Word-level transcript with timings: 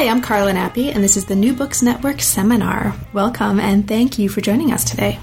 Hi, 0.00 0.08
I'm 0.08 0.22
Carla 0.22 0.52
Nappi, 0.52 0.94
and 0.94 1.04
this 1.04 1.18
is 1.18 1.26
the 1.26 1.36
New 1.36 1.52
Books 1.52 1.82
Network 1.82 2.22
seminar. 2.22 2.94
Welcome, 3.12 3.60
and 3.60 3.86
thank 3.86 4.18
you 4.18 4.30
for 4.30 4.40
joining 4.40 4.72
us 4.72 4.82
today. 4.82 5.18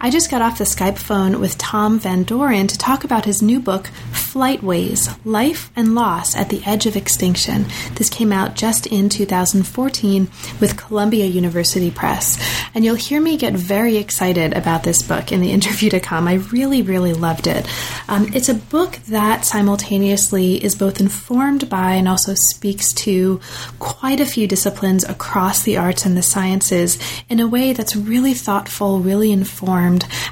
I 0.00 0.10
just 0.10 0.30
got 0.30 0.42
off 0.42 0.58
the 0.58 0.64
Skype 0.64 0.98
phone 0.98 1.40
with 1.40 1.58
Tom 1.58 1.98
Van 1.98 2.24
Dooren 2.24 2.68
to 2.68 2.78
talk 2.78 3.04
about 3.04 3.24
his 3.24 3.42
new 3.42 3.60
book, 3.60 3.90
Flightways 4.12 5.16
Life 5.24 5.70
and 5.76 5.94
Loss 5.94 6.36
at 6.36 6.48
the 6.48 6.62
Edge 6.66 6.86
of 6.86 6.96
Extinction. 6.96 7.66
This 7.94 8.10
came 8.10 8.32
out 8.32 8.54
just 8.54 8.86
in 8.86 9.08
2014 9.08 10.28
with 10.60 10.76
Columbia 10.76 11.26
University 11.26 11.90
Press. 11.90 12.36
And 12.74 12.84
you'll 12.84 12.96
hear 12.96 13.20
me 13.20 13.36
get 13.36 13.54
very 13.54 13.96
excited 13.96 14.52
about 14.52 14.82
this 14.82 15.02
book 15.02 15.30
in 15.30 15.40
the 15.40 15.52
interview 15.52 15.88
to 15.90 16.00
come. 16.00 16.26
I 16.26 16.34
really, 16.34 16.82
really 16.82 17.12
loved 17.14 17.46
it. 17.46 17.66
Um, 18.08 18.30
it's 18.34 18.48
a 18.48 18.54
book 18.54 18.98
that 19.08 19.44
simultaneously 19.44 20.62
is 20.62 20.74
both 20.74 21.00
informed 21.00 21.70
by 21.70 21.94
and 21.94 22.08
also 22.08 22.34
speaks 22.34 22.92
to 22.94 23.40
quite 23.78 24.20
a 24.20 24.26
few 24.26 24.46
disciplines 24.46 25.04
across 25.04 25.62
the 25.62 25.76
arts 25.76 26.04
and 26.04 26.16
the 26.16 26.22
sciences 26.22 26.98
in 27.28 27.40
a 27.40 27.46
way 27.46 27.72
that's 27.72 27.96
really 27.96 28.34
thoughtful, 28.34 29.00
really 29.00 29.30
informed, 29.30 29.63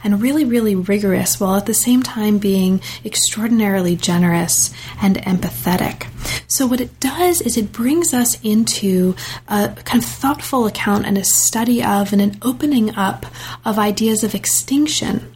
and 0.05 0.22
really, 0.22 0.44
really 0.44 0.75
rigorous, 0.75 1.41
while 1.41 1.56
at 1.56 1.66
the 1.66 1.75
same 1.75 2.02
time 2.02 2.38
being 2.38 2.80
extraordinarily 3.05 3.97
generous 3.97 4.72
and 5.00 5.16
empathetic. 5.19 6.06
So, 6.47 6.66
what 6.66 6.80
it 6.80 7.00
does 7.00 7.41
is 7.41 7.56
it 7.56 7.72
brings 7.72 8.14
us 8.14 8.41
into 8.42 9.14
a 9.48 9.70
kind 9.84 10.02
of 10.02 10.08
thoughtful 10.08 10.66
account 10.66 11.06
and 11.06 11.19
a 11.19 11.24
study 11.24 11.83
of 11.83 12.12
and 12.12 12.22
an 12.22 12.39
opening 12.42 12.94
up 12.94 13.27
of 13.64 13.78
ideas 13.78 14.22
of 14.22 14.34
extinction 14.34 15.31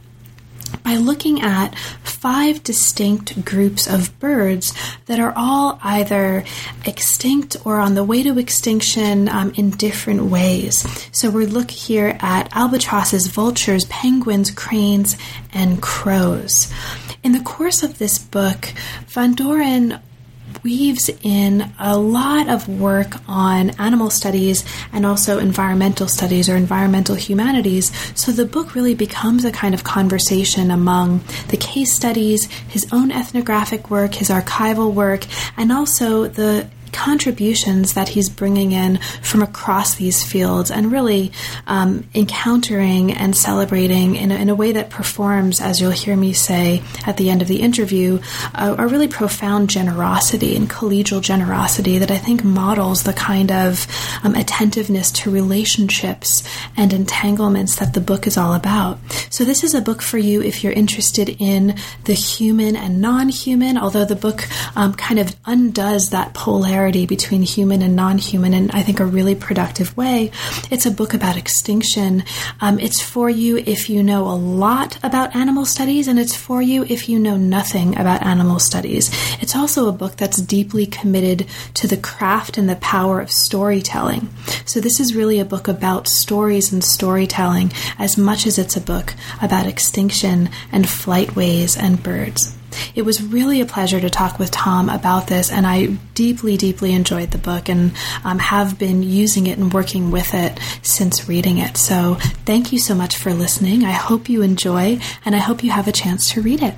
by 0.83 0.95
looking 0.95 1.41
at 1.41 1.77
five 2.03 2.63
distinct 2.63 3.45
groups 3.45 3.87
of 3.87 4.17
birds 4.19 4.73
that 5.05 5.19
are 5.19 5.33
all 5.35 5.79
either 5.83 6.43
extinct 6.85 7.57
or 7.65 7.77
on 7.77 7.95
the 7.95 8.03
way 8.03 8.23
to 8.23 8.37
extinction 8.37 9.29
um, 9.29 9.51
in 9.55 9.69
different 9.71 10.23
ways. 10.23 10.85
So 11.11 11.29
we 11.29 11.45
look 11.45 11.71
here 11.71 12.17
at 12.19 12.55
albatrosses, 12.55 13.27
vultures, 13.27 13.85
penguins, 13.85 14.51
cranes, 14.51 15.17
and 15.53 15.81
crows. 15.81 16.71
In 17.23 17.31
the 17.31 17.41
course 17.41 17.83
of 17.83 17.97
this 17.97 18.17
book, 18.17 18.73
Van 19.07 19.35
Dooren 19.35 20.01
weaves 20.67 21.09
in 21.23 21.71
a 21.79 21.97
lot 21.97 22.49
of 22.49 22.67
work 22.67 23.13
on 23.25 23.69
animal 23.79 24.09
studies 24.09 24.65
and 24.91 25.05
also 25.05 25.39
environmental 25.39 26.09
studies 26.09 26.49
or 26.49 26.57
environmental 26.57 27.15
humanities. 27.15 27.89
So 28.19 28.33
the 28.33 28.43
book 28.43 28.75
really 28.75 28.93
becomes 28.93 29.45
a 29.45 29.51
kind 29.51 29.73
of 29.73 29.85
conversation 29.85 30.69
among 30.69 31.21
the 31.47 31.55
case 31.55 31.93
studies, 31.93 32.47
his 32.67 32.85
own 32.91 33.13
ethnographic 33.13 33.89
work, 33.89 34.15
his 34.15 34.29
archival 34.29 34.93
work, 34.93 35.25
and 35.55 35.71
also 35.71 36.27
the 36.27 36.69
contributions 36.91 37.93
that 37.93 38.09
he's 38.09 38.29
bringing 38.29 38.71
in 38.71 38.97
from 39.21 39.41
across 39.41 39.95
these 39.95 40.23
fields 40.23 40.71
and 40.71 40.91
really 40.91 41.31
um, 41.67 42.07
encountering 42.15 43.11
and 43.11 43.35
celebrating 43.35 44.15
in 44.15 44.31
a, 44.31 44.35
in 44.35 44.49
a, 44.49 44.55
way 44.55 44.71
that 44.71 44.89
performs, 44.89 45.61
as 45.61 45.79
you'll 45.79 45.91
hear 45.91 46.15
me 46.15 46.33
say 46.33 46.81
at 47.05 47.17
the 47.17 47.29
end 47.29 47.43
of 47.43 47.47
the 47.47 47.61
interview, 47.61 48.19
a, 48.55 48.73
a, 48.73 48.87
really 48.87 49.07
profound 49.07 49.69
generosity 49.69 50.55
and 50.55 50.67
collegial 50.69 51.21
generosity 51.21 51.99
that 51.99 52.09
I 52.09 52.17
think 52.17 52.43
models 52.43 53.03
the 53.03 53.13
kind 53.13 53.51
of 53.51 53.85
um, 54.23 54.33
attentiveness 54.33 55.11
to 55.11 55.29
relationships 55.29 56.43
and 56.75 56.91
entanglements 56.91 57.75
that 57.75 57.93
the 57.93 58.01
book 58.01 58.25
is 58.25 58.37
all 58.37 58.53
about. 58.53 58.97
So, 59.29 59.43
this 59.43 59.63
is 59.63 59.75
a 59.75 59.81
book 59.81 60.01
for 60.01 60.17
you 60.17 60.41
if 60.41 60.63
you're 60.63 60.73
interested 60.73 61.29
in 61.39 61.75
the 62.05 62.13
human 62.13 62.75
and 62.75 62.99
non 62.99 63.29
human, 63.29 63.77
although 63.77 64.05
the 64.05 64.15
book 64.15 64.47
um, 64.75 64.93
kind 64.93 65.19
of 65.19 65.35
undoes 65.45 66.09
that 66.09 66.33
polarity 66.33 66.76
between 66.77 67.41
human 67.41 67.81
and 67.81 67.95
non 67.95 68.17
human 68.17 68.53
in, 68.53 68.71
I 68.71 68.83
think, 68.83 68.99
a 68.99 69.05
really 69.05 69.35
productive 69.35 69.95
way. 69.97 70.31
It's 70.69 70.85
a 70.85 70.91
book 70.91 71.13
about 71.13 71.37
extinction. 71.37 72.23
Um, 72.61 72.79
it's 72.79 73.01
for 73.01 73.29
you 73.29 73.57
if 73.57 73.89
you 73.89 74.03
know 74.03 74.25
a 74.25 74.37
lot 74.37 74.99
about 75.03 75.35
animal 75.35 75.65
studies, 75.65 76.07
and 76.07 76.19
it's 76.19 76.35
for 76.35 76.61
you 76.61 76.85
if 76.85 77.09
you 77.09 77.19
know 77.19 77.37
nothing 77.37 77.97
about 77.97 78.21
animal 78.23 78.59
studies. 78.59 79.09
It's 79.41 79.55
also 79.55 79.87
a 79.87 79.91
book 79.91 80.17
that's 80.17 80.41
deeply 80.41 80.85
committed 80.85 81.47
to 81.75 81.87
the 81.87 81.97
craft 81.97 82.57
and 82.57 82.69
the 82.69 82.75
power 82.77 83.21
of 83.21 83.31
storytelling. 83.31 84.29
So, 84.65 84.79
this 84.79 84.99
is 84.99 85.15
really 85.15 85.39
a 85.39 85.45
book 85.45 85.67
about 85.67 86.07
stories 86.07 86.71
and 86.71 86.83
storytelling 86.83 87.71
as 87.97 88.17
much 88.17 88.45
as 88.45 88.57
it's 88.57 88.77
a 88.77 88.81
book 88.81 89.13
about 89.41 89.67
extinction 89.67 90.49
and 90.71 90.85
flightways 90.85 91.77
and 91.77 92.01
birds. 92.01 92.56
It 92.95 93.03
was 93.03 93.21
really 93.21 93.61
a 93.61 93.65
pleasure 93.65 93.99
to 93.99 94.09
talk 94.09 94.39
with 94.39 94.51
Tom 94.51 94.89
about 94.89 95.27
this, 95.27 95.51
and 95.51 95.65
I 95.65 95.87
deeply, 96.13 96.57
deeply 96.57 96.93
enjoyed 96.93 97.31
the 97.31 97.37
book 97.37 97.69
and 97.69 97.91
um, 98.23 98.39
have 98.39 98.79
been 98.79 99.03
using 99.03 99.47
it 99.47 99.57
and 99.57 99.73
working 99.73 100.11
with 100.11 100.33
it 100.33 100.59
since 100.81 101.27
reading 101.27 101.57
it. 101.57 101.77
So 101.77 102.15
thank 102.45 102.71
you 102.71 102.79
so 102.79 102.95
much 102.95 103.17
for 103.17 103.33
listening. 103.33 103.83
I 103.83 103.91
hope 103.91 104.29
you 104.29 104.41
enjoy, 104.41 104.99
and 105.25 105.35
I 105.35 105.39
hope 105.39 105.63
you 105.63 105.71
have 105.71 105.87
a 105.87 105.91
chance 105.91 106.31
to 106.33 106.41
read 106.41 106.61
it. 106.61 106.75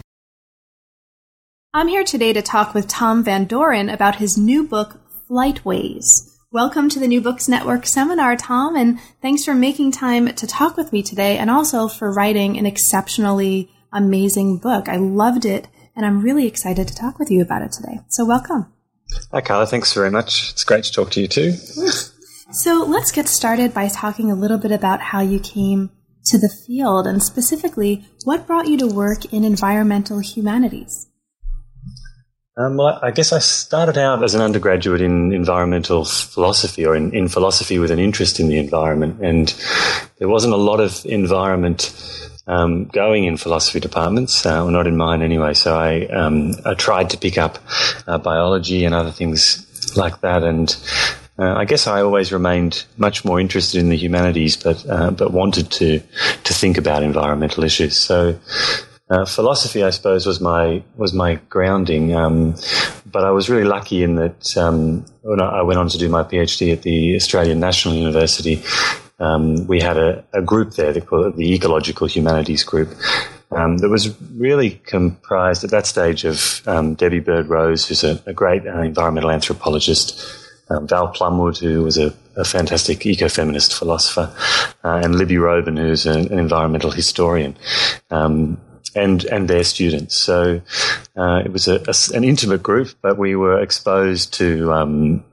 I'm 1.73 1.87
here 1.87 2.03
today 2.03 2.33
to 2.33 2.41
talk 2.41 2.73
with 2.73 2.87
Tom 2.87 3.23
Van 3.23 3.45
Dooren 3.45 3.93
about 3.93 4.15
his 4.15 4.37
new 4.37 4.67
book, 4.67 4.99
Flightways. 5.29 6.05
Welcome 6.51 6.89
to 6.89 6.99
the 6.99 7.07
New 7.07 7.21
Books 7.21 7.47
Network 7.47 7.85
seminar, 7.85 8.35
Tom, 8.35 8.75
and 8.75 8.99
thanks 9.21 9.45
for 9.45 9.53
making 9.53 9.91
time 9.91 10.33
to 10.33 10.47
talk 10.47 10.77
with 10.77 10.91
me 10.91 11.03
today 11.03 11.37
and 11.37 11.47
also 11.47 11.87
for 11.87 12.11
writing 12.11 12.57
an 12.57 12.65
exceptionally 12.65 13.69
amazing 13.93 14.57
book. 14.57 14.89
I 14.89 14.95
loved 14.95 15.45
it 15.45 15.67
and 15.99 16.05
I'm 16.05 16.21
really 16.21 16.47
excited 16.47 16.87
to 16.87 16.95
talk 16.95 17.19
with 17.19 17.29
you 17.29 17.41
about 17.41 17.61
it 17.61 17.73
today. 17.73 17.99
So, 18.07 18.23
welcome. 18.23 18.71
Hi, 19.33 19.41
Carla. 19.41 19.67
Thanks 19.67 19.93
very 19.93 20.09
much. 20.09 20.51
It's 20.51 20.63
great 20.63 20.85
to 20.85 20.91
talk 20.93 21.11
to 21.11 21.21
you 21.21 21.27
too. 21.27 21.53
So, 22.51 22.83
let's 22.83 23.11
get 23.11 23.27
started 23.27 23.75
by 23.75 23.89
talking 23.89 24.31
a 24.31 24.33
little 24.33 24.57
bit 24.57 24.71
about 24.71 25.01
how 25.01 25.21
you 25.21 25.39
came 25.39 25.91
to 26.25 26.39
the 26.39 26.49
field 26.49 27.05
and 27.05 27.21
specifically 27.21 28.07
what 28.23 28.47
brought 28.47 28.67
you 28.67 28.75
to 28.79 28.87
work 28.87 29.31
in 29.31 29.43
environmental 29.43 30.17
humanities. 30.17 31.05
Um, 32.57 32.77
well, 32.77 32.99
I 33.03 33.11
guess 33.11 33.31
I 33.31 33.37
started 33.37 33.99
out 33.99 34.23
as 34.23 34.33
an 34.33 34.41
undergraduate 34.41 35.01
in 35.01 35.31
environmental 35.31 36.05
philosophy 36.05 36.87
or 36.87 36.95
in, 36.95 37.13
in 37.13 37.27
philosophy 37.27 37.77
with 37.77 37.91
an 37.91 37.99
interest 37.99 38.39
in 38.39 38.47
the 38.47 38.57
environment. 38.57 39.21
And 39.21 39.53
there 40.17 40.27
wasn't 40.27 40.55
a 40.55 40.57
lot 40.57 40.79
of 40.79 41.05
environment 41.05 41.93
um, 42.49 42.85
going 42.85 43.25
in 43.25 43.37
philosophy 43.37 43.79
departments, 43.79 44.45
uh, 44.45 44.65
or 44.65 44.71
not 44.71 44.87
in 44.87 44.97
mine 44.97 45.21
anyway. 45.21 45.53
So 45.53 45.77
I, 45.77 46.07
um, 46.07 46.53
I 46.65 46.73
tried 46.73 47.11
to 47.11 47.17
pick 47.17 47.37
up 47.37 47.59
uh, 48.07 48.17
biology 48.17 48.85
and 48.85 48.95
other 48.95 49.11
things 49.11 49.65
like 49.95 50.19
that, 50.21 50.43
and 50.43 50.75
uh, 51.37 51.53
I 51.53 51.65
guess 51.65 51.85
I 51.85 52.01
always 52.01 52.33
remained 52.33 52.85
much 52.97 53.23
more 53.23 53.39
interested 53.39 53.79
in 53.79 53.89
the 53.89 53.95
humanities, 53.95 54.57
but 54.57 54.83
uh, 54.89 55.11
but 55.11 55.31
wanted 55.31 55.71
to 55.73 55.99
to 56.43 56.53
think 56.53 56.77
about 56.77 57.03
environmental 57.03 57.63
issues. 57.63 57.97
So. 57.97 58.37
Uh, 59.11 59.25
philosophy, 59.25 59.83
I 59.83 59.89
suppose, 59.89 60.27
was 60.27 60.39
my 60.39 60.83
was 60.95 61.13
my 61.15 61.39
grounding, 61.49 62.13
um, 62.13 62.53
but 63.11 63.23
I 63.23 63.31
was 63.31 63.49
really 63.49 63.63
lucky 63.63 64.03
in 64.03 64.17
that 64.17 64.55
um, 64.55 65.03
when 65.23 65.41
I 65.41 65.63
went 65.63 65.79
on 65.79 65.89
to 65.89 65.97
do 65.97 66.09
my 66.09 66.21
PhD 66.21 66.71
at 66.71 66.83
the 66.83 67.15
Australian 67.15 67.59
National 67.59 67.95
University, 67.95 68.61
um, 69.19 69.67
we 69.67 69.81
had 69.81 69.97
a, 69.97 70.23
a, 70.33 70.41
group 70.41 70.73
there, 70.73 70.93
they 70.93 71.01
call 71.01 71.25
it 71.25 71.35
the 71.35 71.53
Ecological 71.53 72.07
Humanities 72.07 72.63
Group, 72.63 72.89
um, 73.51 73.77
that 73.77 73.89
was 73.89 74.19
really 74.31 74.71
comprised 74.85 75.63
at 75.63 75.71
that 75.71 75.87
stage 75.87 76.23
of 76.23 76.61
um, 76.67 76.93
Debbie 76.93 77.19
Bird 77.19 77.47
Rose, 77.47 77.87
who's 77.87 78.03
a, 78.03 78.21
a 78.25 78.33
great 78.33 78.65
uh, 78.65 78.81
environmental 78.81 79.31
anthropologist, 79.31 80.23
um, 80.69 80.87
Val 80.87 81.11
Plumwood, 81.13 81.57
who 81.57 81.83
was 81.83 81.97
a, 81.97 82.13
a 82.35 82.45
fantastic 82.45 82.99
ecofeminist 82.99 83.77
philosopher, 83.77 84.33
uh, 84.83 85.01
and 85.03 85.15
Libby 85.15 85.37
Robin, 85.37 85.75
who's 85.75 86.05
an, 86.05 86.31
an 86.31 86.39
environmental 86.39 86.91
historian. 86.91 87.57
Um, 88.11 88.59
and 88.95 89.23
and 89.25 89.47
their 89.47 89.63
students. 89.63 90.15
So 90.15 90.61
uh, 91.15 91.43
it 91.45 91.51
was 91.51 91.67
a, 91.67 91.75
a, 91.87 92.17
an 92.17 92.23
intimate 92.23 92.63
group, 92.63 92.89
but 93.03 93.19
we 93.19 93.35
were 93.35 93.61
exposed 93.61 94.33
to 94.35 94.73
um, 94.73 95.23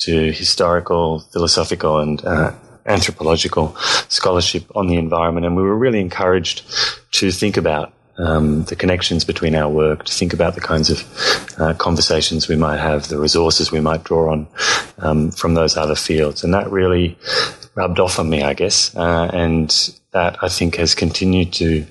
to 0.00 0.32
historical, 0.32 1.20
philosophical, 1.32 2.00
and 2.00 2.24
uh, 2.24 2.52
anthropological 2.88 3.76
scholarship 4.08 4.64
on 4.74 4.86
the 4.86 4.96
environment, 4.96 5.46
and 5.46 5.56
we 5.56 5.62
were 5.62 5.76
really 5.76 6.00
encouraged 6.00 6.62
to 7.12 7.30
think 7.30 7.56
about 7.56 7.92
um, 8.18 8.64
the 8.64 8.74
connections 8.74 9.24
between 9.24 9.54
our 9.54 9.68
work, 9.68 10.04
to 10.04 10.12
think 10.12 10.32
about 10.32 10.54
the 10.54 10.60
kinds 10.60 10.90
of 10.90 11.60
uh, 11.60 11.74
conversations 11.74 12.48
we 12.48 12.56
might 12.56 12.78
have, 12.78 13.08
the 13.08 13.18
resources 13.18 13.70
we 13.70 13.80
might 13.80 14.02
draw 14.02 14.32
on 14.32 14.48
um, 14.98 15.30
from 15.30 15.54
those 15.54 15.76
other 15.76 15.94
fields. 15.94 16.42
And 16.42 16.52
that 16.54 16.70
really 16.70 17.16
rubbed 17.76 18.00
off 18.00 18.18
on 18.18 18.28
me, 18.28 18.42
I 18.42 18.54
guess. 18.54 18.94
Uh, 18.96 19.30
and 19.32 19.70
that 20.12 20.42
I 20.42 20.48
think 20.48 20.76
has 20.76 20.94
continued 20.94 21.52
to 21.54 21.84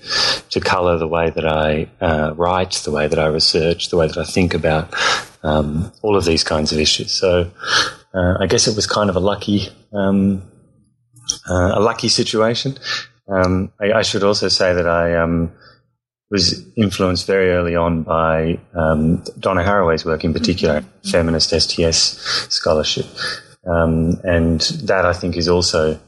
to 0.50 0.60
colour 0.60 0.98
the 0.98 1.08
way 1.08 1.30
that 1.30 1.46
I 1.46 1.88
uh, 2.02 2.34
write, 2.36 2.72
the 2.84 2.92
way 2.92 3.08
that 3.08 3.20
I 3.20 3.28
research, 3.28 3.90
the 3.90 3.98
way 3.98 4.08
that 4.08 4.18
I 4.18 4.24
think 4.26 4.54
about 4.54 4.94
um, 5.44 5.92
all 6.02 6.18
of 6.18 6.26
these 6.26 6.44
kinds 6.44 6.72
of 6.72 6.80
issues. 6.80 7.12
So 7.12 7.52
uh, 8.14 8.38
I 8.40 8.48
guess 8.48 8.68
it 8.68 8.76
was 8.76 8.88
kind 8.88 9.10
of 9.10 9.16
a 9.16 9.20
lucky 9.20 9.70
um, 9.94 10.42
uh, 11.50 11.72
a 11.76 11.80
lucky 11.80 12.08
situation. 12.08 12.78
Um, 13.28 13.72
I, 13.80 13.92
I, 13.92 14.02
should 14.04 14.24
also 14.24 14.48
say 14.48 14.74
that 14.74 14.88
I 14.88 15.16
um, 15.16 15.52
was 16.30 16.66
influenced 16.76 17.28
very 17.28 17.52
early 17.52 17.76
on 17.76 18.04
by 18.04 18.60
um, 18.74 19.24
Donna 19.40 19.64
Haraway's 19.64 20.06
work, 20.06 20.24
in 20.24 20.34
particular, 20.34 20.82
mm-hmm. 20.82 21.10
feminist 21.10 21.50
STS 21.50 22.48
scholarship, 22.54 23.06
um, 23.66 24.20
and 24.24 24.62
that 24.84 25.06
I 25.06 25.14
think 25.14 25.38
is 25.38 25.48
also 25.48 26.00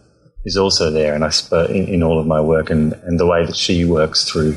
is 0.46 0.56
also 0.56 0.90
there, 0.90 1.14
and 1.14 1.26
I 1.26 1.32
in, 1.70 1.88
in, 1.88 2.04
all 2.04 2.20
of 2.20 2.26
my 2.26 2.40
work, 2.40 2.70
and, 2.70 2.94
and 3.04 3.20
the 3.20 3.26
way 3.26 3.46
that 3.46 3.58
she 3.58 3.84
works 3.84 4.24
through 4.24 4.56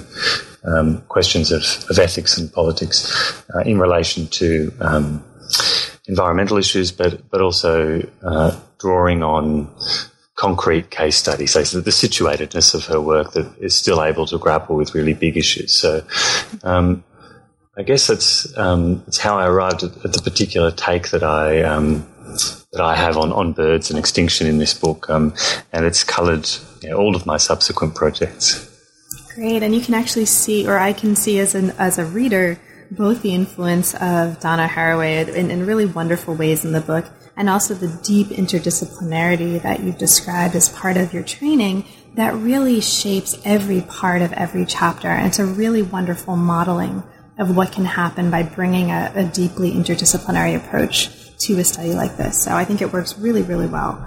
um, 0.65 1.01
questions 1.09 1.51
of, 1.51 1.65
of, 1.91 1.99
ethics 1.99 2.39
and 2.39 2.53
politics 2.53 3.43
uh, 3.53 3.61
in 3.61 3.81
relation 3.81 4.29
to 4.29 4.73
um, 4.81 5.25
environmental 6.07 6.57
issues, 6.57 6.93
but 6.93 7.29
but 7.31 7.41
also 7.41 8.01
uh, 8.23 8.57
drawing 8.79 9.23
on 9.23 9.69
concrete 10.43 10.91
case 10.91 11.17
studies, 11.17 11.53
so 11.53 11.81
the 11.81 11.91
situatedness 11.91 12.75
of 12.75 12.85
her 12.87 13.01
work 13.01 13.33
that 13.33 13.47
is 13.61 13.77
still 13.77 14.03
able 14.03 14.27
to 14.27 14.39
grapple 14.39 14.75
with 14.77 14.95
really 14.95 15.15
big 15.15 15.37
issues. 15.37 15.73
So. 15.73 16.03
Um, 16.65 17.05
I 17.75 17.83
guess 17.83 18.07
that's 18.07 18.55
um, 18.59 19.03
it's 19.07 19.17
how 19.17 19.39
I 19.39 19.47
arrived 19.47 19.83
at, 19.83 19.93
at, 20.05 20.13
the 20.13 20.21
particular 20.21 20.71
take 20.71 21.09
that 21.09 21.23
I 21.23 21.63
um, 21.63 22.07
that 22.73 22.83
I 22.83 22.95
have 22.95 23.17
on, 23.17 23.33
on 23.33 23.55
birds 23.55 23.89
and 23.89 23.99
extinction 23.99 24.47
in 24.47 24.59
this 24.59 24.75
book, 24.75 25.09
um, 25.09 25.33
and 25.73 25.87
it's 25.87 26.05
coloured 26.05 26.47
you 26.83 26.91
know, 26.91 26.99
all 26.99 27.17
of 27.17 27.25
my 27.25 27.39
subsequent 27.39 27.95
projects. 27.95 28.69
Great, 29.35 29.63
and 29.63 29.75
you 29.75 29.81
can 29.81 29.95
actually 29.95 30.27
see, 30.27 30.69
or 30.69 30.79
I 30.79 30.93
can 30.93 31.17
see 31.17 31.39
as 31.39 31.55
an 31.55 31.71
as 31.79 31.99
a 31.99 32.05
reader, 32.05 32.59
both 32.97 33.23
the 33.23 33.35
influence 33.35 33.95
of 33.95 34.39
Donna 34.41 34.69
Haraway 34.69 35.29
in, 35.35 35.51
in 35.51 35.67
really 35.67 35.87
wonderful 35.87 36.35
ways 36.35 36.65
in 36.65 36.73
the 36.73 36.81
book, 36.81 37.07
and 37.37 37.49
also 37.49 37.75
the 37.75 37.89
deep 38.03 38.29
interdisciplinarity 38.29 39.63
that 39.63 39.81
you've 39.81 39.99
described 39.99 40.55
as 40.55 40.69
part 40.69 40.97
of 40.97 41.13
your 41.13 41.23
training 41.23 41.85
that 42.15 42.35
really 42.35 42.81
shapes 42.81 43.41
every 43.45 43.81
part 43.81 44.21
of 44.21 44.33
every 44.35 44.67
chapter. 44.67 45.09
And 45.09 45.27
it's 45.27 45.39
a 45.39 45.47
really 45.47 45.81
wonderful 45.83 46.37
modeling 46.37 47.03
of 47.39 47.57
what 47.57 47.73
can 47.73 47.87
happen 47.87 48.31
by 48.31 48.43
bringing 48.43 48.91
a, 48.91 49.11
a 49.15 49.25
deeply 49.25 49.73
interdisciplinary 49.73 50.57
approach 50.57 51.11
to 51.39 51.59
a 51.59 51.65
study 51.65 51.95
like 51.95 52.17
this. 52.19 52.43
So 52.45 52.53
I 52.53 52.65
think 52.65 52.83
it 52.83 52.93
works 52.93 53.19
really, 53.19 53.43
really 53.43 53.67
well. 53.67 54.07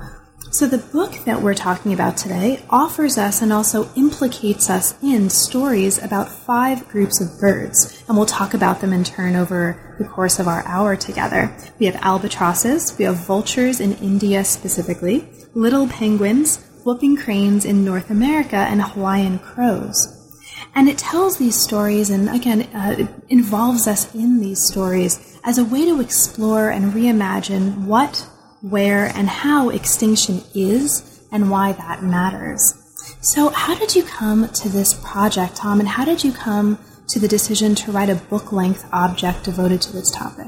So 0.55 0.67
the 0.67 0.77
book 0.77 1.11
that 1.25 1.41
we're 1.41 1.53
talking 1.53 1.91
about 1.91 2.15
today 2.15 2.63
offers 2.69 3.17
us 3.17 3.41
and 3.41 3.51
also 3.51 3.89
implicates 3.95 4.69
us 4.69 4.95
in 5.03 5.29
stories 5.29 6.01
about 6.01 6.29
five 6.29 6.87
groups 6.87 7.19
of 7.19 7.37
birds, 7.41 8.01
and 8.07 8.15
we'll 8.15 8.25
talk 8.25 8.53
about 8.53 8.79
them 8.79 8.93
in 8.93 9.03
turn 9.03 9.35
over 9.35 9.97
the 9.99 10.05
course 10.05 10.39
of 10.39 10.47
our 10.47 10.65
hour 10.65 10.95
together. 10.95 11.53
We 11.77 11.87
have 11.87 11.97
albatrosses, 11.97 12.97
we 12.97 13.03
have 13.03 13.17
vultures 13.17 13.81
in 13.81 13.97
India 13.97 14.45
specifically, 14.45 15.27
little 15.53 15.89
penguins, 15.89 16.65
whooping 16.85 17.17
cranes 17.17 17.65
in 17.65 17.83
North 17.83 18.09
America, 18.09 18.55
and 18.55 18.81
Hawaiian 18.81 19.39
crows. 19.39 20.39
And 20.73 20.87
it 20.87 20.97
tells 20.97 21.37
these 21.37 21.61
stories 21.61 22.09
and 22.09 22.29
again, 22.29 22.61
uh, 22.73 23.05
involves 23.27 23.87
us 23.87 24.15
in 24.15 24.39
these 24.39 24.65
stories 24.65 25.37
as 25.43 25.57
a 25.57 25.65
way 25.65 25.83
to 25.83 25.99
explore 25.99 26.69
and 26.69 26.93
reimagine 26.93 27.83
what, 27.83 28.25
where, 28.69 29.05
and 29.15 29.29
how 29.29 29.69
extinction 29.69 30.41
is 30.55 31.21
and 31.31 31.51
why 31.51 31.71
that 31.73 32.03
matters. 32.03 32.73
So, 33.21 33.49
how 33.49 33.75
did 33.75 33.95
you 33.95 34.03
come 34.03 34.49
to 34.49 34.69
this 34.69 34.93
project, 34.93 35.55
Tom, 35.55 35.79
and 35.79 35.87
how 35.87 36.05
did 36.05 36.23
you 36.23 36.31
come 36.31 36.79
to 37.07 37.19
the 37.19 37.27
decision 37.27 37.75
to 37.75 37.91
write 37.91 38.09
a 38.09 38.15
book 38.15 38.51
length 38.51 38.87
object 38.91 39.43
devoted 39.43 39.81
to 39.83 39.93
this 39.93 40.09
topic? 40.09 40.47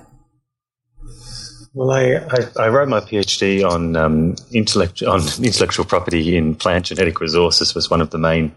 Well, 1.77 1.91
I, 1.91 2.15
I, 2.15 2.65
I, 2.65 2.69
wrote 2.69 2.89
my 2.89 3.01
PhD 3.01 3.63
on, 3.63 3.95
um, 3.95 4.35
intellect, 4.51 5.03
on 5.03 5.19
intellectual 5.43 5.85
property 5.85 6.35
in 6.35 6.55
plant 6.55 6.87
genetic 6.87 7.19
resources 7.19 7.75
was 7.75 7.87
one 7.87 8.01
of 8.01 8.09
the 8.09 8.17
main 8.17 8.51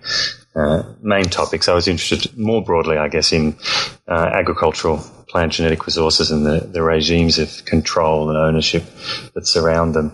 uh, 0.57 0.85
main 1.03 1.25
topics. 1.25 1.69
I 1.69 1.75
was 1.75 1.87
interested 1.87 2.35
more 2.39 2.65
broadly, 2.65 2.97
I 2.97 3.09
guess, 3.09 3.31
in 3.31 3.59
uh, 4.09 4.31
agricultural 4.33 5.05
plant 5.29 5.53
genetic 5.53 5.85
resources 5.87 6.31
and 6.31 6.47
the, 6.47 6.61
the 6.61 6.83
regimes 6.83 7.39
of 7.39 7.63
control 7.67 8.31
and 8.31 8.39
ownership 8.39 8.85
that 9.35 9.47
surround 9.47 9.95
them. 9.95 10.13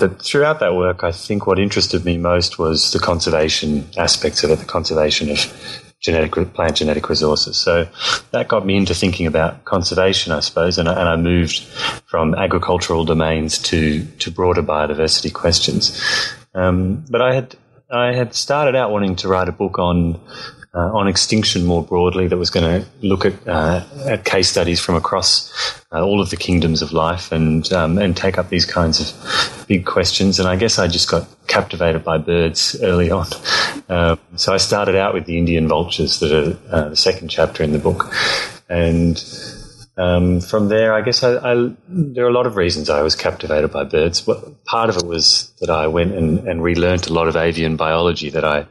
But 0.00 0.22
throughout 0.22 0.60
that 0.60 0.74
work, 0.74 1.04
I 1.04 1.12
think 1.12 1.46
what 1.46 1.58
interested 1.58 2.06
me 2.06 2.16
most 2.16 2.58
was 2.58 2.90
the 2.90 2.98
conservation 2.98 3.86
aspects 3.98 4.42
of 4.44 4.50
it, 4.50 4.60
the 4.60 4.64
conservation 4.64 5.30
of 5.30 5.85
genetic 6.06 6.54
plant 6.54 6.76
genetic 6.76 7.08
resources. 7.08 7.56
So 7.56 7.88
that 8.30 8.48
got 8.48 8.64
me 8.64 8.76
into 8.76 8.94
thinking 8.94 9.26
about 9.26 9.64
conservation, 9.64 10.32
I 10.32 10.40
suppose, 10.40 10.78
and 10.78 10.88
I, 10.88 10.92
and 10.98 11.08
I 11.08 11.16
moved 11.16 11.58
from 12.06 12.34
agricultural 12.34 13.04
domains 13.04 13.58
to 13.70 14.04
to 14.04 14.30
broader 14.30 14.62
biodiversity 14.62 15.32
questions. 15.32 16.00
Um, 16.54 17.04
but 17.10 17.20
I 17.20 17.34
had 17.34 17.56
I 17.90 18.12
had 18.12 18.34
started 18.34 18.76
out 18.76 18.90
wanting 18.90 19.16
to 19.16 19.28
write 19.28 19.48
a 19.48 19.52
book 19.52 19.78
on 19.78 20.20
uh, 20.76 20.90
on 20.92 21.08
extinction 21.08 21.64
more 21.64 21.82
broadly 21.82 22.28
that 22.28 22.36
was 22.36 22.50
going 22.50 22.82
to 22.82 22.86
look 23.00 23.24
at, 23.24 23.48
uh, 23.48 23.82
at 24.04 24.26
case 24.26 24.48
studies 24.48 24.78
from 24.78 24.94
across 24.94 25.50
uh, 25.90 26.04
all 26.04 26.20
of 26.20 26.28
the 26.28 26.36
kingdoms 26.36 26.82
of 26.82 26.92
life 26.92 27.32
and 27.32 27.72
um, 27.72 27.96
and 27.96 28.14
take 28.14 28.36
up 28.36 28.50
these 28.50 28.66
kinds 28.66 29.00
of 29.00 29.64
big 29.66 29.86
questions. 29.86 30.38
And 30.38 30.46
I 30.46 30.56
guess 30.56 30.78
I 30.78 30.86
just 30.86 31.10
got 31.10 31.26
captivated 31.46 32.04
by 32.04 32.18
birds 32.18 32.76
early 32.82 33.10
on. 33.10 33.26
Um, 33.88 34.18
so 34.36 34.52
I 34.52 34.58
started 34.58 34.96
out 34.96 35.14
with 35.14 35.24
the 35.24 35.38
Indian 35.38 35.66
vultures 35.66 36.20
that 36.20 36.32
are 36.32 36.58
uh, 36.70 36.88
the 36.90 36.96
second 36.96 37.28
chapter 37.28 37.62
in 37.62 37.72
the 37.72 37.78
book, 37.78 38.12
and 38.68 39.16
um, 39.96 40.40
from 40.40 40.68
there, 40.68 40.92
I 40.92 41.00
guess 41.00 41.22
I, 41.22 41.36
I, 41.36 41.70
there 41.88 42.26
are 42.26 42.28
a 42.28 42.32
lot 42.32 42.46
of 42.46 42.56
reasons 42.56 42.90
I 42.90 43.02
was 43.02 43.14
captivated 43.14 43.72
by 43.72 43.84
birds. 43.84 44.20
Part 44.66 44.90
of 44.90 44.96
it 44.96 45.06
was 45.06 45.52
that 45.60 45.70
I 45.70 45.86
went 45.86 46.12
and, 46.12 46.46
and 46.46 46.62
relearned 46.62 47.06
a 47.06 47.12
lot 47.14 47.28
of 47.28 47.36
avian 47.36 47.76
biology 47.76 48.28
that 48.30 48.44
I 48.44 48.66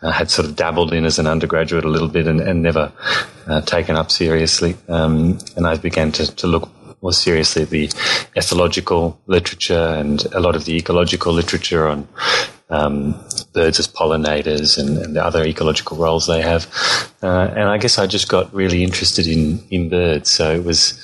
uh, 0.00 0.10
had 0.10 0.30
sort 0.30 0.48
of 0.48 0.56
dabbled 0.56 0.94
in 0.94 1.04
as 1.04 1.18
an 1.18 1.26
undergraduate 1.26 1.84
a 1.84 1.88
little 1.88 2.08
bit 2.08 2.26
and, 2.26 2.40
and 2.40 2.62
never 2.62 2.92
uh, 3.46 3.60
taken 3.60 3.96
up 3.96 4.10
seriously. 4.10 4.76
Um, 4.88 5.38
and 5.54 5.66
I 5.66 5.76
began 5.76 6.12
to, 6.12 6.34
to 6.36 6.46
look 6.46 6.70
more 7.02 7.12
seriously 7.12 7.64
the 7.64 7.88
ethological 8.36 9.16
literature 9.26 9.94
and 9.98 10.24
a 10.32 10.40
lot 10.40 10.56
of 10.56 10.64
the 10.64 10.76
ecological 10.76 11.32
literature 11.32 11.88
on 11.88 12.08
um, 12.70 13.12
birds 13.52 13.78
as 13.80 13.88
pollinators 13.88 14.78
and, 14.78 14.98
and, 14.98 15.16
the 15.16 15.24
other 15.24 15.44
ecological 15.44 15.96
roles 15.96 16.26
they 16.26 16.40
have. 16.40 16.66
Uh, 17.22 17.52
and 17.56 17.68
I 17.68 17.78
guess 17.78 17.98
I 17.98 18.06
just 18.06 18.28
got 18.28 18.54
really 18.54 18.84
interested 18.84 19.26
in, 19.26 19.62
in 19.70 19.88
birds. 19.88 20.30
So 20.30 20.54
it 20.54 20.64
was, 20.64 20.94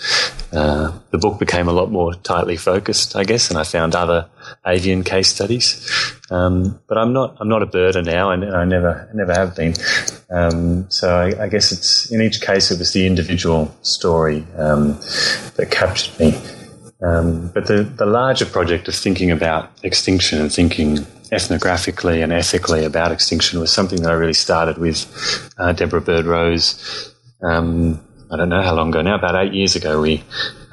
uh, 0.52 0.96
the 1.10 1.18
book 1.18 1.40
became 1.40 1.68
a 1.68 1.72
lot 1.72 1.90
more 1.90 2.14
tightly 2.14 2.56
focused, 2.56 3.16
I 3.16 3.24
guess, 3.24 3.50
and 3.50 3.58
I 3.58 3.64
found 3.64 3.96
other 3.96 4.28
avian 4.64 5.02
case 5.02 5.28
studies. 5.28 5.90
Um, 6.30 6.80
but 6.86 6.98
I'm 6.98 7.12
not, 7.12 7.36
I'm 7.40 7.48
not 7.48 7.62
a 7.62 7.66
birder 7.66 8.04
now 8.04 8.30
and 8.30 8.44
I 8.44 8.64
never, 8.64 9.10
never 9.12 9.34
have 9.34 9.56
been. 9.56 9.74
Um, 10.30 10.88
so 10.88 11.16
I, 11.16 11.44
I, 11.44 11.48
guess 11.48 11.72
it's, 11.72 12.10
in 12.12 12.20
each 12.20 12.40
case, 12.40 12.70
it 12.70 12.78
was 12.78 12.92
the 12.92 13.06
individual 13.06 13.76
story, 13.82 14.46
um, 14.56 14.98
that 15.56 15.68
captured 15.70 16.18
me. 16.18 16.55
Um, 17.02 17.48
but 17.48 17.66
the, 17.66 17.82
the 17.82 18.06
larger 18.06 18.46
project 18.46 18.88
of 18.88 18.94
thinking 18.94 19.30
about 19.30 19.70
extinction 19.82 20.40
and 20.40 20.52
thinking 20.52 20.96
ethnographically 21.30 22.22
and 22.22 22.32
ethically 22.32 22.84
about 22.84 23.12
extinction 23.12 23.60
was 23.60 23.72
something 23.72 24.00
that 24.02 24.10
I 24.10 24.14
really 24.14 24.32
started 24.32 24.78
with 24.78 25.52
uh, 25.58 25.72
Deborah 25.72 26.00
Bird 26.00 26.24
Rose. 26.24 27.14
Um, 27.42 28.00
I 28.30 28.36
don't 28.36 28.48
know 28.48 28.62
how 28.62 28.74
long 28.74 28.88
ago 28.88 29.02
now, 29.02 29.16
about 29.16 29.36
eight 29.36 29.52
years 29.52 29.76
ago, 29.76 30.00
we 30.00 30.24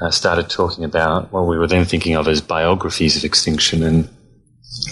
uh, 0.01 0.11
started 0.11 0.49
talking 0.49 0.83
about 0.83 1.31
what 1.31 1.45
we 1.45 1.57
were 1.57 1.67
then 1.67 1.85
thinking 1.85 2.15
of 2.15 2.27
as 2.27 2.41
biographies 2.41 3.17
of 3.17 3.23
extinction 3.23 3.83
and 3.83 4.09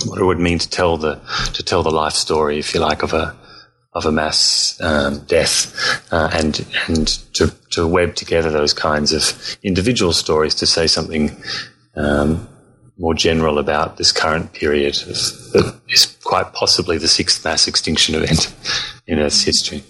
what 0.05 0.19
it 0.19 0.25
would 0.25 0.39
mean 0.39 0.59
to 0.59 0.69
tell 0.69 0.97
the 0.97 1.15
to 1.53 1.63
tell 1.63 1.81
the 1.81 1.91
life 1.91 2.13
story, 2.13 2.59
if 2.59 2.73
you 2.73 2.79
like, 2.79 3.03
of 3.03 3.13
a 3.13 3.35
of 3.93 4.05
a 4.05 4.11
mass 4.11 4.79
um, 4.81 5.19
death, 5.25 6.11
uh, 6.11 6.29
and 6.33 6.65
and 6.87 7.07
to 7.33 7.53
to 7.71 7.87
web 7.87 8.15
together 8.15 8.49
those 8.49 8.73
kinds 8.73 9.11
of 9.13 9.57
individual 9.63 10.13
stories 10.13 10.55
to 10.55 10.65
say 10.65 10.87
something 10.87 11.35
um, 11.95 12.47
more 12.97 13.13
general 13.13 13.57
about 13.57 13.97
this 13.97 14.11
current 14.11 14.53
period 14.53 14.95
of, 15.01 15.15
that 15.53 15.81
is 15.89 16.17
quite 16.23 16.53
possibly 16.53 16.97
the 16.97 17.07
sixth 17.07 17.43
mass 17.43 17.67
extinction 17.67 18.15
event 18.15 18.53
in 19.07 19.19
Earth's 19.19 19.43
history. 19.43 19.83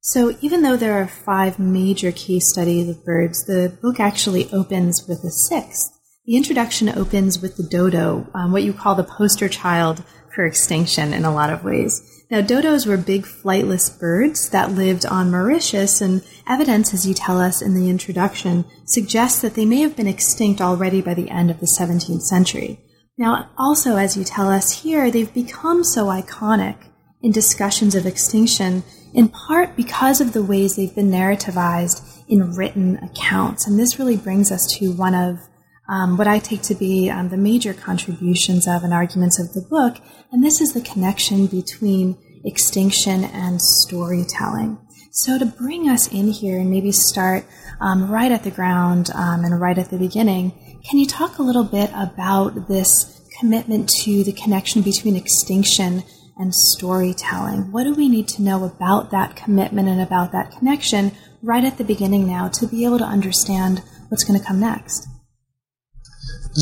So, 0.00 0.36
even 0.40 0.62
though 0.62 0.76
there 0.76 0.94
are 0.94 1.06
five 1.06 1.58
major 1.58 2.12
case 2.12 2.50
studies 2.50 2.88
of 2.88 3.04
birds, 3.04 3.44
the 3.44 3.76
book 3.82 4.00
actually 4.00 4.50
opens 4.52 5.04
with 5.06 5.22
a 5.22 5.30
sixth. 5.30 5.98
The 6.24 6.36
introduction 6.36 6.88
opens 6.88 7.40
with 7.40 7.56
the 7.56 7.62
dodo, 7.62 8.26
um, 8.34 8.52
what 8.52 8.62
you 8.62 8.72
call 8.72 8.94
the 8.94 9.04
poster 9.04 9.48
child 9.48 10.02
for 10.38 10.46
extinction 10.46 11.12
in 11.12 11.24
a 11.24 11.34
lot 11.34 11.52
of 11.52 11.64
ways. 11.64 12.22
Now, 12.30 12.42
dodos 12.42 12.86
were 12.86 12.96
big 12.96 13.24
flightless 13.24 13.98
birds 13.98 14.50
that 14.50 14.70
lived 14.70 15.04
on 15.04 15.32
Mauritius, 15.32 16.00
and 16.00 16.22
evidence, 16.46 16.94
as 16.94 17.04
you 17.04 17.12
tell 17.12 17.40
us 17.40 17.60
in 17.60 17.74
the 17.74 17.90
introduction, 17.90 18.64
suggests 18.84 19.40
that 19.42 19.54
they 19.54 19.64
may 19.64 19.80
have 19.80 19.96
been 19.96 20.06
extinct 20.06 20.60
already 20.60 21.00
by 21.00 21.14
the 21.14 21.28
end 21.28 21.50
of 21.50 21.58
the 21.58 21.66
17th 21.66 22.22
century. 22.22 22.78
Now, 23.16 23.50
also, 23.58 23.96
as 23.96 24.16
you 24.16 24.22
tell 24.22 24.48
us 24.48 24.82
here, 24.82 25.10
they've 25.10 25.34
become 25.34 25.82
so 25.82 26.06
iconic 26.06 26.76
in 27.20 27.32
discussions 27.32 27.96
of 27.96 28.06
extinction, 28.06 28.84
in 29.12 29.30
part 29.30 29.74
because 29.74 30.20
of 30.20 30.34
the 30.34 30.44
ways 30.44 30.76
they've 30.76 30.94
been 30.94 31.10
narrativized 31.10 32.22
in 32.28 32.54
written 32.54 32.98
accounts. 32.98 33.66
And 33.66 33.76
this 33.76 33.98
really 33.98 34.16
brings 34.16 34.52
us 34.52 34.72
to 34.78 34.92
one 34.92 35.16
of 35.16 35.40
um, 35.88 36.16
what 36.16 36.26
I 36.26 36.38
take 36.38 36.62
to 36.62 36.74
be 36.74 37.10
um, 37.10 37.30
the 37.30 37.36
major 37.36 37.72
contributions 37.72 38.68
of 38.68 38.84
and 38.84 38.92
arguments 38.92 39.40
of 39.40 39.52
the 39.54 39.66
book, 39.68 39.96
and 40.30 40.44
this 40.44 40.60
is 40.60 40.74
the 40.74 40.82
connection 40.82 41.46
between 41.46 42.18
extinction 42.44 43.24
and 43.24 43.60
storytelling. 43.60 44.78
So, 45.12 45.38
to 45.38 45.46
bring 45.46 45.88
us 45.88 46.06
in 46.12 46.28
here 46.28 46.58
and 46.60 46.70
maybe 46.70 46.92
start 46.92 47.44
um, 47.80 48.10
right 48.10 48.30
at 48.30 48.44
the 48.44 48.50
ground 48.50 49.10
um, 49.14 49.44
and 49.44 49.58
right 49.60 49.78
at 49.78 49.90
the 49.90 49.98
beginning, 49.98 50.52
can 50.88 50.98
you 50.98 51.06
talk 51.06 51.38
a 51.38 51.42
little 51.42 51.64
bit 51.64 51.90
about 51.94 52.68
this 52.68 53.20
commitment 53.40 53.88
to 54.02 54.22
the 54.24 54.32
connection 54.32 54.82
between 54.82 55.16
extinction 55.16 56.04
and 56.38 56.54
storytelling? 56.54 57.72
What 57.72 57.84
do 57.84 57.94
we 57.94 58.08
need 58.08 58.28
to 58.28 58.42
know 58.42 58.64
about 58.64 59.10
that 59.10 59.36
commitment 59.36 59.88
and 59.88 60.00
about 60.00 60.32
that 60.32 60.52
connection 60.52 61.12
right 61.42 61.64
at 61.64 61.78
the 61.78 61.84
beginning 61.84 62.26
now 62.26 62.48
to 62.48 62.66
be 62.66 62.84
able 62.84 62.98
to 62.98 63.04
understand 63.04 63.82
what's 64.08 64.24
going 64.24 64.38
to 64.38 64.44
come 64.44 64.60
next? 64.60 65.08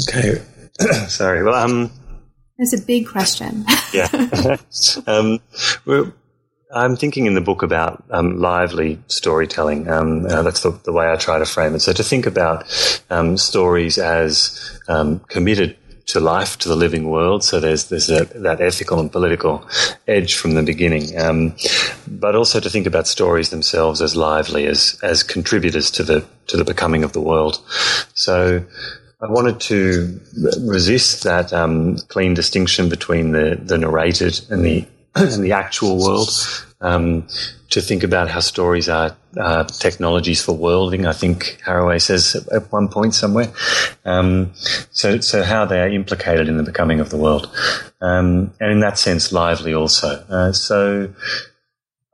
Okay. 0.08 0.42
Sorry. 1.08 1.42
Well, 1.42 1.54
um, 1.54 1.90
it's 2.58 2.72
a 2.72 2.84
big 2.84 3.08
question. 3.08 3.64
yeah. 3.92 4.08
um, 5.06 5.40
I'm 6.74 6.96
thinking 6.96 7.26
in 7.26 7.34
the 7.34 7.40
book 7.40 7.62
about 7.62 8.04
um, 8.10 8.38
lively 8.38 9.00
storytelling. 9.06 9.88
Um, 9.88 10.26
uh, 10.26 10.42
that's 10.42 10.60
the, 10.62 10.70
the, 10.84 10.92
way 10.92 11.10
I 11.10 11.16
try 11.16 11.38
to 11.38 11.46
frame 11.46 11.74
it. 11.74 11.80
So 11.80 11.92
to 11.92 12.02
think 12.02 12.26
about 12.26 12.64
um, 13.08 13.36
stories 13.36 13.98
as 13.98 14.80
um, 14.88 15.20
committed 15.28 15.76
to 16.06 16.20
life, 16.20 16.58
to 16.58 16.68
the 16.68 16.76
living 16.76 17.08
world. 17.10 17.42
So 17.44 17.60
there's 17.60 17.88
there's 17.88 18.10
a, 18.10 18.24
that 18.36 18.60
ethical 18.60 19.00
and 19.00 19.10
political 19.10 19.68
edge 20.06 20.34
from 20.36 20.54
the 20.54 20.62
beginning, 20.62 21.18
um, 21.18 21.56
but 22.06 22.36
also 22.36 22.60
to 22.60 22.70
think 22.70 22.86
about 22.86 23.06
stories 23.06 23.50
themselves 23.50 24.00
as 24.00 24.16
lively 24.16 24.66
as 24.66 24.98
as 25.02 25.22
contributors 25.22 25.90
to 25.92 26.04
the 26.04 26.24
to 26.48 26.56
the 26.56 26.64
becoming 26.64 27.02
of 27.04 27.12
the 27.12 27.20
world. 27.20 27.60
So 28.14 28.64
I 29.20 29.30
wanted 29.30 29.60
to 29.60 30.20
resist 30.60 31.24
that 31.24 31.52
um, 31.52 31.96
clean 32.08 32.34
distinction 32.34 32.88
between 32.88 33.32
the, 33.32 33.58
the 33.60 33.78
narrated 33.78 34.40
and 34.50 34.64
the 34.64 34.86
and 35.14 35.42
the 35.42 35.52
actual 35.52 35.98
world. 35.98 36.30
Um, 36.80 37.26
to 37.70 37.80
think 37.80 38.02
about 38.04 38.28
how 38.28 38.40
stories 38.40 38.88
are 38.88 39.16
uh, 39.36 39.64
technologies 39.64 40.42
for 40.42 40.52
worlding. 40.52 41.06
I 41.06 41.12
think 41.12 41.60
Haraway 41.64 42.00
says 42.00 42.36
at 42.52 42.70
one 42.72 42.88
point 42.88 43.14
somewhere. 43.14 43.52
Um, 44.04 44.52
so, 44.90 45.20
so 45.20 45.42
how 45.42 45.64
they 45.64 45.80
are 45.80 45.88
implicated 45.88 46.48
in 46.48 46.56
the 46.56 46.62
becoming 46.62 47.00
of 47.00 47.10
the 47.10 47.16
world, 47.16 47.50
um, 48.00 48.52
and 48.60 48.72
in 48.72 48.80
that 48.80 48.98
sense, 48.98 49.32
lively 49.32 49.74
also. 49.74 50.24
Uh, 50.28 50.52
so, 50.52 51.12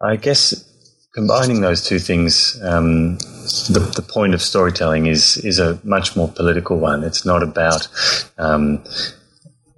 I 0.00 0.16
guess 0.16 0.71
combining 1.12 1.60
those 1.60 1.84
two 1.84 1.98
things, 1.98 2.60
um, 2.62 3.18
the, 3.68 3.92
the, 3.96 4.02
point 4.02 4.34
of 4.34 4.42
storytelling 4.42 5.06
is 5.06 5.36
is 5.38 5.58
a 5.58 5.78
much 5.84 6.16
more 6.16 6.28
political 6.28 6.78
one. 6.78 7.04
It's 7.04 7.24
not 7.24 7.42
about 7.42 7.88
um, 8.38 8.82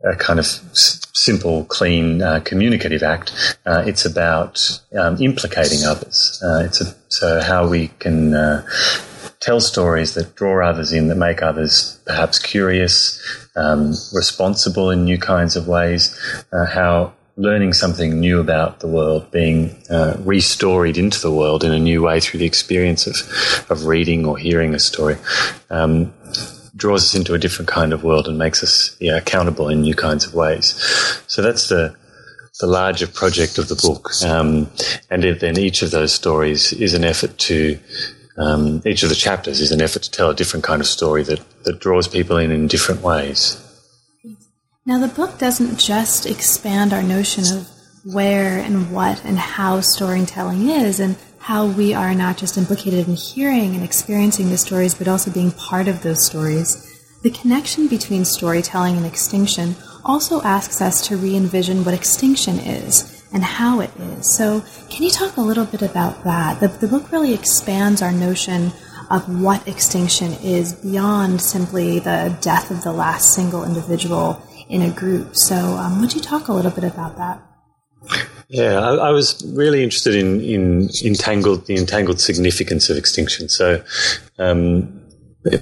a 0.05 0.14
kind 0.17 0.38
of 0.38 0.47
s- 0.47 1.00
simple, 1.12 1.64
clean, 1.64 2.23
uh, 2.23 2.41
communicative 2.41 3.03
act. 3.03 3.59
Uh, 3.67 3.83
it's 3.87 4.05
about 4.05 4.81
um, 4.99 5.21
implicating 5.21 5.85
others. 5.85 6.41
Uh, 6.45 6.62
it's 6.64 6.81
a, 6.81 6.95
so 7.09 7.41
how 7.41 7.67
we 7.67 7.88
can 7.99 8.35
uh, 8.35 8.67
tell 9.41 9.61
stories 9.61 10.14
that 10.14 10.35
draw 10.37 10.67
others 10.67 10.93
in, 10.93 11.09
that 11.09 11.17
make 11.17 11.43
others 11.43 12.00
perhaps 12.07 12.38
curious, 12.38 13.21
um, 13.57 13.95
responsible 14.12 14.91
in 14.91 15.05
new 15.05 15.19
kinds 15.19 15.57
of 15.57 15.67
ways. 15.67 16.19
Uh, 16.53 16.67
how 16.67 17.12
learning 17.37 17.73
something 17.73 18.21
new 18.21 18.38
about 18.38 18.81
the 18.81 18.87
world, 18.87 19.31
being 19.31 19.71
uh, 19.91 20.14
restoried 20.19 20.97
into 20.97 21.21
the 21.21 21.33
world 21.33 21.64
in 21.64 21.73
a 21.73 21.79
new 21.79 22.03
way 22.03 22.21
through 22.21 22.38
the 22.38 22.47
experience 22.47 23.07
of, 23.07 23.71
of 23.71 23.87
reading 23.87 24.25
or 24.25 24.38
hearing 24.38 24.75
a 24.75 24.79
story, 24.79 25.17
um, 25.71 26.12
draws 26.76 27.03
us 27.03 27.14
into 27.14 27.35
a 27.35 27.38
different 27.38 27.69
kind 27.69 27.93
of 27.93 28.05
world 28.05 28.29
and 28.29 28.38
makes 28.38 28.62
us 28.62 28.97
yeah, 29.00 29.17
accountable 29.17 29.69
in 29.69 29.83
new 29.83 29.95
kinds 29.95 30.25
of 30.26 30.35
ways. 30.35 30.75
So 31.26 31.43
that's 31.43 31.69
the 31.69 31.97
the 32.61 32.67
larger 32.69 33.09
project 33.09 33.59
of 33.59 33.67
the 33.67 33.75
book, 33.75 34.11
um, 34.25 34.71
and 35.11 35.25
then 35.25 35.59
each 35.59 35.83
of 35.83 35.91
those 35.91 36.14
stories 36.14 36.73
is 36.73 36.95
an 36.95 37.03
effort 37.03 37.37
to 37.37 37.81
um, 38.37 38.81
each 38.85 39.03
of 39.03 39.09
the 39.09 39.17
chapters 39.17 39.61
is 39.61 39.73
an 39.73 39.81
effort 39.81 40.03
to 40.05 40.11
tell 40.11 40.31
a 40.31 40.35
different 40.35 40.64
kind 40.64 40.81
of 40.81 40.87
story 40.87 41.25
that, 41.25 41.41
that 41.64 41.81
draws 41.81 42.07
people 42.07 42.37
in 42.37 42.53
in 42.53 42.69
different 42.69 43.03
ways. 43.03 43.61
Now, 44.87 44.99
the 44.99 45.09
book 45.09 45.38
doesn't 45.38 45.79
just 45.79 46.26
expand 46.26 46.93
our 46.93 47.03
notion 47.03 47.45
of 47.57 47.71
where 48.05 48.59
and 48.59 48.93
what 48.93 49.25
and 49.25 49.38
how 49.38 49.81
storytelling 49.81 50.69
is 50.69 51.00
and 51.00 51.17
how 51.38 51.69
we 51.69 51.95
are 51.95 52.14
not 52.14 52.37
just 52.37 52.59
implicated 52.59 53.09
in 53.09 53.14
hearing 53.17 53.75
and 53.75 53.83
experiencing 53.83 54.50
the 54.50 54.59
stories, 54.59 54.95
but 54.95 55.09
also 55.09 55.31
being 55.31 55.53
part 55.53 55.88
of 55.88 56.03
those 56.03 56.26
stories. 56.26 57.00
The 57.23 57.31
connection 57.31 57.88
between 57.88 58.26
storytelling 58.26 58.99
and 58.99 59.07
extinction 59.07 59.75
also 60.05 60.43
asks 60.43 60.83
us 60.83 61.00
to 61.09 61.17
re 61.17 61.35
envision 61.35 61.83
what 61.83 61.95
extinction 61.95 62.59
is 62.59 63.25
and 63.33 63.43
how 63.43 63.81
it 63.81 63.91
is. 63.97 64.37
So, 64.37 64.62
can 64.91 65.03
you 65.03 65.11
talk 65.11 65.38
a 65.38 65.41
little 65.41 65.64
bit 65.64 65.81
about 65.81 66.25
that? 66.25 66.61
The, 66.61 66.69
the 66.69 66.88
book 66.88 67.11
really 67.11 67.33
expands 67.33 68.03
our 68.03 68.12
notion 68.12 68.71
of 69.11 69.41
what 69.41 69.67
extinction 69.67 70.33
is 70.43 70.75
beyond 70.75 71.41
simply 71.41 72.00
the 72.00 72.37
death 72.43 72.71
of 72.71 72.83
the 72.83 72.93
last 72.93 73.33
single 73.33 73.64
individual 73.64 74.43
in 74.75 74.83
a 74.83 74.90
group. 74.90 75.37
So, 75.37 75.54
um, 75.54 76.00
would 76.00 76.14
you 76.14 76.21
talk 76.21 76.49
a 76.49 76.52
little 76.52 76.73
bit 76.73 76.83
about 76.83 77.16
that? 77.16 77.40
Yeah, 78.49 78.81
I, 78.81 79.09
I, 79.09 79.11
was 79.11 79.40
really 79.57 79.85
interested 79.85 80.16
in, 80.16 80.40
in 80.40 80.90
entangled 81.04 81.66
the 81.66 81.76
entangled 81.76 82.21
significance 82.21 82.90
of 82.90 82.97
extinction. 82.97 83.49
So, 83.49 83.83
um, 84.38 85.00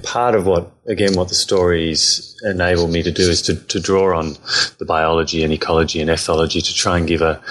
part 0.01 0.33
of 0.33 0.45
what 0.45 0.71
again 0.87 1.13
what 1.13 1.27
the 1.27 1.35
stories 1.35 2.35
enable 2.43 2.87
me 2.87 3.03
to 3.03 3.11
do 3.11 3.29
is 3.29 3.41
to, 3.43 3.55
to 3.55 3.79
draw 3.79 4.17
on 4.17 4.37
the 4.79 4.85
biology 4.85 5.43
and 5.43 5.53
ecology 5.53 6.01
and 6.01 6.09
ethology 6.09 6.65
to 6.65 6.73
try 6.73 6.97
and 6.97 7.07
give 7.07 7.21
a 7.21 7.41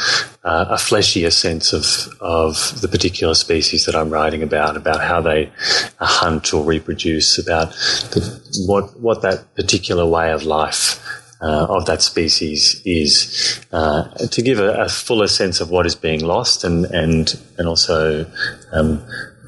uh, 0.45 0.67
a 0.71 0.79
fleshier 0.79 1.31
sense 1.31 1.73
of 1.73 1.85
of 2.21 2.81
the 2.81 2.89
particular 2.89 3.35
species 3.35 3.87
that 3.87 3.95
I'm 3.95 4.11
writing 4.11 4.43
about, 4.43 4.77
about 4.77 5.01
how 5.01 5.21
they 5.21 5.53
hunt 6.01 6.53
or 6.53 6.65
reproduce, 6.65 7.39
about 7.39 7.71
the, 8.13 8.65
what 8.67 8.99
what 8.99 9.23
that 9.23 9.55
particular 9.55 10.05
way 10.05 10.33
of 10.33 10.43
life 10.45 11.22
uh, 11.43 11.67
of 11.69 11.87
that 11.87 12.03
species 12.03 12.81
is 12.85 13.61
uh, 13.73 14.05
to 14.29 14.43
give 14.43 14.59
a, 14.59 14.83
a, 14.83 14.89
fuller 14.89 15.27
sense 15.27 15.61
of 15.61 15.71
what 15.71 15.87
is 15.87 15.97
being 15.97 16.21
lost 16.21 16.63
and 16.63 16.85
and 16.87 17.39
and 17.59 17.67
also 17.67 18.25
um, 18.73 19.05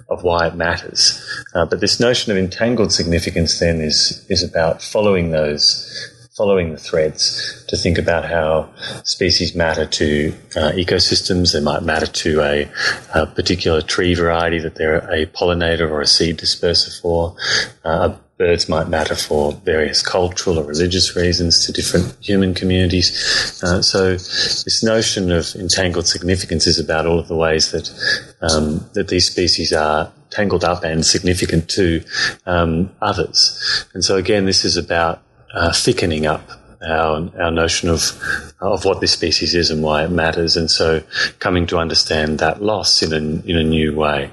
of 0.08 0.22
why 0.22 0.46
it 0.46 0.54
matters. 0.54 1.22
Uh, 1.54 1.64
but 1.64 1.80
this 1.80 2.00
notion 2.00 2.32
of 2.32 2.38
entangled 2.38 2.92
significance 2.92 3.58
then 3.60 3.80
is 3.80 4.26
is 4.28 4.42
about 4.42 4.82
following 4.82 5.30
those 5.30 6.10
following 6.36 6.72
the 6.72 6.78
threads 6.78 7.64
to 7.68 7.76
think 7.76 7.96
about 7.96 8.24
how 8.24 8.68
species 9.04 9.54
matter 9.54 9.86
to 9.86 10.34
uh, 10.56 10.72
ecosystems. 10.72 11.52
They 11.52 11.60
might 11.60 11.84
matter 11.84 12.06
to 12.06 12.40
a, 12.40 12.68
a, 13.14 13.26
particular 13.26 13.80
tree 13.80 14.14
variety 14.14 14.58
that 14.58 14.74
they're 14.74 14.96
a 14.96 15.26
pollinator 15.26 15.88
or 15.88 16.00
a 16.00 16.06
seed 16.06 16.38
disperser 16.38 17.00
for. 17.00 17.36
Uh, 17.84 18.16
birds 18.36 18.68
might 18.68 18.88
matter 18.88 19.14
for 19.14 19.52
various 19.64 20.02
cultural 20.02 20.58
or 20.58 20.64
religious 20.64 21.14
reasons 21.14 21.64
to 21.64 21.72
different 21.72 22.16
human 22.20 22.52
communities. 22.52 23.60
Uh, 23.62 23.80
so 23.80 24.12
this 24.12 24.82
notion 24.82 25.30
of 25.30 25.54
entangled 25.54 26.08
significance 26.08 26.66
is 26.66 26.78
about 26.78 27.06
all 27.06 27.18
of 27.18 27.28
the 27.28 27.36
ways 27.36 27.70
that 27.70 27.90
um, 28.42 28.84
that 28.94 29.08
these 29.08 29.30
species 29.30 29.72
are 29.72 30.12
tangled 30.30 30.64
up 30.64 30.82
and 30.82 31.06
significant 31.06 31.68
to 31.70 32.02
um, 32.46 32.90
others. 33.00 33.86
And 33.94 34.04
so 34.04 34.16
again, 34.16 34.46
this 34.46 34.64
is 34.64 34.76
about 34.76 35.22
uh, 35.54 35.72
thickening 35.72 36.26
up 36.26 36.50
our, 36.86 37.30
our 37.40 37.50
notion 37.50 37.88
of 37.88 38.20
of 38.60 38.84
what 38.84 39.00
this 39.00 39.12
species 39.12 39.54
is 39.54 39.70
and 39.70 39.82
why 39.82 40.04
it 40.04 40.10
matters, 40.10 40.56
and 40.56 40.70
so 40.70 41.02
coming 41.38 41.66
to 41.68 41.78
understand 41.78 42.38
that 42.40 42.62
loss 42.62 43.02
in 43.02 43.12
a 43.12 43.48
in 43.48 43.56
a 43.56 43.62
new 43.62 43.94
way. 43.94 44.30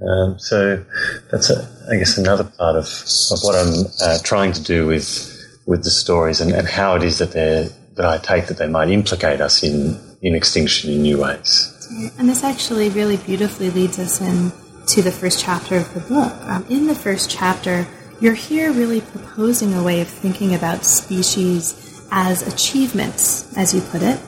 Um, 0.00 0.38
so 0.38 0.84
that's, 1.30 1.48
a, 1.50 1.66
I 1.90 1.96
guess, 1.96 2.18
another 2.18 2.44
part 2.44 2.76
of, 2.76 2.86
of 3.30 3.38
what 3.42 3.54
I'm 3.54 3.86
uh, 4.02 4.18
trying 4.22 4.52
to 4.52 4.62
do 4.62 4.86
with 4.86 5.32
with 5.66 5.82
the 5.82 5.90
stories 5.90 6.40
and, 6.40 6.52
and 6.52 6.68
how 6.68 6.94
it 6.94 7.02
is 7.02 7.18
that 7.18 7.32
they 7.32 7.68
that 7.96 8.06
I 8.06 8.18
take 8.18 8.46
that 8.46 8.58
they 8.58 8.68
might 8.68 8.88
implicate 8.88 9.40
us 9.40 9.62
in 9.62 9.98
in 10.22 10.34
extinction 10.34 10.90
in 10.92 11.02
new 11.02 11.20
ways. 11.20 11.72
And 12.18 12.28
this 12.28 12.44
actually 12.44 12.88
really 12.90 13.16
beautifully 13.16 13.70
leads 13.70 13.98
us 13.98 14.20
in 14.20 14.52
to 14.88 15.02
the 15.02 15.10
first 15.10 15.40
chapter 15.40 15.76
of 15.76 15.92
the 15.94 16.00
book. 16.00 16.32
Um, 16.42 16.64
in 16.68 16.86
the 16.86 16.94
first 16.94 17.30
chapter, 17.30 17.86
you're 18.20 18.34
here 18.34 18.72
really 18.72 19.00
proposing 19.00 19.74
a 19.74 19.82
way 19.82 20.00
of 20.00 20.08
thinking 20.08 20.54
about 20.54 20.84
species 20.84 22.06
as 22.10 22.42
achievements, 22.42 23.56
as 23.56 23.74
you 23.74 23.80
put 23.80 24.02
it. 24.02 24.20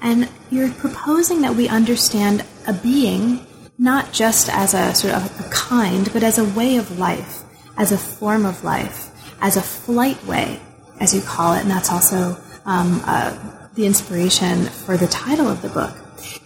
And 0.00 0.28
you're 0.50 0.70
proposing 0.72 1.40
that 1.42 1.54
we 1.54 1.68
understand 1.68 2.44
a 2.66 2.72
being 2.72 3.46
not 3.78 4.12
just 4.12 4.48
as 4.48 4.74
a 4.74 4.94
sort 4.94 5.14
of 5.14 5.40
a 5.40 5.48
kind, 5.50 6.12
but 6.12 6.22
as 6.22 6.38
a 6.38 6.44
way 6.44 6.76
of 6.76 6.98
life, 6.98 7.42
as 7.76 7.92
a 7.92 7.98
form 7.98 8.46
of 8.46 8.62
life, 8.64 9.10
as 9.40 9.56
a 9.56 9.62
flight 9.62 10.22
way, 10.26 10.60
as 11.00 11.14
you 11.14 11.20
call 11.22 11.54
it. 11.54 11.62
And 11.62 11.70
that's 11.70 11.90
also 11.90 12.36
um, 12.64 13.02
uh, 13.04 13.36
the 13.74 13.86
inspiration 13.86 14.64
for 14.64 14.96
the 14.96 15.08
title 15.08 15.48
of 15.48 15.62
the 15.62 15.68
book. 15.68 15.94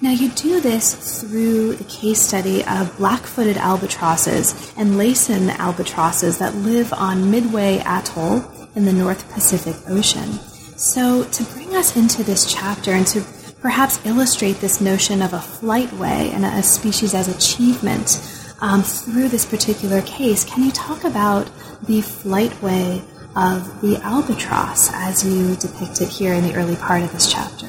Now, 0.01 0.11
you 0.11 0.31
do 0.31 0.61
this 0.61 1.21
through 1.21 1.75
the 1.75 1.85
case 1.85 2.21
study 2.21 2.65
of 2.65 2.97
black 2.97 3.23
footed 3.23 3.57
albatrosses 3.57 4.73
and 4.77 4.95
Laysan 4.95 5.57
albatrosses 5.59 6.39
that 6.39 6.55
live 6.55 6.93
on 6.93 7.31
Midway 7.31 7.79
Atoll 7.85 8.45
in 8.75 8.85
the 8.85 8.93
North 8.93 9.31
Pacific 9.33 9.77
Ocean. 9.89 10.33
So, 10.79 11.25
to 11.25 11.43
bring 11.55 11.75
us 11.75 11.97
into 11.97 12.23
this 12.23 12.53
chapter 12.53 12.93
and 12.93 13.07
to 13.09 13.21
perhaps 13.61 14.05
illustrate 14.07 14.61
this 14.61 14.81
notion 14.81 15.23
of 15.23 15.33
a 15.33 15.41
flight 15.41 15.93
way 15.93 16.31
and 16.33 16.45
a 16.45 16.63
species 16.63 17.15
as 17.15 17.29
achievement 17.29 18.21
um, 18.61 18.83
through 18.83 19.29
this 19.29 19.47
particular 19.47 20.03
case, 20.03 20.45
can 20.45 20.65
you 20.65 20.73
talk 20.73 21.05
about 21.05 21.51
the 21.87 22.01
flight 22.01 22.61
way 22.63 23.03
of 23.37 23.81
the 23.81 24.01
albatross 24.03 24.93
as 24.93 25.25
you 25.25 25.55
depict 25.57 26.01
it 26.01 26.09
here 26.09 26.35
in 26.35 26.43
the 26.43 26.55
early 26.55 26.77
part 26.77 27.03
of 27.03 27.13
this 27.13 27.31
chapter? 27.31 27.67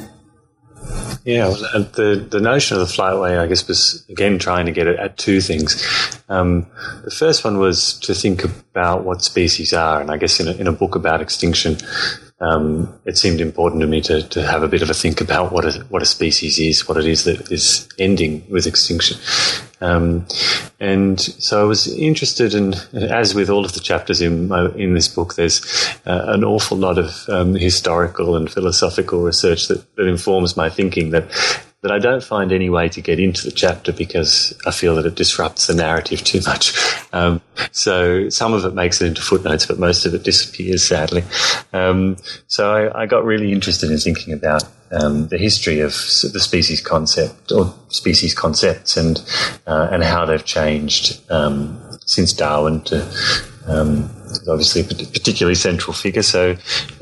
Yeah, 1.25 1.50
the 1.50 2.27
the 2.29 2.39
notion 2.39 2.77
of 2.77 2.88
the 2.88 2.91
flightway, 2.91 3.38
I 3.38 3.46
guess, 3.46 3.67
was 3.67 4.05
again 4.10 4.39
trying 4.39 4.65
to 4.65 4.72
get 4.72 4.88
at 4.88 5.17
two 5.17 5.41
things. 5.41 5.84
Um, 6.29 6.65
the 7.03 7.12
first 7.12 7.43
one 7.43 7.60
was 7.60 8.00
to 8.00 8.15
think 8.15 8.43
about 8.43 9.03
what 9.03 9.22
species 9.22 9.74
are, 9.74 10.01
and 10.01 10.10
I 10.10 10.17
guess 10.17 10.39
in 10.39 10.48
a, 10.48 10.53
in 10.53 10.65
a 10.65 10.72
book 10.72 10.96
about 10.96 11.22
extinction, 11.22 11.77
um, 12.41 12.93
it 13.05 13.17
seemed 13.17 13.41
important 13.41 13.81
to 13.81 13.88
me 13.88 14.01
to, 14.01 14.24
to 14.29 14.46
have 14.46 14.63
a 14.63 14.67
bit 14.67 14.81
of 14.81 14.89
a 14.89 14.93
think 14.93 15.19
about 15.19 15.51
what 15.51 15.65
a, 15.65 15.79
what 15.89 16.01
a 16.01 16.05
species 16.05 16.58
is, 16.58 16.88
what 16.88 16.98
it 16.98 17.05
is 17.05 17.25
that 17.25 17.51
is 17.51 17.88
ending 17.98 18.46
with 18.50 18.65
extinction. 18.65 19.17
Um, 19.81 20.25
and 20.79 21.19
so 21.19 21.62
I 21.62 21.63
was 21.63 21.88
interested 21.88 22.53
in, 22.53 22.74
as 22.93 23.36
with 23.36 23.50
all 23.50 23.65
of 23.65 23.74
the 23.74 23.79
chapters 23.79 24.22
in 24.22 24.48
my, 24.48 24.69
in 24.72 24.93
this 24.93 25.08
book, 25.08 25.36
there's 25.36 25.62
uh, 26.05 26.25
an 26.27 26.43
awful 26.43 26.77
lot 26.77 26.98
of 26.98 27.27
um, 27.29 27.55
historical 27.55 28.36
and 28.36 28.50
philosophical 28.50 29.22
research 29.22 29.67
that, 29.67 29.96
that 29.96 30.08
informs 30.08 30.55
my 30.55 30.69
thinking 30.69 31.12
that 31.12 31.29
that 31.81 31.91
I 31.91 32.00
don't 32.00 32.24
find 32.24 32.51
any 32.51 32.69
way 32.69 32.89
to 32.89 33.01
get 33.01 33.19
into 33.19 33.45
the 33.45 33.51
chapter 33.51 33.93
because 33.93 34.53
I 34.65 34.71
feel 34.71 34.95
that 34.95 35.05
it 35.05 35.15
disrupts 35.15 35.67
the 35.67 35.74
narrative 35.74 36.24
too 36.24 36.41
much. 36.45 36.74
Um, 37.13 37.41
so 37.71 38.27
some 38.29 38.53
of 38.53 38.65
it 38.65 38.74
makes 38.74 39.01
it 39.01 39.07
into 39.07 39.21
footnotes, 39.21 39.65
but 39.65 39.79
most 39.79 40.05
of 40.05 40.13
it 40.13 40.24
disappears, 40.24 40.86
sadly. 40.86 41.24
Um, 41.71 42.17
so 42.48 42.74
I, 42.74 43.03
I, 43.03 43.05
got 43.05 43.24
really 43.24 43.53
interested 43.53 43.89
in 43.89 43.98
thinking 43.98 44.33
about 44.33 44.63
um, 44.91 45.27
the 45.27 45.38
history 45.38 45.79
of 45.79 45.91
the 45.91 46.39
species 46.39 46.81
concept 46.81 47.51
or 47.51 47.74
species 47.88 48.33
concepts 48.33 48.98
and 48.98 49.24
uh, 49.65 49.88
and 49.91 50.03
how 50.03 50.25
they've 50.25 50.43
changed 50.43 51.21
um, 51.31 51.79
since 52.05 52.33
Darwin 52.33 52.81
to 52.81 53.07
um, 53.70 54.10
obviously 54.48 54.82
a 54.82 54.84
particularly 54.84 55.56
central 55.56 55.94
figure. 55.94 56.22
So, 56.22 56.56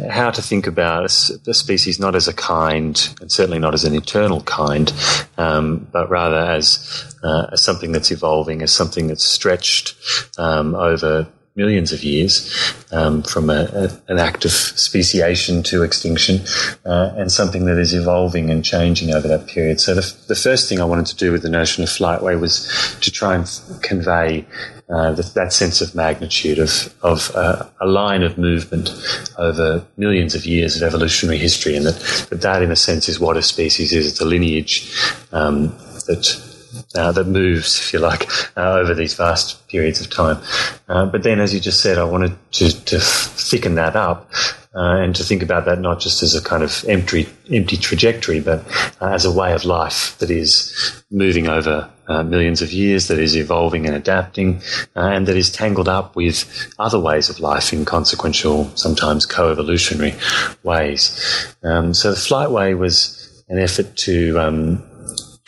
how 0.10 0.32
to 0.32 0.42
think 0.42 0.68
about 0.68 1.06
a, 1.06 1.54
species 1.54 2.00
not 2.00 2.16
as 2.16 2.28
a 2.28 2.34
kind, 2.34 3.16
and 3.22 3.32
certainly 3.32 3.60
not 3.60 3.74
as 3.74 3.84
an 3.84 3.96
eternal 3.96 4.42
kind, 4.42 4.94
um, 5.38 5.88
but 5.92 6.10
rather 6.10 6.38
as, 6.38 7.16
uh, 7.24 7.48
as 7.52 7.64
something 7.64 7.92
that's 7.92 8.12
evolving, 8.12 8.62
as 8.62 8.72
something 8.72 9.08
that's 9.08 9.24
stretched 9.24 9.96
um, 10.38 10.76
over 10.76 11.28
millions 11.58 11.92
of 11.92 12.04
years 12.04 12.74
um, 12.92 13.24
from 13.24 13.50
a, 13.50 13.68
a, 13.74 14.12
an 14.12 14.20
act 14.20 14.46
of 14.46 14.52
speciation 14.52 15.64
to 15.64 15.82
extinction 15.82 16.40
uh, 16.86 17.12
and 17.18 17.32
something 17.32 17.66
that 17.66 17.80
is 17.80 17.94
evolving 17.94 18.52
and 18.52 18.64
changing 18.64 19.14
over 19.14 19.28
that 19.28 19.48
period. 19.48 19.82
So 19.82 19.96
the, 19.96 20.16
the 20.28 20.36
first 20.36 20.70
thing 20.70 20.80
I 20.80 20.86
wanted 20.86 21.08
to 21.08 21.16
do 21.16 21.32
with 21.32 21.42
the 21.42 21.50
notion 21.50 21.84
of 21.84 21.90
flightway 21.90 22.36
was 22.36 22.96
to 23.02 23.12
try 23.12 23.36
and 23.36 23.46
convey 23.82 24.46
uh, 24.90 25.12
that, 25.14 25.34
that, 25.34 25.52
sense 25.52 25.82
of 25.82 25.94
magnitude 25.96 26.60
of, 26.60 26.94
of 27.02 27.36
uh, 27.36 27.66
a 27.82 27.86
line 27.86 28.24
of 28.24 28.38
movement 28.38 28.90
over 29.38 29.86
millions 29.98 30.34
of 30.34 30.46
years 30.46 30.78
of 30.78 30.84
evolutionary 30.84 31.38
history 31.38 31.75
and 31.75 31.86
that, 31.86 32.27
that, 32.29 32.40
that 32.42 32.62
in 32.62 32.72
a 32.72 32.75
sense 32.75 33.10
is 33.10 33.20
what 33.20 33.36
a 33.36 33.42
species 33.42 33.92
is. 33.92 34.08
It's 34.08 34.22
a 34.22 34.25
lineage 34.25 34.90
um, 35.34 35.70
that 36.05 36.56
uh, 36.96 37.12
that 37.12 37.28
moves, 37.28 37.80
if 37.80 37.94
you 37.94 38.00
like, 38.00 38.28
uh, 38.58 38.74
over 38.74 38.94
these 38.94 39.14
vast 39.14 39.68
periods 39.68 40.02
of 40.02 40.10
time. 40.10 40.42
Uh, 40.88 41.06
but 41.06 41.24
then, 41.24 41.40
as 41.40 41.54
you 41.54 41.60
just 41.60 41.82
said, 41.82 41.98
I 41.98 42.04
wanted 42.04 42.38
to, 42.54 42.86
to 42.86 43.00
thicken 43.00 43.76
that 43.76 43.96
up 43.96 44.32
uh, 44.76 44.98
and 44.98 45.16
to 45.16 45.24
think 45.24 45.44
about 45.44 45.66
that 45.66 45.80
not 45.80 46.00
just 46.00 46.24
as 46.24 46.36
a 46.36 46.42
kind 46.42 46.64
of 46.64 46.86
empty, 46.88 47.28
empty 47.52 47.78
trajectory, 47.78 48.40
but 48.40 48.66
uh, 49.02 49.12
as 49.12 49.26
a 49.26 49.32
way 49.32 49.54
of 49.54 49.66
life 49.66 50.18
that 50.20 50.32
is 50.32 51.04
moving 51.12 51.48
over 51.48 51.90
uh, 52.08 52.24
millions 52.24 52.62
of 52.62 52.72
years, 52.72 53.08
that 53.08 53.20
is 53.20 53.36
evolving 53.36 53.86
and 53.86 53.96
adapting, 53.96 54.62
and 54.96 55.28
that 55.28 55.36
is 55.36 55.52
tangled 55.52 55.90
up 55.90 56.16
with 56.16 56.74
other 56.80 57.00
ways 57.00 57.30
of 57.30 57.40
life 57.40 57.74
in 57.74 57.84
consequential, 57.84 58.72
sometimes 58.76 59.26
co-evolutionary 59.26 60.16
ways. 60.64 61.54
Um, 61.64 61.94
so 61.94 62.12
the 62.12 62.18
flight 62.18 62.52
way 62.52 62.76
was 62.76 63.44
an 63.50 63.60
effort 63.60 63.96
to 63.98 64.40
um, 64.40 64.84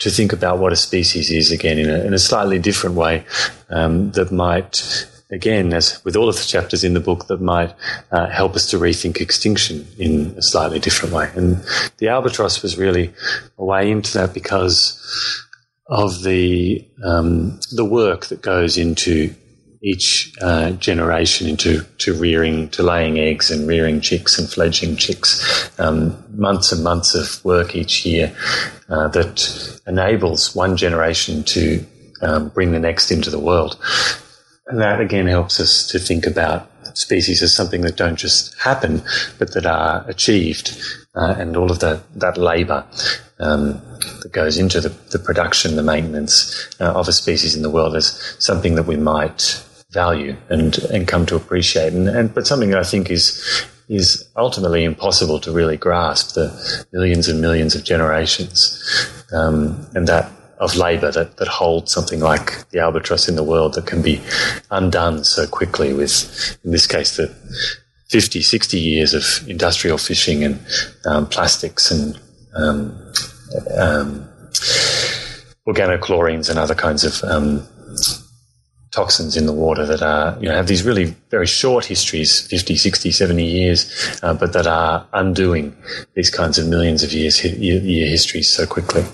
to 0.00 0.10
think 0.10 0.32
about 0.32 0.58
what 0.58 0.72
a 0.72 0.76
species 0.76 1.30
is 1.30 1.52
again 1.52 1.78
in 1.78 1.88
a, 1.88 2.04
in 2.04 2.12
a 2.12 2.18
slightly 2.18 2.58
different 2.58 2.96
way 2.96 3.24
um, 3.70 4.10
that 4.12 4.32
might 4.32 5.06
again, 5.30 5.72
as 5.72 6.04
with 6.04 6.16
all 6.16 6.28
of 6.28 6.36
the 6.36 6.44
chapters 6.44 6.84
in 6.84 6.94
the 6.94 7.00
book, 7.00 7.26
that 7.28 7.40
might 7.40 7.74
uh, 8.10 8.28
help 8.28 8.54
us 8.54 8.68
to 8.70 8.78
rethink 8.78 9.20
extinction 9.20 9.86
in 9.98 10.34
a 10.36 10.42
slightly 10.42 10.78
different 10.78 11.14
way. 11.14 11.30
And 11.34 11.64
the 11.98 12.08
albatross 12.08 12.62
was 12.62 12.76
really 12.76 13.12
a 13.58 13.64
way 13.64 13.90
into 13.90 14.12
that 14.14 14.34
because 14.34 14.96
of 15.86 16.22
the 16.22 16.86
um, 17.04 17.58
the 17.72 17.84
work 17.84 18.26
that 18.26 18.42
goes 18.42 18.78
into 18.78 19.34
each 19.82 20.34
uh, 20.42 20.72
generation 20.72 21.48
into 21.48 21.82
to 21.98 22.12
rearing, 22.14 22.68
to 22.70 22.82
laying 22.82 23.18
eggs 23.18 23.50
and 23.50 23.66
rearing 23.66 24.00
chicks 24.00 24.38
and 24.38 24.48
fledging 24.48 24.96
chicks. 24.96 25.70
Um, 25.78 26.22
months 26.34 26.72
and 26.72 26.84
months 26.84 27.14
of 27.14 27.42
work 27.44 27.74
each 27.74 28.04
year 28.04 28.34
uh, 28.88 29.08
that 29.08 29.80
enables 29.86 30.54
one 30.54 30.76
generation 30.76 31.42
to 31.44 31.84
um, 32.22 32.48
bring 32.50 32.72
the 32.72 32.78
next 32.78 33.10
into 33.10 33.30
the 33.30 33.38
world. 33.38 33.78
And 34.66 34.80
that 34.80 35.00
again 35.00 35.26
helps 35.26 35.58
us 35.58 35.86
to 35.88 35.98
think 35.98 36.26
about 36.26 36.68
species 36.96 37.42
as 37.42 37.54
something 37.54 37.80
that 37.82 37.96
don't 37.96 38.16
just 38.16 38.56
happen, 38.58 39.02
but 39.38 39.54
that 39.54 39.66
are 39.66 40.04
achieved, 40.08 40.78
uh, 41.14 41.34
and 41.38 41.56
all 41.56 41.70
of 41.70 41.80
the, 41.80 42.02
that 42.16 42.36
labour 42.36 42.86
um, 43.38 43.80
that 44.22 44.32
goes 44.32 44.58
into 44.58 44.80
the, 44.80 44.90
the 45.10 45.18
production, 45.18 45.76
the 45.76 45.82
maintenance 45.82 46.68
uh, 46.80 46.92
of 46.92 47.08
a 47.08 47.12
species 47.12 47.56
in 47.56 47.62
the 47.62 47.70
world 47.70 47.96
as 47.96 48.36
something 48.38 48.74
that 48.74 48.86
we 48.86 48.96
might 48.96 49.64
value 49.90 50.36
and 50.48 50.78
and 50.90 51.08
come 51.08 51.26
to 51.26 51.36
appreciate. 51.36 51.92
And, 51.92 52.08
and 52.08 52.34
but 52.34 52.46
something 52.46 52.70
that 52.70 52.78
I 52.78 52.84
think 52.84 53.10
is 53.10 53.66
is 53.88 54.28
ultimately 54.36 54.84
impossible 54.84 55.40
to 55.40 55.50
really 55.50 55.76
grasp 55.76 56.34
the 56.34 56.86
millions 56.92 57.28
and 57.28 57.40
millions 57.40 57.74
of 57.74 57.82
generations 57.82 58.80
um, 59.32 59.84
and 59.94 60.06
that 60.06 60.30
of 60.60 60.76
labour 60.76 61.10
that, 61.10 61.38
that 61.38 61.48
holds 61.48 61.92
something 61.92 62.20
like 62.20 62.68
the 62.70 62.78
albatross 62.78 63.28
in 63.28 63.34
the 63.34 63.42
world 63.42 63.74
that 63.74 63.86
can 63.86 64.02
be 64.02 64.20
undone 64.70 65.24
so 65.24 65.46
quickly 65.46 65.92
with 65.92 66.58
in 66.64 66.70
this 66.70 66.86
case 66.86 67.16
the 67.16 67.26
50 68.10 68.42
60 68.42 68.78
years 68.78 69.14
of 69.14 69.48
industrial 69.48 69.98
fishing 69.98 70.44
and 70.44 70.60
um, 71.06 71.26
plastics 71.26 71.90
and 71.90 72.20
um, 72.54 72.96
um, 73.76 74.28
organochlorines 75.66 76.48
and 76.48 76.58
other 76.58 76.74
kinds 76.74 77.04
of 77.04 77.24
um, 77.28 77.66
toxins 78.90 79.36
in 79.36 79.46
the 79.46 79.52
water 79.52 79.86
that 79.86 80.02
are, 80.02 80.36
you 80.40 80.48
know, 80.48 80.54
have 80.54 80.66
these 80.66 80.82
really 80.82 81.16
very 81.30 81.46
short 81.46 81.84
histories, 81.84 82.40
50, 82.46 82.76
60, 82.76 83.12
70 83.12 83.44
years, 83.44 84.18
uh, 84.22 84.34
but 84.34 84.52
that 84.52 84.66
are 84.66 85.06
undoing 85.12 85.76
these 86.14 86.30
kinds 86.30 86.58
of 86.58 86.66
millions 86.66 87.02
of 87.02 87.12
years, 87.12 87.44
year 87.44 88.08
histories 88.08 88.52
so 88.52 88.66
quickly. 88.66 89.04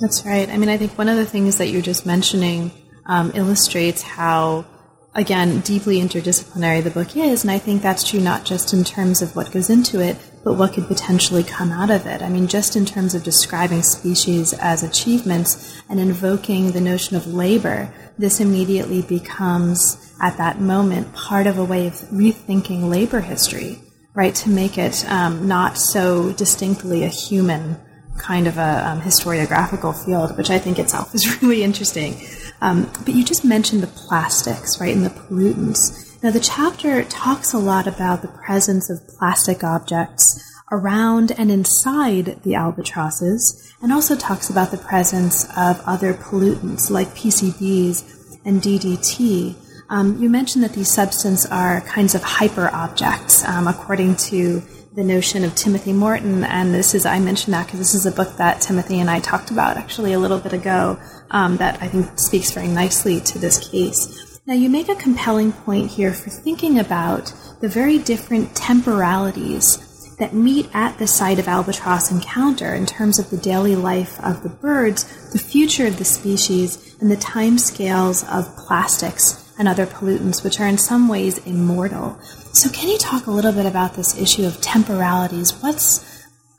That's 0.00 0.26
right. 0.26 0.48
I 0.48 0.56
mean, 0.58 0.68
I 0.68 0.76
think 0.76 0.98
one 0.98 1.08
of 1.08 1.16
the 1.16 1.24
things 1.24 1.58
that 1.58 1.68
you're 1.68 1.82
just 1.82 2.04
mentioning 2.04 2.72
um, 3.06 3.32
illustrates 3.34 4.02
how, 4.02 4.66
again, 5.14 5.60
deeply 5.60 6.00
interdisciplinary 6.00 6.82
the 6.82 6.90
book 6.90 7.16
is. 7.16 7.44
And 7.44 7.50
I 7.50 7.58
think 7.58 7.82
that's 7.82 8.08
true 8.08 8.20
not 8.20 8.44
just 8.44 8.72
in 8.72 8.84
terms 8.84 9.22
of 9.22 9.34
what 9.36 9.52
goes 9.52 9.70
into 9.70 10.00
it, 10.00 10.16
but 10.44 10.54
what 10.54 10.72
could 10.72 10.86
potentially 10.86 11.42
come 11.42 11.70
out 11.70 11.90
of 11.90 12.06
it. 12.06 12.22
I 12.22 12.28
mean, 12.28 12.48
just 12.48 12.76
in 12.76 12.84
terms 12.84 13.14
of 13.14 13.22
describing 13.22 13.82
species 13.82 14.52
as 14.54 14.82
achievements 14.82 15.80
and 15.88 16.00
invoking 16.00 16.72
the 16.72 16.80
notion 16.80 17.16
of 17.16 17.26
labor, 17.26 17.92
this 18.18 18.40
immediately 18.40 19.02
becomes, 19.02 20.14
at 20.20 20.36
that 20.38 20.60
moment, 20.60 21.14
part 21.14 21.46
of 21.46 21.58
a 21.58 21.64
way 21.64 21.86
of 21.86 21.94
rethinking 22.10 22.88
labor 22.88 23.20
history, 23.20 23.78
right? 24.14 24.34
To 24.36 24.50
make 24.50 24.78
it 24.78 25.04
um, 25.08 25.46
not 25.46 25.78
so 25.78 26.32
distinctly 26.32 27.04
a 27.04 27.08
human 27.08 27.76
kind 28.18 28.46
of 28.46 28.58
a 28.58 28.88
um, 28.88 29.00
historiographical 29.00 30.04
field, 30.04 30.36
which 30.36 30.50
I 30.50 30.58
think 30.58 30.78
itself 30.78 31.14
is 31.14 31.42
really 31.42 31.62
interesting. 31.62 32.20
Um, 32.60 32.90
but 33.04 33.14
you 33.14 33.24
just 33.24 33.44
mentioned 33.44 33.82
the 33.82 33.88
plastics, 33.88 34.80
right, 34.80 34.94
and 34.94 35.04
the 35.04 35.10
pollutants. 35.10 36.01
Now, 36.22 36.30
the 36.30 36.38
chapter 36.38 37.02
talks 37.02 37.52
a 37.52 37.58
lot 37.58 37.88
about 37.88 38.22
the 38.22 38.28
presence 38.28 38.88
of 38.88 39.08
plastic 39.08 39.64
objects 39.64 40.40
around 40.70 41.32
and 41.32 41.50
inside 41.50 42.40
the 42.44 42.54
albatrosses, 42.54 43.74
and 43.82 43.92
also 43.92 44.14
talks 44.14 44.48
about 44.48 44.70
the 44.70 44.78
presence 44.78 45.44
of 45.56 45.82
other 45.84 46.14
pollutants 46.14 46.90
like 46.90 47.08
PCBs 47.08 48.38
and 48.44 48.62
DDT. 48.62 49.56
Um, 49.90 50.22
you 50.22 50.30
mentioned 50.30 50.62
that 50.62 50.74
these 50.74 50.92
substances 50.92 51.50
are 51.50 51.80
kinds 51.80 52.14
of 52.14 52.22
hyper 52.22 52.70
objects, 52.72 53.44
um, 53.44 53.66
according 53.66 54.14
to 54.28 54.62
the 54.94 55.02
notion 55.02 55.42
of 55.42 55.56
Timothy 55.56 55.92
Morton. 55.92 56.44
And 56.44 56.72
this 56.72 56.94
is, 56.94 57.04
I 57.04 57.18
mentioned 57.18 57.54
that 57.54 57.66
because 57.66 57.80
this 57.80 57.94
is 57.94 58.06
a 58.06 58.12
book 58.12 58.36
that 58.36 58.60
Timothy 58.60 59.00
and 59.00 59.10
I 59.10 59.18
talked 59.18 59.50
about 59.50 59.76
actually 59.76 60.12
a 60.12 60.20
little 60.20 60.38
bit 60.38 60.52
ago 60.52 61.00
um, 61.32 61.56
that 61.56 61.82
I 61.82 61.88
think 61.88 62.16
speaks 62.16 62.52
very 62.52 62.68
nicely 62.68 63.20
to 63.20 63.40
this 63.40 63.70
case. 63.70 64.31
Now, 64.44 64.54
you 64.54 64.68
make 64.68 64.88
a 64.88 64.96
compelling 64.96 65.52
point 65.52 65.92
here 65.92 66.12
for 66.12 66.28
thinking 66.28 66.80
about 66.80 67.32
the 67.60 67.68
very 67.68 67.98
different 67.98 68.56
temporalities 68.56 70.16
that 70.18 70.34
meet 70.34 70.68
at 70.74 70.98
the 70.98 71.06
site 71.06 71.38
of 71.38 71.46
albatross 71.46 72.10
encounter 72.10 72.74
in 72.74 72.84
terms 72.84 73.20
of 73.20 73.30
the 73.30 73.36
daily 73.36 73.76
life 73.76 74.18
of 74.20 74.42
the 74.42 74.48
birds, 74.48 75.30
the 75.30 75.38
future 75.38 75.86
of 75.86 75.98
the 75.98 76.04
species, 76.04 76.96
and 77.00 77.08
the 77.08 77.16
time 77.16 77.56
scales 77.56 78.24
of 78.24 78.56
plastics 78.56 79.54
and 79.60 79.68
other 79.68 79.86
pollutants, 79.86 80.42
which 80.42 80.58
are 80.58 80.66
in 80.66 80.76
some 80.76 81.06
ways 81.06 81.38
immortal. 81.46 82.18
So, 82.52 82.68
can 82.68 82.88
you 82.88 82.98
talk 82.98 83.28
a 83.28 83.30
little 83.30 83.52
bit 83.52 83.64
about 83.64 83.94
this 83.94 84.20
issue 84.20 84.44
of 84.44 84.60
temporalities? 84.60 85.52
What's 85.62 86.11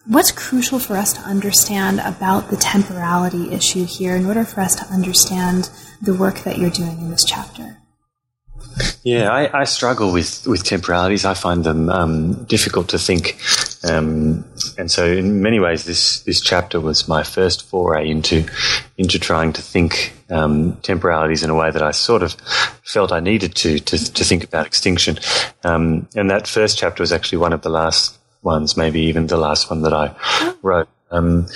What's 0.06 0.34
crucial 0.34 0.80
for 0.80 0.98
us 0.98 1.14
to 1.14 1.22
understand 1.22 2.02
about 2.02 2.50
the 2.50 2.58
temporality 2.58 3.54
issue 3.54 3.86
here 3.86 4.18
in 4.18 4.26
order 4.26 4.44
for 4.44 4.60
us 4.60 4.76
to 4.76 4.94
understand 4.94 5.70
the 6.02 6.14
work 6.14 6.40
that 6.40 6.58
you're 6.58 6.70
doing 6.70 7.00
in 7.00 7.10
this 7.10 7.24
chapter? 7.24 7.78
Yeah, 9.04 9.32
I, 9.32 9.62
I 9.62 9.64
struggle 9.64 10.12
with, 10.12 10.46
with 10.46 10.66
temporalities. 10.66 11.24
I 11.24 11.36
find 11.36 11.64
them 11.64 11.90
um, 11.90 12.44
difficult 12.46 12.90
to 12.90 13.00
think. 13.00 13.38
Um, 13.90 14.44
and 14.78 14.92
so, 14.92 15.06
in 15.06 15.42
many 15.42 15.60
ways, 15.60 15.86
this, 15.86 16.22
this 16.22 16.42
chapter 16.42 16.82
was 16.82 17.08
my 17.08 17.24
first 17.24 17.66
foray 17.70 18.10
into, 18.10 18.46
into 18.98 19.20
trying 19.20 19.54
to 19.54 19.62
think 19.62 20.14
um, 20.30 20.76
temporalities 20.78 21.44
in 21.44 21.50
a 21.50 21.56
way 21.56 21.72
that 21.72 21.82
I 21.82 21.92
sort 21.92 22.24
of 22.24 22.34
felt 22.84 23.12
I 23.12 23.20
needed 23.22 23.56
to, 23.56 23.80
to, 23.80 24.14
to 24.14 24.24
think 24.24 24.44
about 24.44 24.66
extinction. 24.66 25.18
Um, 25.64 26.10
and 26.16 26.30
that 26.30 26.48
first 26.48 26.78
chapter 26.78 27.04
was 27.04 27.14
actually 27.14 27.38
one 27.38 27.54
of 27.54 27.62
the 27.62 27.70
last 27.70 28.18
ones, 28.44 28.78
maybe 28.78 29.02
even 29.02 29.28
the 29.28 29.38
last 29.38 29.70
one 29.70 29.82
that 29.82 29.94
I 29.94 30.16
wrote. 30.62 30.88
Um, 31.12 31.48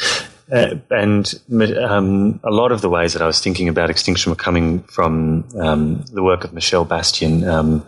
uh, 0.52 0.76
and 0.92 1.34
um, 1.78 2.40
a 2.44 2.52
lot 2.52 2.72
of 2.72 2.82
the 2.82 2.90
ways 2.90 3.14
that 3.14 3.22
I 3.22 3.28
was 3.28 3.42
thinking 3.42 3.68
about 3.68 3.90
extinction 3.90 4.30
were 4.30 4.38
coming 4.38 4.84
from 4.84 5.46
um, 5.60 6.06
the 6.14 6.24
work 6.24 6.44
of 6.44 6.54
Michelle 6.54 6.86
Bastian, 6.86 7.44
um, 7.44 7.86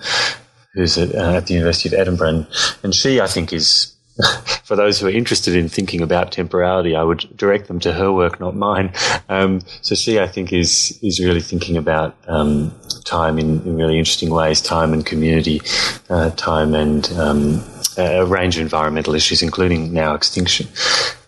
who's 0.74 0.98
at, 0.98 1.16
uh, 1.16 1.38
at, 1.38 1.48
the 1.48 1.54
University 1.54 1.90
of 1.90 1.94
Edinburgh. 1.94 2.28
And, 2.28 2.48
and 2.84 2.96
she, 2.96 3.22
I 3.22 3.28
think, 3.28 3.54
is, 3.54 3.96
for 4.66 4.76
those 4.76 5.00
who 5.00 5.08
are 5.08 5.12
interested 5.12 5.56
in 5.56 5.70
thinking 5.70 6.02
about 6.02 6.34
temporality, 6.34 6.98
I 6.98 7.04
would 7.04 7.30
direct 7.38 7.68
them 7.68 7.80
to 7.80 7.94
her 7.94 8.12
work, 8.12 8.42
not 8.42 8.58
mine. 8.58 8.92
Um, 9.30 9.62
so 9.82 9.96
she, 9.96 10.20
I 10.20 10.28
think, 10.28 10.52
is, 10.52 11.00
is 11.02 11.24
really 11.24 11.42
thinking 11.42 11.78
about 11.78 12.18
um, 12.28 12.76
time 13.06 13.40
in, 13.40 13.62
in, 13.62 13.78
really 13.78 13.98
interesting 13.98 14.32
ways, 14.32 14.60
time 14.60 14.92
and 14.92 15.06
community, 15.06 15.62
uh, 16.10 16.32
time 16.32 16.74
and 16.74 17.10
um, 17.14 17.64
a 18.00 18.26
range 18.26 18.58
of 18.58 18.62
environmental 18.62 19.16
issues, 19.16 19.42
including 19.42 19.94
now 19.94 20.14
extinction. 20.14 20.68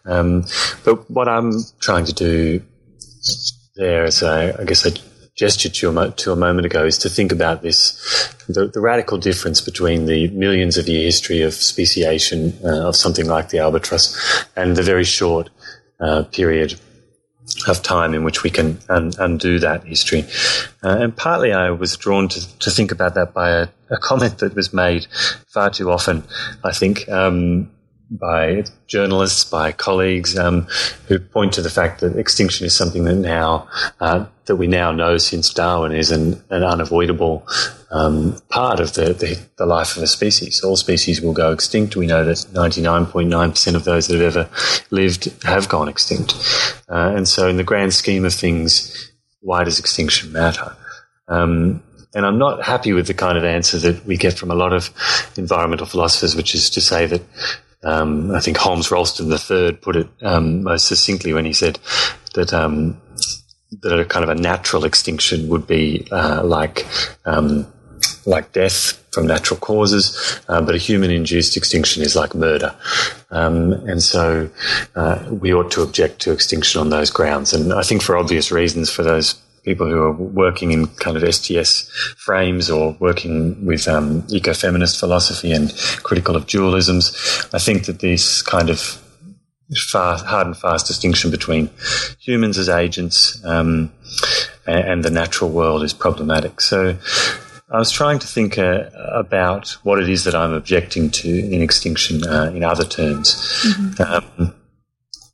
Um, 0.06 0.46
but 0.84 1.10
what 1.10 1.28
I'm 1.28 1.52
trying 1.80 2.06
to 2.06 2.14
do 2.14 2.62
there, 3.76 4.04
as 4.06 4.24
I, 4.24 4.52
I 4.60 4.64
guess 4.64 4.86
I 4.86 4.92
gestured 5.36 5.74
to 5.76 5.98
a, 5.98 6.12
to 6.12 6.32
a 6.32 6.36
moment 6.36 6.66
ago, 6.66 6.86
is 6.86 6.98
to 7.00 7.10
think 7.10 7.32
about 7.32 7.62
this 7.62 8.36
the, 8.48 8.68
the, 8.68 8.82
radical 8.82 9.18
difference 9.18 9.62
between 9.62 10.06
the 10.06 10.28
millions 10.30 10.78
of 10.78 10.88
year 10.88 11.04
history 11.04 11.42
of 11.42 11.54
speciation 11.54 12.58
uh, 12.64 12.88
of 12.88 12.96
something 12.96 13.28
like 13.28 13.50
the 13.50 13.60
albatross 13.60 14.46
and 14.56 14.76
the 14.76 14.84
very 14.84 15.04
short 15.04 15.50
uh, 16.00 16.24
period 16.24 16.80
of 17.68 17.82
time 17.82 18.14
in 18.14 18.24
which 18.24 18.44
we 18.44 18.50
can 18.50 18.80
un- 18.90 19.12
undo 19.20 19.60
that 19.60 19.84
history. 19.84 20.26
Uh, 20.84 20.98
and 21.00 21.16
partly 21.16 21.54
I 21.54 21.72
was 21.72 21.96
drawn 21.98 22.28
to, 22.30 22.60
to 22.60 22.72
think 22.72 22.92
about 22.92 23.16
that 23.16 23.34
by 23.34 23.50
a, 23.52 23.68
a, 23.90 23.98
comment 23.98 24.40
that 24.40 24.56
was 24.56 24.74
made 24.74 25.08
far 25.48 25.70
too 25.70 25.92
often, 25.92 26.24
I 26.64 26.72
think. 26.72 27.08
Um, 27.10 27.70
by 28.12 28.66
journalists, 28.88 29.46
by 29.46 29.72
colleagues 29.72 30.38
um, 30.38 30.68
who 31.08 31.18
point 31.18 31.54
to 31.54 31.62
the 31.62 31.70
fact 31.70 32.02
that 32.02 32.18
extinction 32.18 32.66
is 32.66 32.76
something 32.76 33.06
that 33.06 33.16
now 33.16 33.68
uh, 34.02 34.26
that 34.46 34.58
we 34.58 34.68
now 34.68 34.92
know 34.92 35.18
since 35.18 35.54
Darwin 35.54 35.94
is 35.94 36.12
an, 36.12 36.44
an 36.50 36.64
unavoidable 36.64 37.48
um, 37.90 38.38
part 38.50 38.82
of 38.82 38.94
the, 38.94 39.14
the, 39.14 39.40
the, 39.58 39.66
life 39.66 39.96
of 39.96 40.04
a 40.04 40.08
species. 40.08 40.62
All 40.62 40.76
species 40.76 41.22
will 41.22 41.34
go 41.34 41.52
extinct. 41.52 41.96
We 41.96 42.06
know 42.06 42.26
that 42.26 42.38
99.9% 42.38 43.76
of 43.76 43.84
those 43.86 44.08
that 44.08 44.20
have 44.20 44.36
ever 44.36 44.50
lived 44.92 45.44
have 45.44 45.70
gone 45.70 45.88
extinct. 45.88 46.34
Uh, 46.90 47.14
and 47.16 47.28
so, 47.28 47.48
in 47.48 47.58
the 47.58 47.64
grand 47.64 47.94
scheme 47.94 48.26
of 48.26 48.34
things, 48.34 49.12
why 49.40 49.64
does 49.64 49.80
extinction 49.80 50.32
matter? 50.34 50.76
Um, 51.28 51.82
and 52.14 52.26
I'm 52.26 52.38
not 52.38 52.64
happy 52.64 52.92
with 52.92 53.08
the 53.08 53.14
kind 53.14 53.38
of 53.38 53.46
answer 53.46 53.78
that 53.80 54.06
we 54.06 54.18
get 54.18 54.38
from 54.38 54.52
a 54.52 54.56
lot 54.56 54.74
of 54.74 54.90
environmental 55.38 55.86
philosophers, 55.86 56.36
which 56.36 56.56
is 56.56 56.70
to 56.72 56.82
say 56.82 57.06
that 57.06 57.22
um, 57.84 58.32
I 58.32 58.40
think 58.40 58.58
Holmes 58.58 58.92
Rolston 58.92 59.32
III 59.32 59.74
put 59.74 59.96
it 59.96 60.08
um, 60.22 60.64
most 60.64 60.88
succinctly 60.88 61.34
when 61.34 61.46
he 61.46 61.54
said 61.54 61.80
that 62.36 62.54
um, 62.54 63.02
that 63.82 64.00
a 64.00 64.06
kind 64.06 64.24
of 64.24 64.30
a 64.30 64.36
natural 64.36 64.86
extinction 64.86 65.50
would 65.50 65.66
be 65.66 66.08
uh, 66.12 66.44
like 66.44 66.86
um, 67.26 67.66
like 68.26 68.52
death 68.52 68.98
from 69.12 69.28
natural 69.28 69.60
causes, 69.60 70.40
uh, 70.48 70.62
but 70.62 70.74
a 70.74 70.78
human-induced 70.78 71.58
extinction 71.58 72.02
is 72.02 72.16
like 72.16 72.36
murder, 72.36 72.76
um, 73.32 73.74
and 73.88 74.02
so 74.02 74.50
uh, 74.96 75.28
we 75.30 75.54
ought 75.54 75.72
to 75.72 75.82
object 75.82 76.20
to 76.22 76.32
extinction 76.32 76.80
on 76.80 76.90
those 76.90 77.10
grounds. 77.10 77.52
And 77.54 77.74
I 77.74 77.82
think 77.82 78.04
for 78.04 78.16
obvious 78.16 78.52
reasons, 78.52 78.90
for 78.90 79.04
those 79.04 79.41
people 79.64 79.88
who 79.88 80.02
are 80.02 80.12
working 80.12 80.72
in 80.72 80.88
kind 80.88 81.18
of 81.18 81.34
STS 81.34 81.90
frames 82.18 82.70
or 82.70 82.96
working 83.00 83.66
with 83.66 83.88
um, 83.88 84.24
ecofeminist 84.24 85.00
philosophy 85.00 85.52
and 85.52 85.74
critical 86.04 86.36
of 86.36 86.46
dualisms. 86.48 87.54
I 87.54 87.60
think 87.60 87.86
that 87.86 88.00
this 88.00 88.42
kind 88.42 88.70
of 88.70 88.80
fast, 89.78 90.26
hard 90.26 90.48
and 90.48 90.58
fast 90.58 90.88
distinction 90.88 91.32
between 91.32 91.70
humans 92.20 92.58
as 92.58 92.70
agents 92.70 93.44
um, 93.46 93.92
and, 94.66 95.04
the 95.04 95.10
natural 95.10 95.50
world 95.50 95.84
is 95.84 95.94
problematic. 95.94 96.62
So 96.62 96.98
I 97.70 97.78
was 97.78 97.92
trying 97.92 98.20
to 98.20 98.28
think 98.28 98.58
uh, 98.58 98.90
about 99.14 99.70
what 99.84 100.00
it 100.00 100.10
is 100.10 100.26
that 100.26 100.36
I'm 100.36 100.54
objecting 100.54 101.10
to 101.12 101.30
in 101.30 101.62
extinction 101.62 102.28
uh, 102.28 102.52
in 102.54 102.64
other 102.64 102.84
terms. 102.84 103.36
Mm-hmm. 103.66 104.40
Um, 104.42 104.56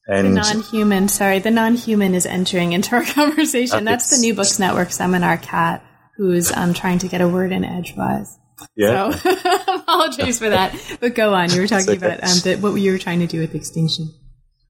and 0.08 0.28
the 0.28 0.32
non-human, 0.32 1.08
sorry, 1.10 1.40
the 1.40 1.52
non-human 1.52 2.16
is 2.16 2.26
entering 2.26 2.74
into 2.74 2.96
our 2.96 3.04
conversation. 3.14 3.84
That's 3.84 4.10
the 4.10 4.22
New 4.22 4.34
Books 4.34 4.60
Network 4.60 4.92
seminar 4.92 5.38
cat 5.38 5.84
who's 6.16 6.52
um, 6.52 6.74
trying 6.74 7.00
to 7.00 7.08
get 7.08 7.22
a 7.22 7.28
word 7.28 7.52
in 7.52 7.64
edgewise. 7.64 8.38
Yeah. 8.76 9.12
So 9.12 9.30
apologies 9.76 10.40
for 10.40 10.50
that. 10.50 10.76
But 11.00 11.14
go 11.14 11.34
on. 11.34 11.52
You 11.52 11.62
were 11.62 11.68
talking 11.68 11.90
okay. 11.90 11.98
about 11.98 12.24
um, 12.24 12.40
the, 12.44 12.56
what 12.56 12.74
you 12.76 12.92
were 12.92 12.98
trying 12.98 13.20
to 13.20 13.28
do 13.28 13.40
with 13.40 13.54
extinction. 13.54 14.14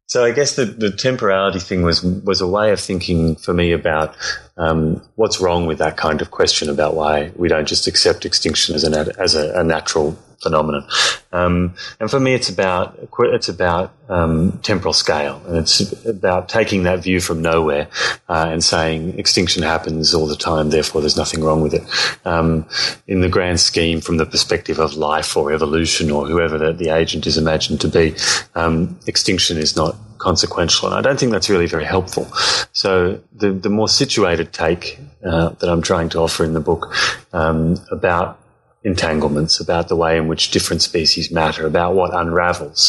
So 0.08 0.24
I 0.24 0.32
guess 0.32 0.56
the, 0.56 0.66
the 0.66 0.92
temporality 0.92 1.60
thing 1.60 1.82
was 1.82 2.02
was 2.02 2.40
a 2.40 2.48
way 2.48 2.72
of 2.72 2.80
thinking 2.80 3.36
for 3.36 3.54
me 3.54 3.74
about 3.74 4.16
um, 4.56 5.02
what's 5.16 5.42
wrong 5.42 5.68
with 5.68 5.80
that 5.80 5.98
kind 5.98 6.22
of 6.22 6.32
question 6.32 6.70
about 6.70 6.96
why 6.96 7.32
we 7.36 7.50
don't 7.50 7.68
just 7.68 7.88
accept 7.88 8.26
extinction 8.26 8.74
as 8.74 8.86
a 8.86 9.14
as 9.20 9.36
a, 9.36 9.60
a 9.60 9.64
natural 9.66 10.18
phenomenon. 10.42 10.88
Um, 11.32 11.76
and 12.00 12.10
for 12.10 12.20
me, 12.20 12.34
it's 12.34 12.50
about 12.50 12.98
it's 13.20 13.50
about 13.50 13.94
um, 14.10 14.60
temporal 14.64 14.94
scale, 14.94 15.42
and 15.46 15.58
it's 15.58 16.06
about 16.06 16.48
taking 16.48 16.84
that 16.84 17.04
view 17.04 17.20
from 17.20 17.42
nowhere 17.42 17.88
uh, 18.30 18.48
and 18.50 18.64
saying 18.64 19.20
extinction 19.20 19.64
happens 19.64 20.14
all 20.14 20.28
the 20.28 20.36
time, 20.36 20.70
therefore 20.70 21.02
there's 21.02 21.18
nothing 21.18 21.44
wrong 21.44 21.62
with 21.62 21.74
it. 21.74 21.84
Um, 22.26 22.66
in 23.08 23.22
the 23.22 23.30
grand 23.30 23.60
scheme, 23.60 24.00
from 24.02 24.18
the 24.18 24.26
perspective 24.26 24.80
of 24.80 24.96
life 24.96 25.36
or 25.36 25.52
evolution 25.52 26.12
or 26.12 26.26
whoever 26.26 26.58
the, 26.58 26.74
the 26.74 26.90
agent 26.90 27.28
is 27.28 27.38
imagined 27.38 27.82
to 27.82 27.88
be, 27.88 28.16
um, 28.56 28.98
extinction 29.08 29.58
is 29.58 29.76
not 29.76 29.96
consequential, 30.20 30.88
and 30.88 30.96
I 30.96 31.02
don't 31.02 31.20
think 31.20 31.32
that's 31.32 31.50
really 31.50 31.68
very 31.68 31.86
helpful. 31.86 32.26
So 32.72 33.20
the 33.36 33.52
the 33.52 33.70
more 33.70 33.90
situated 33.90 34.54
take 34.54 35.00
uh, 35.26 35.50
that 35.50 35.70
I'm 35.70 35.82
trying 35.82 36.10
to 36.10 36.20
offer 36.20 36.46
in 36.46 36.54
the 36.54 36.62
book 36.62 36.94
um, 37.34 37.78
about 37.92 38.40
entanglements, 38.88 39.60
about 39.60 39.90
the 39.90 39.96
way 39.96 40.18
in 40.18 40.28
which 40.28 40.50
different 40.52 40.82
species 40.82 41.30
matter, 41.30 41.68
about 41.68 41.94
what 41.94 42.12
unravels, 42.14 42.82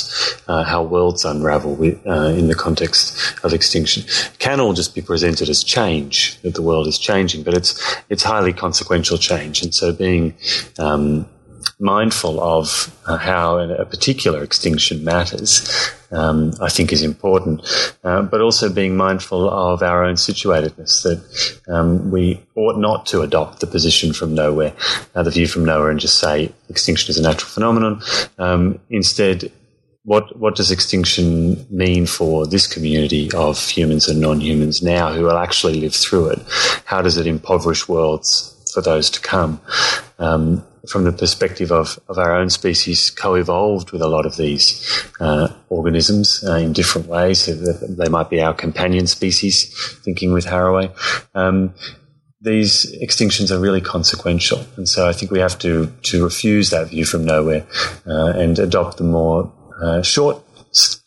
uh, 0.48 0.62
how 0.62 0.82
worlds 0.82 1.24
unravel 1.24 1.74
with, 1.74 1.96
uh, 2.06 2.32
in 2.40 2.46
the 2.48 2.54
context 2.54 3.34
of 3.44 3.52
extinction, 3.52 4.04
can 4.38 4.60
all 4.60 4.72
just 4.72 4.94
be 4.94 5.02
presented 5.02 5.48
as 5.48 5.62
change, 5.62 6.40
that 6.42 6.54
the 6.54 6.62
world 6.62 6.86
is 6.86 6.98
changing, 6.98 7.42
but 7.42 7.54
it's, 7.54 7.70
it's 8.08 8.22
highly 8.22 8.52
consequential 8.52 9.18
change. 9.18 9.62
And 9.62 9.74
so 9.74 9.92
being, 9.92 10.34
um, 10.78 11.26
mindful 11.80 12.40
of 12.40 12.96
uh, 13.06 13.16
how 13.16 13.58
a 13.58 13.84
particular 13.84 14.42
extinction 14.42 15.04
matters, 15.04 15.90
um, 16.10 16.52
I 16.60 16.68
think 16.68 16.92
is 16.92 17.02
important, 17.02 17.62
uh, 18.04 18.22
but 18.22 18.40
also 18.40 18.72
being 18.72 18.96
mindful 18.96 19.48
of 19.48 19.82
our 19.82 20.04
own 20.04 20.14
situatedness, 20.14 21.02
that 21.02 21.72
um, 21.72 22.10
we 22.10 22.40
ought 22.54 22.78
not 22.78 23.06
to 23.06 23.22
adopt 23.22 23.60
the 23.60 23.66
position 23.66 24.12
from 24.12 24.34
nowhere, 24.34 24.74
uh, 25.14 25.22
the 25.22 25.30
view 25.30 25.46
from 25.46 25.64
nowhere, 25.64 25.90
and 25.90 26.00
just 26.00 26.18
say 26.18 26.52
extinction 26.68 27.10
is 27.10 27.18
a 27.18 27.22
natural 27.22 27.50
phenomenon. 27.50 28.02
Um, 28.38 28.80
instead, 28.90 29.52
what 30.04 30.38
what 30.38 30.56
does 30.56 30.70
extinction 30.70 31.66
mean 31.68 32.06
for 32.06 32.46
this 32.46 32.66
community 32.66 33.30
of 33.32 33.58
humans 33.68 34.08
and 34.08 34.20
non-humans 34.20 34.82
now 34.82 35.12
who 35.12 35.24
will 35.24 35.36
actually 35.36 35.80
live 35.80 35.94
through 35.94 36.30
it? 36.30 36.38
How 36.84 37.02
does 37.02 37.18
it 37.18 37.26
impoverish 37.26 37.88
worlds 37.88 38.54
for 38.72 38.80
those 38.80 39.10
to 39.10 39.20
come? 39.20 39.60
Um, 40.18 40.64
from 40.88 41.04
the 41.04 41.12
perspective 41.12 41.70
of, 41.70 41.98
of 42.08 42.18
our 42.18 42.34
own 42.34 42.50
species, 42.50 43.10
co-evolved 43.10 43.92
with 43.92 44.02
a 44.02 44.08
lot 44.08 44.26
of 44.26 44.36
these 44.36 45.06
uh, 45.20 45.48
organisms 45.68 46.44
uh, 46.46 46.54
in 46.54 46.72
different 46.72 47.06
ways. 47.06 47.46
They 47.46 48.08
might 48.08 48.30
be 48.30 48.40
our 48.40 48.54
companion 48.54 49.06
species, 49.06 49.72
thinking 50.04 50.32
with 50.32 50.46
Haraway. 50.46 50.90
Um, 51.34 51.74
these 52.40 52.86
extinctions 53.02 53.50
are 53.50 53.58
really 53.58 53.80
consequential, 53.80 54.64
and 54.76 54.88
so 54.88 55.08
I 55.08 55.12
think 55.12 55.32
we 55.32 55.40
have 55.40 55.58
to 55.58 55.92
to 56.04 56.22
refuse 56.22 56.70
that 56.70 56.88
view 56.88 57.04
from 57.04 57.24
nowhere 57.24 57.66
uh, 58.06 58.32
and 58.36 58.58
adopt 58.58 58.98
the 58.98 59.04
more 59.04 59.52
uh, 59.82 60.02
short 60.02 60.42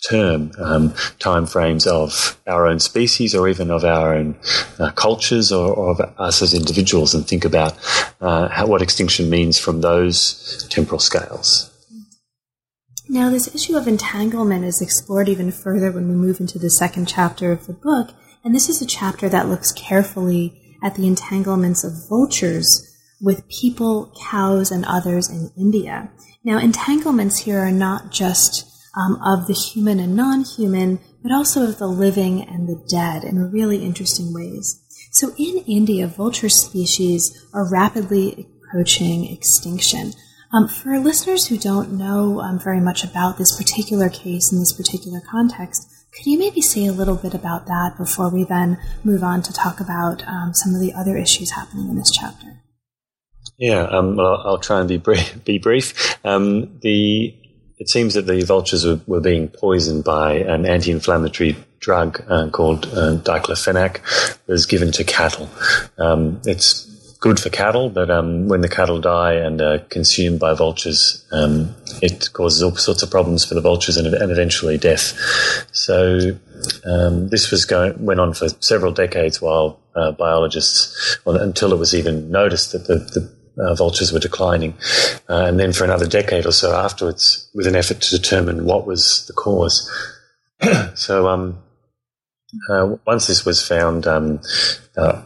term 0.09 0.51
um, 0.57 0.93
time 1.19 1.45
frames 1.45 1.85
of 1.85 2.39
our 2.47 2.67
own 2.67 2.79
species 2.79 3.35
or 3.35 3.47
even 3.47 3.69
of 3.69 3.83
our 3.83 4.15
own 4.15 4.35
uh, 4.79 4.91
cultures 4.91 5.51
or, 5.51 5.73
or, 5.73 5.91
of 5.91 5.99
us 6.19 6.41
as 6.41 6.53
individuals 6.53 7.13
and 7.13 7.27
think 7.27 7.45
about 7.45 7.77
uh, 8.21 8.47
how, 8.47 8.65
what 8.65 8.81
extinction 8.81 9.29
means 9.29 9.59
from 9.59 9.81
those 9.81 10.65
temporal 10.69 10.99
scales. 10.99 11.67
Now, 13.09 13.29
this 13.29 13.53
issue 13.53 13.75
of 13.75 13.87
entanglement 13.87 14.63
is 14.63 14.81
explored 14.81 15.27
even 15.27 15.51
further 15.51 15.91
when 15.91 16.07
we 16.07 16.15
move 16.15 16.39
into 16.39 16.57
the 16.57 16.69
second 16.69 17.07
chapter 17.07 17.51
of 17.51 17.67
the 17.67 17.73
book, 17.73 18.11
and 18.43 18.55
this 18.55 18.69
is 18.69 18.81
a 18.81 18.85
chapter 18.85 19.27
that 19.27 19.49
looks 19.49 19.73
carefully 19.73 20.77
at 20.81 20.95
the 20.95 21.05
entanglements 21.05 21.83
of 21.83 22.07
vultures 22.07 22.87
with 23.19 23.47
people, 23.49 24.15
cows, 24.29 24.71
and 24.71 24.85
others 24.85 25.29
in 25.29 25.51
India. 25.57 26.09
Now, 26.43 26.57
entanglements 26.57 27.39
here 27.39 27.59
are 27.59 27.71
not 27.71 28.11
just 28.11 28.70
um, 28.95 29.19
of 29.23 29.47
the 29.47 29.53
human 29.53 29.99
and 29.99 30.15
non 30.15 30.43
human, 30.43 30.99
but 31.23 31.31
also 31.31 31.63
of 31.63 31.77
the 31.77 31.87
living 31.87 32.43
and 32.47 32.67
the 32.67 32.83
dead 32.89 33.23
in 33.23 33.51
really 33.51 33.83
interesting 33.83 34.33
ways. 34.33 34.81
So, 35.11 35.33
in 35.37 35.63
India, 35.67 36.07
vulture 36.07 36.49
species 36.49 37.47
are 37.53 37.69
rapidly 37.69 38.47
approaching 38.63 39.31
extinction. 39.31 40.13
Um, 40.53 40.67
for 40.67 40.99
listeners 40.99 41.47
who 41.47 41.57
don't 41.57 41.93
know 41.93 42.41
um, 42.41 42.59
very 42.59 42.81
much 42.81 43.03
about 43.03 43.37
this 43.37 43.55
particular 43.57 44.09
case 44.09 44.51
in 44.51 44.59
this 44.59 44.73
particular 44.73 45.21
context, 45.21 45.87
could 46.13 46.25
you 46.25 46.37
maybe 46.37 46.61
say 46.61 46.85
a 46.85 46.91
little 46.91 47.15
bit 47.15 47.33
about 47.33 47.67
that 47.67 47.95
before 47.97 48.29
we 48.29 48.43
then 48.43 48.77
move 49.03 49.23
on 49.23 49.41
to 49.43 49.53
talk 49.53 49.79
about 49.79 50.27
um, 50.27 50.53
some 50.53 50.75
of 50.75 50.81
the 50.81 50.93
other 50.93 51.15
issues 51.15 51.51
happening 51.51 51.87
in 51.87 51.95
this 51.95 52.11
chapter? 52.11 52.61
Yeah, 53.57 53.83
um, 53.83 54.19
I'll, 54.19 54.43
I'll, 54.45 54.57
try 54.57 54.79
and 54.79 54.89
be 54.89 54.97
brief. 54.97 55.43
Be 55.45 55.57
brief. 55.57 56.17
Um, 56.25 56.79
the 56.81 57.33
it 57.81 57.89
seems 57.89 58.13
that 58.13 58.27
the 58.27 58.43
vultures 58.43 58.85
were, 58.85 59.01
were 59.07 59.19
being 59.19 59.47
poisoned 59.47 60.03
by 60.03 60.33
an 60.33 60.67
anti-inflammatory 60.67 61.55
drug 61.79 62.23
uh, 62.29 62.47
called 62.51 62.85
uh, 62.85 63.17
diclofenac 63.17 63.93
that 64.45 64.53
was 64.53 64.67
given 64.67 64.91
to 64.91 65.03
cattle. 65.03 65.49
Um, 65.97 66.39
it's 66.45 66.85
good 67.19 67.39
for 67.39 67.49
cattle, 67.49 67.89
but 67.89 68.11
um, 68.11 68.47
when 68.47 68.61
the 68.61 68.69
cattle 68.69 69.01
die 69.01 69.33
and 69.33 69.59
are 69.61 69.79
consumed 69.79 70.39
by 70.39 70.53
vultures, 70.53 71.25
um, 71.31 71.75
it 72.03 72.31
causes 72.33 72.61
all 72.61 72.75
sorts 72.75 73.01
of 73.01 73.09
problems 73.09 73.43
for 73.45 73.55
the 73.55 73.61
vultures 73.61 73.97
and, 73.97 74.13
and 74.13 74.31
eventually 74.31 74.77
death. 74.77 75.17
So 75.71 76.37
um, 76.85 77.29
this 77.29 77.49
was 77.49 77.65
going 77.65 78.05
went 78.05 78.19
on 78.19 78.35
for 78.35 78.49
several 78.59 78.91
decades 78.91 79.41
while 79.41 79.79
uh, 79.95 80.11
biologists, 80.11 81.17
well, 81.25 81.35
until 81.35 81.73
it 81.73 81.79
was 81.79 81.95
even 81.95 82.29
noticed 82.29 82.73
that 82.73 82.85
the, 82.85 82.97
the 82.99 83.40
uh, 83.57 83.75
vultures 83.75 84.11
were 84.11 84.19
declining. 84.19 84.73
Uh, 85.29 85.45
and 85.45 85.59
then 85.59 85.73
for 85.73 85.83
another 85.83 86.07
decade 86.07 86.45
or 86.45 86.51
so 86.51 86.75
afterwards, 86.75 87.49
with 87.53 87.67
an 87.67 87.75
effort 87.75 88.01
to 88.01 88.17
determine 88.17 88.65
what 88.65 88.85
was 88.85 89.25
the 89.27 89.33
cause. 89.33 89.89
so 90.95 91.27
um, 91.27 91.61
uh, 92.69 92.95
once 93.05 93.27
this 93.27 93.45
was 93.45 93.65
found, 93.65 94.07
um, 94.07 94.39
uh, 94.97 95.21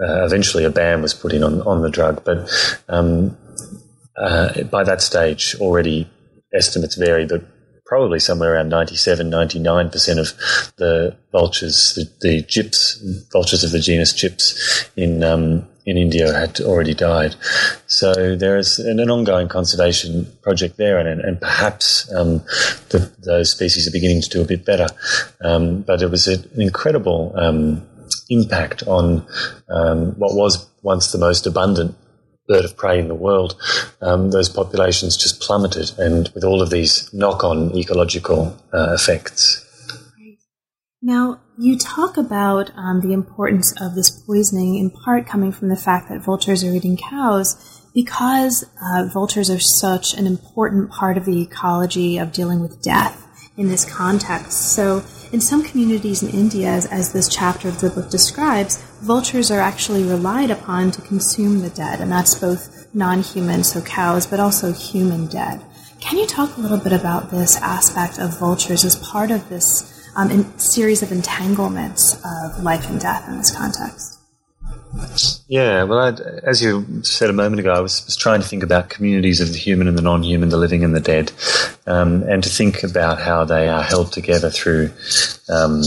uh, 0.00 0.24
eventually 0.24 0.64
a 0.64 0.70
ban 0.70 1.02
was 1.02 1.14
put 1.14 1.32
in 1.32 1.42
on, 1.42 1.62
on 1.62 1.82
the 1.82 1.90
drug. 1.90 2.24
But 2.24 2.50
um, 2.88 3.36
uh, 4.16 4.62
by 4.64 4.84
that 4.84 5.02
stage, 5.02 5.54
already 5.60 6.10
estimates 6.54 6.96
vary, 6.96 7.26
but 7.26 7.44
probably 7.86 8.18
somewhere 8.18 8.54
around 8.54 8.70
97, 8.70 9.30
99% 9.30 10.18
of 10.18 10.72
the 10.76 11.16
vultures, 11.30 11.92
the, 11.94 12.10
the 12.26 12.42
gyps, 12.42 13.02
vultures 13.32 13.64
of 13.64 13.70
the 13.70 13.80
genus 13.80 14.12
gyps 14.14 14.88
in 14.96 15.22
um, 15.22 15.68
in 15.84 15.96
India 15.96 16.32
had 16.32 16.60
already 16.60 16.94
died. 16.94 17.34
So 17.86 18.36
there 18.36 18.56
is 18.56 18.78
an, 18.78 19.00
an 19.00 19.10
ongoing 19.10 19.48
conservation 19.48 20.26
project 20.42 20.76
there, 20.76 20.98
and, 20.98 21.20
and 21.20 21.40
perhaps 21.40 22.12
um, 22.14 22.38
the, 22.90 23.10
those 23.24 23.50
species 23.50 23.86
are 23.86 23.92
beginning 23.92 24.22
to 24.22 24.28
do 24.28 24.42
a 24.42 24.46
bit 24.46 24.64
better. 24.64 24.88
Um, 25.42 25.82
but 25.82 26.02
it 26.02 26.10
was 26.10 26.28
an 26.28 26.48
incredible 26.56 27.32
um, 27.36 27.86
impact 28.28 28.82
on 28.86 29.26
um, 29.68 30.12
what 30.18 30.34
was 30.34 30.68
once 30.82 31.12
the 31.12 31.18
most 31.18 31.46
abundant 31.46 31.96
bird 32.48 32.64
of 32.64 32.76
prey 32.76 32.98
in 32.98 33.08
the 33.08 33.14
world. 33.14 33.56
Um, 34.00 34.30
those 34.30 34.48
populations 34.48 35.16
just 35.16 35.40
plummeted, 35.40 35.92
and 35.98 36.28
with 36.34 36.44
all 36.44 36.62
of 36.62 36.70
these 36.70 37.12
knock-on 37.12 37.76
ecological 37.76 38.56
uh, 38.72 38.92
effects. 38.92 39.68
Now, 41.00 41.40
you 41.62 41.78
talk 41.78 42.16
about 42.16 42.72
um, 42.76 43.00
the 43.02 43.12
importance 43.12 43.72
of 43.80 43.94
this 43.94 44.10
poisoning 44.10 44.74
in 44.74 44.90
part 44.90 45.28
coming 45.28 45.52
from 45.52 45.68
the 45.68 45.76
fact 45.76 46.08
that 46.08 46.20
vultures 46.20 46.64
are 46.64 46.74
eating 46.74 46.96
cows 46.96 47.80
because 47.94 48.68
uh, 48.82 49.04
vultures 49.12 49.48
are 49.48 49.60
such 49.60 50.12
an 50.14 50.26
important 50.26 50.90
part 50.90 51.16
of 51.16 51.24
the 51.24 51.40
ecology 51.40 52.18
of 52.18 52.32
dealing 52.32 52.58
with 52.58 52.82
death 52.82 53.28
in 53.56 53.68
this 53.68 53.84
context. 53.84 54.74
So, 54.74 55.04
in 55.30 55.40
some 55.40 55.62
communities 55.62 56.20
in 56.22 56.30
India, 56.30 56.68
as, 56.68 56.86
as 56.86 57.12
this 57.12 57.28
chapter 57.28 57.68
of 57.68 57.80
the 57.80 57.90
book 57.90 58.10
describes, 58.10 58.82
vultures 59.00 59.50
are 59.50 59.60
actually 59.60 60.02
relied 60.02 60.50
upon 60.50 60.90
to 60.90 61.02
consume 61.02 61.60
the 61.60 61.70
dead, 61.70 62.00
and 62.00 62.10
that's 62.10 62.34
both 62.34 62.88
non 62.92 63.22
human, 63.22 63.62
so 63.62 63.80
cows, 63.82 64.26
but 64.26 64.40
also 64.40 64.72
human 64.72 65.26
dead. 65.26 65.64
Can 66.00 66.18
you 66.18 66.26
talk 66.26 66.56
a 66.56 66.60
little 66.60 66.78
bit 66.78 66.92
about 66.92 67.30
this 67.30 67.56
aspect 67.58 68.18
of 68.18 68.38
vultures 68.38 68.84
as 68.84 68.96
part 68.96 69.30
of 69.30 69.48
this 69.48 69.91
um, 70.16 70.58
series 70.58 71.02
of 71.02 71.12
entanglements 71.12 72.14
of 72.24 72.62
life 72.62 72.88
and 72.88 73.00
death 73.00 73.28
in 73.28 73.38
this 73.38 73.54
context. 73.54 74.18
Yeah, 75.48 75.84
well, 75.84 76.00
I'd, 76.00 76.20
as 76.20 76.62
you 76.62 77.02
said 77.02 77.30
a 77.30 77.32
moment 77.32 77.60
ago, 77.60 77.72
I 77.72 77.80
was, 77.80 78.04
was, 78.04 78.16
trying 78.16 78.42
to 78.42 78.46
think 78.46 78.62
about 78.62 78.90
communities 78.90 79.40
of 79.40 79.52
the 79.52 79.58
human 79.58 79.88
and 79.88 79.96
the 79.96 80.02
non-human, 80.02 80.50
the 80.50 80.58
living 80.58 80.84
and 80.84 80.94
the 80.94 81.00
dead, 81.00 81.32
um, 81.86 82.22
and 82.24 82.42
to 82.42 82.50
think 82.50 82.82
about 82.82 83.18
how 83.18 83.44
they 83.44 83.68
are 83.68 83.82
held 83.82 84.12
together 84.12 84.50
through. 84.50 84.90
Um, 85.48 85.82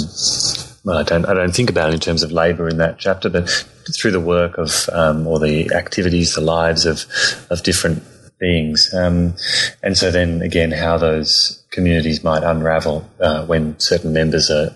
well, 0.84 0.98
I 0.98 1.04
don't, 1.04 1.26
I 1.26 1.36
don't 1.36 1.54
think 1.54 1.70
about 1.70 1.90
it 1.90 1.94
in 1.94 2.00
terms 2.00 2.24
of 2.24 2.32
labour 2.32 2.68
in 2.68 2.78
that 2.78 2.98
chapter, 2.98 3.30
but 3.30 3.48
through 3.96 4.12
the 4.12 4.20
work 4.20 4.58
of 4.58 4.90
um, 4.92 5.28
or 5.28 5.40
the 5.40 5.72
activities, 5.74 6.34
the 6.34 6.42
lives 6.42 6.86
of 6.86 7.06
of 7.52 7.62
different 7.62 8.04
beings, 8.40 8.94
um, 8.94 9.36
and 9.84 9.98
so 9.98 10.12
then 10.12 10.42
again, 10.42 10.72
how 10.72 10.98
those 10.98 11.64
communities 11.72 12.24
might 12.24 12.44
unravel 12.44 13.10
uh, 13.20 13.46
when 13.46 13.80
certain 13.80 14.14
members 14.14 14.50
are, 14.50 14.76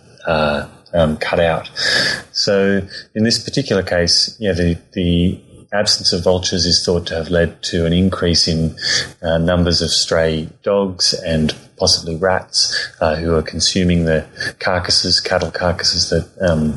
um, 0.91 1.17
cut 1.17 1.39
out. 1.39 1.69
So 2.32 2.82
in 3.13 3.24
this 3.24 3.38
particular 3.43 3.84
case, 3.84 4.36
yeah, 4.39 4.54
the, 4.54 4.78
the 4.93 5.39
absence 5.71 6.13
of 6.13 6.23
vultures 6.23 6.65
is 6.65 6.84
thought 6.84 7.05
to 7.08 7.15
have 7.15 7.29
led 7.29 7.62
to 7.63 7.86
an 7.86 7.93
increase 7.93 8.47
in 8.47 8.75
uh, 9.21 9.38
numbers 9.38 9.82
of 9.82 9.89
stray 9.91 10.49
dogs 10.63 11.13
and 11.13 11.55
possibly 11.77 12.15
rats 12.17 12.89
uh, 12.99 13.15
who 13.15 13.34
are 13.34 13.41
consuming 13.41 14.05
the 14.05 14.25
carcasses, 14.60 15.19
cattle 15.19 15.49
carcasses 15.49 16.10
that 16.10 16.27
um, 16.41 16.71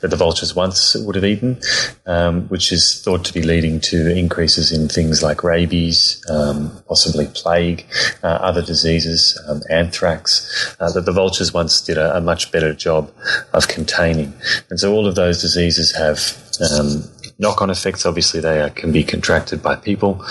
that 0.00 0.08
the 0.08 0.16
vultures 0.16 0.54
once 0.54 0.94
would 0.94 1.14
have 1.14 1.24
eaten, 1.24 1.58
um, 2.06 2.42
which 2.48 2.70
is 2.70 3.02
thought 3.02 3.24
to 3.24 3.32
be 3.32 3.42
leading 3.42 3.80
to 3.80 4.14
increases 4.14 4.70
in 4.70 4.88
things 4.88 5.22
like 5.22 5.42
rabies, 5.42 6.22
um, 6.28 6.70
possibly 6.86 7.26
plague, 7.34 7.86
uh, 8.22 8.26
other 8.26 8.62
diseases, 8.62 9.40
um, 9.48 9.62
anthrax, 9.70 10.76
uh, 10.80 10.92
that 10.92 11.06
the 11.06 11.12
vultures 11.12 11.54
once 11.54 11.80
did 11.80 11.96
a, 11.96 12.16
a, 12.16 12.20
much 12.20 12.52
better 12.52 12.74
job 12.74 13.10
of 13.54 13.68
containing. 13.68 14.34
And 14.68 14.78
so 14.78 14.92
all 14.92 15.06
of 15.06 15.14
those 15.14 15.40
diseases 15.40 15.94
have 15.96 16.36
um, 16.60 17.04
knock-on 17.38 17.70
effects. 17.70 18.06
Obviously, 18.06 18.40
they 18.40 18.60
are, 18.60 18.70
can 18.70 18.92
be 18.92 19.04
contracted 19.04 19.62
by 19.62 19.76
people, 19.76 20.24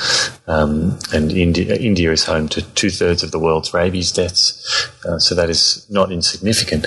um, 0.47 0.97
and 1.13 1.31
India, 1.31 1.75
India, 1.75 2.11
is 2.11 2.25
home 2.25 2.47
to 2.49 2.61
two 2.73 2.89
thirds 2.89 3.23
of 3.23 3.31
the 3.31 3.39
world's 3.39 3.73
rabies 3.73 4.11
deaths, 4.11 4.89
uh, 5.05 5.19
so 5.19 5.35
that 5.35 5.49
is 5.49 5.85
not 5.89 6.11
insignificant. 6.11 6.85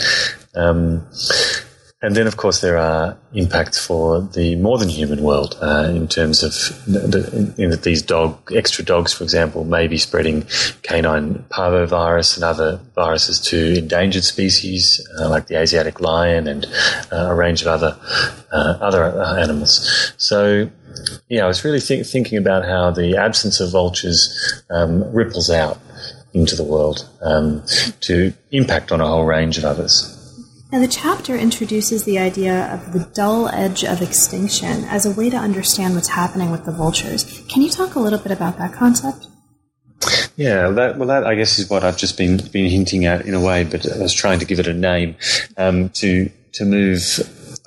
Um, 0.54 1.06
and 2.00 2.14
then, 2.14 2.28
of 2.28 2.36
course, 2.36 2.60
there 2.60 2.78
are 2.78 3.18
impacts 3.34 3.84
for 3.84 4.20
the 4.20 4.54
more 4.56 4.78
than 4.78 4.88
human 4.88 5.20
world 5.20 5.58
uh, 5.60 5.90
in 5.90 6.06
terms 6.06 6.44
of 6.44 6.52
the, 6.86 7.52
in 7.58 7.70
that 7.70 7.82
these 7.82 8.02
dog 8.02 8.52
extra 8.54 8.84
dogs, 8.84 9.12
for 9.12 9.24
example, 9.24 9.64
may 9.64 9.88
be 9.88 9.98
spreading 9.98 10.46
canine 10.82 11.44
parvovirus 11.50 12.36
and 12.36 12.44
other 12.44 12.80
viruses 12.94 13.40
to 13.40 13.78
endangered 13.78 14.22
species 14.22 15.04
uh, 15.18 15.28
like 15.28 15.48
the 15.48 15.56
Asiatic 15.56 16.00
lion 16.00 16.46
and 16.46 16.66
uh, 17.10 17.30
a 17.30 17.34
range 17.34 17.62
of 17.62 17.66
other 17.66 17.98
uh, 18.52 18.78
other 18.80 19.02
uh, 19.02 19.34
animals. 19.36 20.14
So, 20.18 20.70
yeah, 21.28 21.44
I 21.44 21.48
was 21.48 21.64
really 21.64 21.80
think, 21.80 22.06
thinking 22.06 22.38
about 22.38 22.64
how 22.64 22.92
the 22.92 23.16
absence 23.16 23.58
of 23.58 23.72
vultures 23.72 24.62
um, 24.70 25.02
ripples 25.12 25.50
out 25.50 25.78
into 26.32 26.54
the 26.54 26.62
world 26.64 27.08
um, 27.22 27.64
to 28.02 28.32
impact 28.52 28.92
on 28.92 29.00
a 29.00 29.06
whole 29.06 29.24
range 29.24 29.58
of 29.58 29.64
others. 29.64 30.14
Now, 30.70 30.80
the 30.80 30.88
chapter 30.88 31.34
introduces 31.34 32.04
the 32.04 32.18
idea 32.18 32.70
of 32.74 32.92
the 32.92 33.08
dull 33.14 33.48
edge 33.48 33.84
of 33.84 34.02
extinction 34.02 34.84
as 34.84 35.06
a 35.06 35.10
way 35.10 35.30
to 35.30 35.36
understand 35.36 35.94
what's 35.94 36.08
happening 36.08 36.50
with 36.50 36.66
the 36.66 36.72
vultures. 36.72 37.42
Can 37.48 37.62
you 37.62 37.70
talk 37.70 37.94
a 37.94 38.00
little 38.00 38.18
bit 38.18 38.32
about 38.32 38.58
that 38.58 38.74
concept? 38.74 39.28
Yeah, 40.36 40.68
that, 40.68 40.98
well, 40.98 41.08
that 41.08 41.26
I 41.26 41.36
guess 41.36 41.58
is 41.58 41.70
what 41.70 41.84
I've 41.84 41.96
just 41.96 42.18
been 42.18 42.36
been 42.52 42.70
hinting 42.70 43.06
at 43.06 43.24
in 43.24 43.32
a 43.32 43.40
way, 43.40 43.64
but 43.64 43.90
I 43.90 43.98
was 43.98 44.12
trying 44.12 44.40
to 44.40 44.44
give 44.44 44.60
it 44.60 44.66
a 44.66 44.74
name 44.74 45.16
um, 45.56 45.88
to 45.90 46.30
to 46.52 46.64
move 46.66 47.00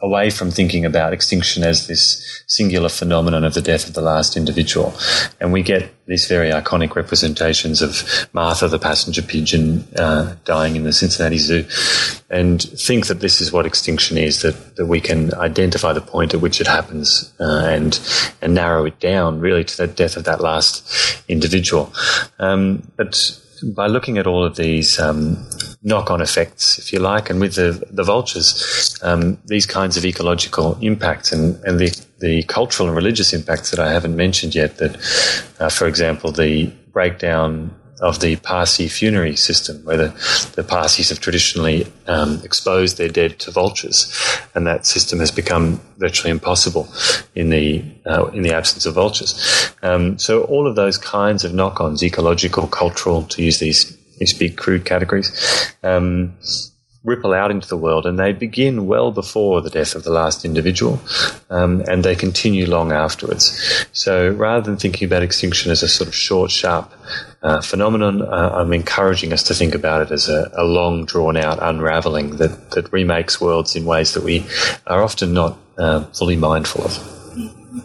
away 0.01 0.29
from 0.29 0.51
thinking 0.51 0.85
about 0.85 1.13
extinction 1.13 1.63
as 1.63 1.87
this 1.87 2.43
singular 2.47 2.89
phenomenon 2.89 3.43
of 3.43 3.53
the 3.53 3.61
death 3.61 3.87
of 3.87 3.93
the 3.93 4.01
last 4.01 4.35
individual. 4.35 4.93
And 5.39 5.53
we 5.53 5.61
get 5.61 5.91
these 6.07 6.27
very 6.27 6.49
iconic 6.49 6.95
representations 6.95 7.81
of 7.81 8.27
Martha, 8.33 8.67
the 8.67 8.79
passenger 8.79 9.21
pigeon, 9.21 9.87
uh, 9.95 10.35
dying 10.43 10.75
in 10.75 10.83
the 10.83 10.91
Cincinnati 10.91 11.37
Zoo, 11.37 11.65
and 12.29 12.61
think 12.61 13.07
that 13.07 13.19
this 13.19 13.39
is 13.41 13.51
what 13.51 13.65
extinction 13.65 14.17
is, 14.17 14.41
that, 14.41 14.75
that 14.75 14.87
we 14.87 14.99
can 14.99 15.33
identify 15.35 15.93
the 15.93 16.01
point 16.01 16.33
at 16.33 16.41
which 16.41 16.59
it 16.59 16.67
happens 16.67 17.31
uh, 17.39 17.65
and, 17.65 17.99
and 18.41 18.53
narrow 18.53 18.85
it 18.85 18.99
down 18.99 19.39
really 19.39 19.63
to 19.63 19.77
the 19.77 19.87
death 19.87 20.17
of 20.17 20.25
that 20.25 20.41
last 20.41 21.23
individual. 21.27 21.93
Um, 22.39 22.91
but 22.97 23.40
by 23.75 23.87
looking 23.87 24.17
at 24.17 24.27
all 24.27 24.43
of 24.43 24.55
these 24.55 24.99
um, 24.99 25.47
knock-on 25.83 26.21
effects, 26.21 26.77
if 26.77 26.93
you 26.93 26.99
like, 26.99 27.29
and 27.29 27.39
with 27.39 27.55
the 27.55 27.83
the 27.91 28.03
vultures, 28.03 28.97
um, 29.01 29.37
these 29.45 29.65
kinds 29.65 29.97
of 29.97 30.05
ecological 30.05 30.77
impacts 30.81 31.31
and 31.31 31.63
and 31.63 31.79
the 31.79 32.05
the 32.19 32.43
cultural 32.43 32.87
and 32.87 32.95
religious 32.95 33.33
impacts 33.33 33.71
that 33.71 33.79
I 33.79 33.91
haven't 33.91 34.15
mentioned 34.15 34.55
yet. 34.55 34.77
That, 34.77 34.95
uh, 35.59 35.69
for 35.69 35.87
example, 35.87 36.31
the 36.31 36.67
breakdown 36.91 37.75
of 38.01 38.19
the 38.19 38.35
Parsi 38.37 38.87
funerary 38.87 39.35
system, 39.35 39.77
where 39.85 39.97
the, 39.97 40.07
the 40.55 40.63
Parsis 40.63 41.09
have 41.09 41.19
traditionally 41.19 41.85
um, 42.07 42.41
exposed 42.43 42.97
their 42.97 43.09
dead 43.09 43.39
to 43.39 43.51
vultures, 43.51 44.11
and 44.55 44.65
that 44.65 44.85
system 44.85 45.19
has 45.19 45.31
become 45.31 45.79
virtually 45.97 46.31
impossible 46.31 46.87
in 47.35 47.49
the 47.49 47.83
uh, 48.05 48.25
in 48.33 48.41
the 48.41 48.53
absence 48.53 48.85
of 48.85 48.95
vultures. 48.95 49.71
Um, 49.83 50.17
so 50.17 50.43
all 50.43 50.67
of 50.67 50.75
those 50.75 50.97
kinds 50.97 51.43
of 51.43 51.53
knock-ons, 51.53 52.03
ecological, 52.03 52.67
cultural, 52.67 53.23
to 53.23 53.43
use 53.43 53.59
these 53.59 53.97
these 54.17 54.33
big 54.33 54.57
crude 54.57 54.85
categories, 54.85 55.31
um, 55.83 56.33
ripple 57.03 57.33
out 57.33 57.49
into 57.49 57.67
the 57.67 57.77
world, 57.77 58.05
and 58.05 58.19
they 58.19 58.31
begin 58.31 58.85
well 58.85 59.11
before 59.11 59.61
the 59.61 59.69
death 59.69 59.95
of 59.95 60.03
the 60.03 60.11
last 60.11 60.45
individual, 60.45 61.01
um, 61.49 61.81
and 61.87 62.03
they 62.03 62.15
continue 62.15 62.67
long 62.67 62.91
afterwards. 62.91 63.87
So 63.91 64.29
rather 64.29 64.61
than 64.61 64.77
thinking 64.77 65.07
about 65.07 65.23
extinction 65.23 65.71
as 65.71 65.81
a 65.81 65.87
sort 65.87 66.07
of 66.07 66.15
short, 66.15 66.51
sharp 66.51 66.93
uh, 67.41 67.61
phenomenon, 67.61 68.21
uh, 68.21 68.51
I'm 68.53 68.71
encouraging 68.71 69.33
us 69.33 69.41
to 69.43 69.55
think 69.55 69.73
about 69.73 70.03
it 70.03 70.11
as 70.11 70.29
a, 70.29 70.51
a 70.53 70.63
long, 70.63 71.05
drawn 71.05 71.37
out 71.37 71.57
unraveling 71.61 72.37
that, 72.37 72.71
that 72.71 72.93
remakes 72.93 73.41
worlds 73.41 73.75
in 73.75 73.85
ways 73.85 74.13
that 74.13 74.23
we 74.23 74.45
are 74.85 75.01
often 75.01 75.33
not 75.33 75.57
uh, 75.79 76.03
fully 76.13 76.35
mindful 76.35 76.83
of. 76.83 76.93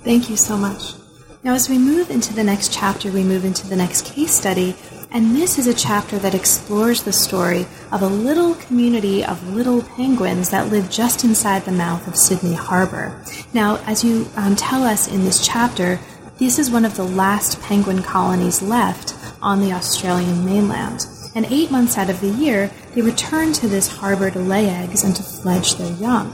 Thank 0.03 0.29
you 0.29 0.37
so 0.37 0.57
much. 0.57 0.95
Now, 1.43 1.55
as 1.55 1.69
we 1.69 1.79
move 1.79 2.11
into 2.11 2.35
the 2.35 2.43
next 2.43 2.73
chapter, 2.73 3.11
we 3.11 3.23
move 3.23 3.45
into 3.45 3.67
the 3.69 3.77
next 3.77 4.05
case 4.05 4.35
study, 4.35 4.75
and 5.17 5.35
this 5.35 5.59
is 5.59 5.67
a 5.67 5.73
chapter 5.73 6.19
that 6.19 6.35
explores 6.35 7.03
the 7.03 7.13
story 7.13 7.67
of 7.91 8.03
a 8.03 8.07
little 8.07 8.55
community 8.57 9.25
of 9.25 9.55
little 9.55 9.83
penguins 9.83 10.51
that 10.51 10.69
live 10.69 10.91
just 10.91 11.25
inside 11.25 11.65
the 11.65 11.73
mouth 11.73 12.07
of 12.07 12.15
Sydney 12.15 12.53
Harbor. 12.53 13.19
Now, 13.55 13.79
as 13.87 14.05
you 14.05 14.29
um, 14.37 14.57
tell 14.57 14.83
us 14.83 15.09
in 15.09 15.25
this 15.25 15.43
chapter, 15.43 15.99
this 16.37 16.59
is 16.59 16.71
one 16.71 16.85
of 16.85 16.97
the 16.97 17.05
last 17.05 17.63
penguin 17.63 18.03
colonies 18.03 18.61
left 18.61 19.15
on 19.41 19.63
the 19.63 19.73
Australian 19.73 20.45
mainland. 20.45 21.07
And 21.35 21.47
eight 21.47 21.71
months 21.71 21.97
out 21.97 22.11
of 22.11 22.21
the 22.21 22.29
year, 22.29 22.71
they 22.95 23.01
return 23.01 23.55
to 23.55 23.69
this 23.69 23.89
harbor 23.89 24.31
to 24.31 24.39
lay 24.39 24.69
eggs 24.69 25.03
and 25.03 25.17
to 25.17 25.23
fledge 25.23 25.77
their 25.77 25.97
young. 25.97 26.29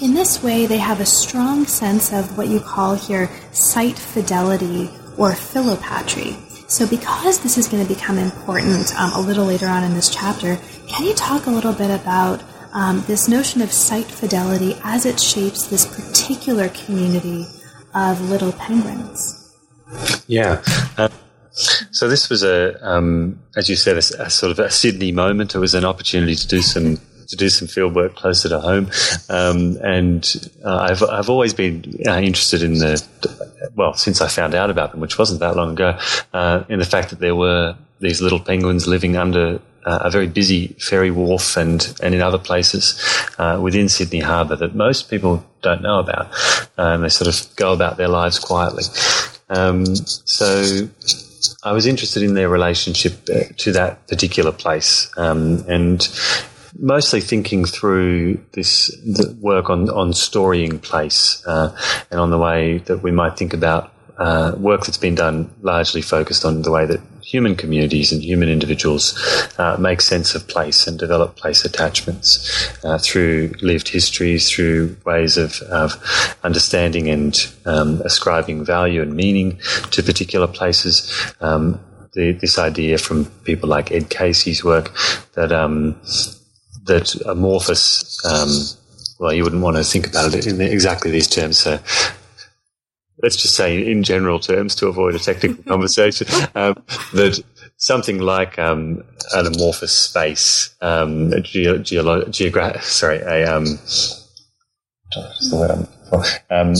In 0.00 0.14
this 0.14 0.42
way, 0.42 0.66
they 0.66 0.78
have 0.78 0.98
a 0.98 1.06
strong 1.06 1.66
sense 1.66 2.12
of 2.12 2.36
what 2.36 2.48
you 2.48 2.58
call 2.58 2.96
here 2.96 3.30
site 3.52 3.96
fidelity 3.96 4.90
or 5.16 5.30
philopatry. 5.30 6.43
So, 6.66 6.86
because 6.88 7.40
this 7.40 7.58
is 7.58 7.68
going 7.68 7.86
to 7.86 7.94
become 7.94 8.18
important 8.18 8.94
um, 8.98 9.12
a 9.12 9.20
little 9.20 9.44
later 9.44 9.66
on 9.66 9.84
in 9.84 9.94
this 9.94 10.08
chapter, 10.08 10.58
can 10.88 11.04
you 11.04 11.14
talk 11.14 11.46
a 11.46 11.50
little 11.50 11.72
bit 11.72 11.90
about 11.90 12.42
um, 12.72 13.04
this 13.06 13.28
notion 13.28 13.62
of 13.62 13.70
site 13.70 14.06
fidelity 14.06 14.76
as 14.82 15.06
it 15.06 15.20
shapes 15.20 15.68
this 15.68 15.86
particular 15.86 16.68
community 16.70 17.46
of 17.94 18.20
little 18.30 18.52
penguins? 18.52 19.54
Yeah. 20.26 20.62
Uh, 20.96 21.08
so 21.50 22.08
this 22.08 22.28
was 22.28 22.42
a, 22.42 22.76
um, 22.86 23.38
as 23.56 23.68
you 23.68 23.76
said, 23.76 23.96
a, 23.96 24.24
a, 24.24 24.30
sort 24.30 24.50
of 24.50 24.58
a 24.58 24.70
Sydney 24.70 25.12
moment. 25.12 25.54
It 25.54 25.58
was 25.58 25.74
an 25.74 25.84
opportunity 25.84 26.34
to 26.34 26.48
do 26.48 26.60
some 26.60 26.98
to 27.34 27.44
do 27.44 27.48
some 27.48 27.68
field 27.68 27.94
work 27.94 28.14
closer 28.14 28.48
to 28.48 28.60
home, 28.60 28.90
um, 29.28 29.76
and 29.82 30.50
uh, 30.64 30.86
I've 30.90 31.02
I've 31.02 31.30
always 31.30 31.54
been 31.54 31.94
uh, 32.06 32.20
interested 32.20 32.62
in 32.62 32.74
the 32.74 33.02
well 33.74 33.94
since 33.94 34.20
I 34.20 34.28
found 34.28 34.54
out 34.54 34.70
about 34.70 34.92
them, 34.92 35.00
which 35.00 35.18
wasn't 35.18 35.40
that 35.40 35.56
long 35.56 35.72
ago, 35.72 35.98
uh, 36.32 36.64
in 36.68 36.78
the 36.78 36.84
fact 36.84 37.10
that 37.10 37.20
there 37.20 37.36
were 37.36 37.76
these 38.00 38.20
little 38.20 38.40
penguins 38.40 38.86
living 38.86 39.16
under 39.16 39.60
uh, 39.84 39.98
a 40.02 40.10
very 40.10 40.26
busy 40.26 40.68
ferry 40.78 41.10
wharf 41.10 41.56
and, 41.56 41.94
and 42.02 42.14
in 42.14 42.20
other 42.20 42.38
places 42.38 43.00
uh, 43.38 43.58
within 43.62 43.88
Sydney 43.88 44.20
Harbour 44.20 44.56
that 44.56 44.74
most 44.74 45.10
people 45.10 45.44
don't 45.62 45.82
know 45.82 45.98
about. 45.98 46.32
Um, 46.78 47.02
they 47.02 47.08
sort 47.08 47.28
of 47.28 47.56
go 47.56 47.72
about 47.72 47.96
their 47.96 48.08
lives 48.08 48.38
quietly. 48.38 48.84
Um, 49.48 49.84
so 49.84 50.88
I 51.62 51.72
was 51.72 51.86
interested 51.86 52.22
in 52.22 52.34
their 52.34 52.48
relationship 52.48 53.28
uh, 53.28 53.44
to 53.58 53.72
that 53.72 54.06
particular 54.08 54.52
place 54.52 55.10
um, 55.16 55.64
and 55.68 56.00
mostly 56.78 57.20
thinking 57.20 57.64
through 57.64 58.40
this 58.52 58.90
work 59.40 59.70
on, 59.70 59.88
on 59.90 60.12
storying 60.12 60.78
place 60.78 61.44
uh, 61.46 61.76
and 62.10 62.20
on 62.20 62.30
the 62.30 62.38
way 62.38 62.78
that 62.78 63.02
we 63.02 63.10
might 63.10 63.36
think 63.36 63.52
about 63.52 63.92
uh, 64.18 64.54
work 64.58 64.82
that's 64.86 64.98
been 64.98 65.14
done 65.14 65.50
largely 65.62 66.00
focused 66.00 66.44
on 66.44 66.62
the 66.62 66.70
way 66.70 66.86
that 66.86 67.00
human 67.22 67.56
communities 67.56 68.12
and 68.12 68.22
human 68.22 68.48
individuals 68.48 69.16
uh, 69.58 69.76
make 69.78 70.00
sense 70.00 70.34
of 70.34 70.46
place 70.46 70.86
and 70.86 70.98
develop 70.98 71.34
place 71.36 71.64
attachments 71.64 72.68
uh, 72.84 72.98
through 72.98 73.52
lived 73.60 73.88
histories, 73.88 74.50
through 74.50 74.96
ways 75.04 75.36
of, 75.36 75.60
of 75.62 76.36
understanding 76.44 77.08
and 77.08 77.52
um, 77.64 78.00
ascribing 78.02 78.64
value 78.64 79.02
and 79.02 79.16
meaning 79.16 79.58
to 79.90 80.02
particular 80.02 80.46
places. 80.46 81.10
Um, 81.40 81.80
the, 82.12 82.30
this 82.32 82.58
idea 82.58 82.98
from 82.98 83.24
people 83.42 83.68
like 83.68 83.90
Ed 83.90 84.10
Casey's 84.10 84.62
work 84.62 84.94
that 85.32 85.50
um, 85.50 85.96
that 86.84 87.14
amorphous. 87.26 88.24
Um, 88.24 88.78
well, 89.18 89.32
you 89.32 89.44
wouldn't 89.44 89.62
want 89.62 89.76
to 89.76 89.84
think 89.84 90.06
about 90.06 90.34
it 90.34 90.46
in 90.46 90.60
exactly 90.60 91.10
these 91.10 91.28
terms. 91.28 91.58
So 91.58 91.78
let's 93.22 93.36
just 93.36 93.56
say 93.56 93.90
in 93.90 94.02
general 94.02 94.38
terms 94.38 94.74
to 94.76 94.88
avoid 94.88 95.14
a 95.14 95.18
technical 95.18 95.62
conversation, 95.72 96.26
um, 96.54 96.74
that 97.14 97.42
something 97.76 98.18
like 98.18 98.58
um, 98.58 99.02
an 99.34 99.46
amorphous 99.46 99.92
space, 99.92 100.74
um, 100.80 101.32
a 101.32 101.40
ge- 101.40 101.82
geolo- 101.82 102.26
geogra- 102.26 102.82
sorry, 102.82 103.18
a 103.18 103.48
um, 105.16 105.50
the 105.50 105.56
word 105.56 105.70
I'm 105.70 105.86
um, 106.50 106.74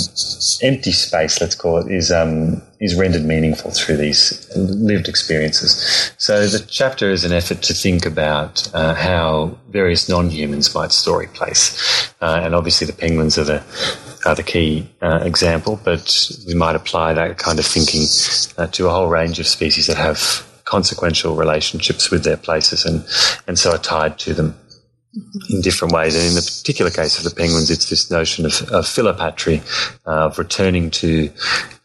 empty 0.62 0.92
space, 0.92 1.40
let's 1.40 1.54
call 1.54 1.78
it, 1.78 1.90
is 1.90 2.10
um, 2.12 2.62
is 2.80 2.94
rendered 2.94 3.24
meaningful 3.24 3.70
through 3.70 3.96
these 3.96 4.50
lived 4.56 5.08
experiences. 5.08 6.12
So 6.18 6.46
the 6.46 6.58
chapter 6.58 7.10
is 7.10 7.24
an 7.24 7.32
effort 7.32 7.62
to 7.62 7.74
think 7.74 8.06
about 8.06 8.68
uh, 8.74 8.94
how 8.94 9.58
various 9.70 10.08
non-humans 10.08 10.74
might 10.74 10.92
story 10.92 11.26
place, 11.28 12.12
uh, 12.20 12.40
and 12.42 12.54
obviously 12.54 12.86
the 12.86 12.92
penguins 12.92 13.38
are 13.38 13.44
the 13.44 13.62
are 14.26 14.34
the 14.34 14.42
key 14.42 14.88
uh, 15.02 15.20
example, 15.22 15.78
but 15.84 16.30
we 16.46 16.54
might 16.54 16.76
apply 16.76 17.12
that 17.14 17.38
kind 17.38 17.58
of 17.58 17.66
thinking 17.66 18.04
uh, 18.56 18.66
to 18.68 18.86
a 18.86 18.90
whole 18.90 19.08
range 19.08 19.38
of 19.38 19.46
species 19.46 19.86
that 19.86 19.96
have 19.96 20.46
consequential 20.64 21.36
relationships 21.36 22.10
with 22.10 22.24
their 22.24 22.38
places 22.38 22.86
and 22.86 23.04
and 23.46 23.58
so 23.58 23.72
are 23.72 23.78
tied 23.78 24.18
to 24.18 24.32
them 24.32 24.58
in 25.50 25.60
different 25.60 25.92
ways. 25.92 26.14
And 26.14 26.24
in 26.24 26.34
the 26.34 26.42
particular 26.42 26.90
case 26.90 27.18
of 27.18 27.24
the 27.24 27.34
penguins, 27.34 27.70
it's 27.70 27.90
this 27.90 28.10
notion 28.10 28.46
of, 28.46 28.52
of 28.70 28.84
philopatry, 28.84 29.60
uh, 30.06 30.26
of 30.26 30.38
returning 30.38 30.90
to 30.92 31.30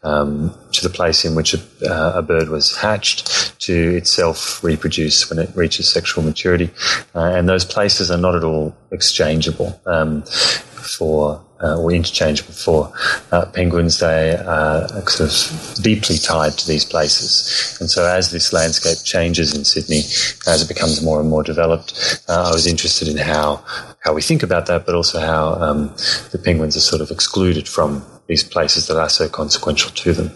um, 0.02 0.54
to 0.72 0.82
the 0.82 0.88
place 0.88 1.24
in 1.26 1.34
which 1.34 1.52
a, 1.52 1.60
uh, 1.84 2.12
a, 2.16 2.22
bird 2.22 2.48
was 2.48 2.74
hatched 2.74 3.60
to 3.60 3.96
itself 3.96 4.64
reproduce 4.64 5.28
when 5.28 5.38
it 5.38 5.54
reaches 5.54 5.92
sexual 5.92 6.24
maturity. 6.24 6.70
Uh, 7.14 7.32
and 7.34 7.46
those 7.48 7.66
places 7.66 8.10
are 8.10 8.16
not 8.16 8.34
at 8.34 8.42
all 8.42 8.74
exchangeable 8.90 9.78
um, 9.84 10.22
for 10.22 11.44
uh, 11.62 11.78
or 11.78 11.92
interchangeable 11.92 12.52
for 12.52 12.92
uh, 13.32 13.46
penguins. 13.46 13.98
They 13.98 14.36
are 14.36 14.88
sort 15.08 15.30
of 15.30 15.82
deeply 15.82 16.18
tied 16.18 16.52
to 16.52 16.66
these 16.66 16.84
places. 16.84 17.76
And 17.80 17.90
so 17.90 18.06
as 18.06 18.30
this 18.30 18.52
landscape 18.52 18.98
changes 19.04 19.54
in 19.54 19.64
Sydney, 19.64 20.00
as 20.46 20.62
it 20.62 20.68
becomes 20.68 21.02
more 21.02 21.20
and 21.20 21.28
more 21.28 21.42
developed, 21.42 22.22
uh, 22.28 22.48
I 22.48 22.52
was 22.52 22.66
interested 22.66 23.08
in 23.08 23.16
how, 23.16 23.64
how 24.00 24.14
we 24.14 24.22
think 24.22 24.42
about 24.42 24.66
that, 24.66 24.86
but 24.86 24.94
also 24.94 25.20
how 25.20 25.54
um, 25.54 25.88
the 26.32 26.40
penguins 26.42 26.76
are 26.76 26.80
sort 26.80 27.02
of 27.02 27.10
excluded 27.10 27.68
from 27.68 28.04
these 28.26 28.44
places 28.44 28.86
that 28.86 28.96
are 28.96 29.08
so 29.08 29.28
consequential 29.28 29.90
to 29.90 30.12
them. 30.12 30.30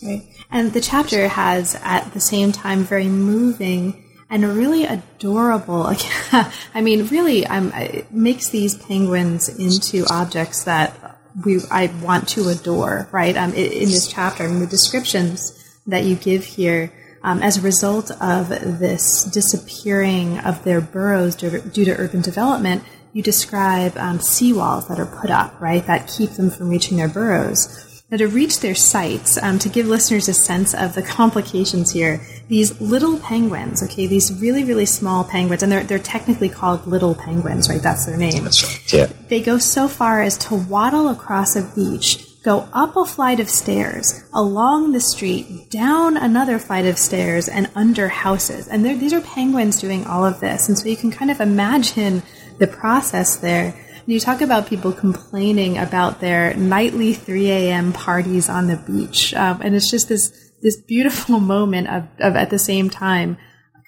Great. 0.00 0.26
And 0.50 0.72
the 0.72 0.80
chapter 0.80 1.28
has, 1.28 1.76
at 1.82 2.12
the 2.12 2.20
same 2.20 2.50
time, 2.50 2.82
very 2.82 3.06
moving 3.06 4.09
and 4.30 4.44
really 4.44 4.84
adorable. 4.84 5.86
I 6.32 6.80
mean, 6.80 7.06
really, 7.08 7.46
um, 7.46 7.72
it 7.74 8.12
makes 8.12 8.48
these 8.48 8.76
penguins 8.76 9.48
into 9.48 10.06
objects 10.08 10.64
that 10.64 11.20
we 11.44 11.60
I 11.70 11.88
want 12.02 12.28
to 12.30 12.48
adore. 12.48 13.08
Right 13.12 13.36
um, 13.36 13.52
in 13.52 13.88
this 13.88 14.06
chapter, 14.06 14.44
I 14.44 14.46
the 14.60 14.66
descriptions 14.66 15.56
that 15.86 16.04
you 16.04 16.14
give 16.14 16.44
here. 16.44 16.92
Um, 17.22 17.42
as 17.42 17.58
a 17.58 17.60
result 17.60 18.10
of 18.12 18.48
this 18.48 19.24
disappearing 19.24 20.38
of 20.38 20.64
their 20.64 20.80
burrows 20.80 21.34
due 21.36 21.50
to, 21.50 21.60
due 21.60 21.84
to 21.84 21.94
urban 21.98 22.22
development, 22.22 22.82
you 23.12 23.22
describe 23.22 23.94
um, 23.98 24.20
seawalls 24.20 24.88
that 24.88 24.98
are 24.98 25.20
put 25.20 25.30
up, 25.30 25.60
right, 25.60 25.86
that 25.86 26.08
keep 26.08 26.30
them 26.30 26.48
from 26.48 26.70
reaching 26.70 26.96
their 26.96 27.08
burrows. 27.08 27.89
Now, 28.10 28.16
to 28.16 28.26
reach 28.26 28.58
their 28.58 28.74
sites, 28.74 29.38
um, 29.40 29.60
to 29.60 29.68
give 29.68 29.86
listeners 29.86 30.28
a 30.28 30.34
sense 30.34 30.74
of 30.74 30.94
the 30.96 31.02
complications 31.02 31.92
here, 31.92 32.20
these 32.48 32.80
little 32.80 33.20
penguins, 33.20 33.84
okay, 33.84 34.08
these 34.08 34.32
really, 34.40 34.64
really 34.64 34.86
small 34.86 35.22
penguins, 35.22 35.62
and 35.62 35.70
they're, 35.70 35.84
they're 35.84 36.00
technically 36.00 36.48
called 36.48 36.88
little 36.88 37.14
penguins, 37.14 37.68
right? 37.68 37.80
That's 37.80 38.06
their 38.06 38.16
name. 38.16 38.42
That's 38.42 38.64
right. 38.64 38.92
Yeah. 38.92 39.06
They 39.28 39.40
go 39.40 39.58
so 39.58 39.86
far 39.86 40.22
as 40.22 40.36
to 40.38 40.56
waddle 40.56 41.08
across 41.08 41.54
a 41.54 41.62
beach, 41.62 42.42
go 42.42 42.68
up 42.72 42.96
a 42.96 43.04
flight 43.04 43.38
of 43.38 43.48
stairs, 43.48 44.24
along 44.34 44.90
the 44.90 45.00
street, 45.00 45.70
down 45.70 46.16
another 46.16 46.58
flight 46.58 46.86
of 46.86 46.98
stairs, 46.98 47.48
and 47.48 47.70
under 47.76 48.08
houses. 48.08 48.66
And 48.66 48.84
these 48.84 49.12
are 49.12 49.20
penguins 49.20 49.80
doing 49.80 50.04
all 50.04 50.24
of 50.24 50.40
this. 50.40 50.68
And 50.68 50.76
so 50.76 50.88
you 50.88 50.96
can 50.96 51.12
kind 51.12 51.30
of 51.30 51.40
imagine 51.40 52.24
the 52.58 52.66
process 52.66 53.36
there. 53.36 53.72
You 54.10 54.20
talk 54.20 54.40
about 54.40 54.66
people 54.66 54.92
complaining 54.92 55.78
about 55.78 56.20
their 56.20 56.54
nightly 56.54 57.14
3 57.14 57.50
a.m. 57.50 57.92
parties 57.92 58.48
on 58.48 58.66
the 58.66 58.76
beach, 58.76 59.34
um, 59.34 59.60
and 59.62 59.74
it's 59.74 59.90
just 59.90 60.08
this 60.08 60.32
this 60.62 60.80
beautiful 60.82 61.40
moment 61.54 61.88
of, 61.88 62.04
of 62.18 62.36
at 62.36 62.50
the 62.50 62.58
same 62.58 62.90
time 62.90 63.38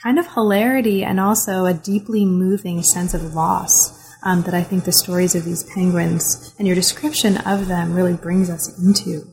kind 0.02 0.18
of 0.18 0.26
hilarity 0.34 1.04
and 1.04 1.20
also 1.20 1.64
a 1.64 1.74
deeply 1.74 2.24
moving 2.24 2.82
sense 2.82 3.14
of 3.14 3.34
loss 3.34 3.98
um, 4.24 4.42
that 4.42 4.54
I 4.54 4.62
think 4.62 4.84
the 4.84 4.92
stories 4.92 5.34
of 5.34 5.44
these 5.44 5.62
penguins 5.62 6.54
and 6.58 6.66
your 6.66 6.74
description 6.74 7.36
of 7.38 7.68
them 7.68 7.92
really 7.92 8.14
brings 8.14 8.50
us 8.50 8.78
into. 8.78 9.26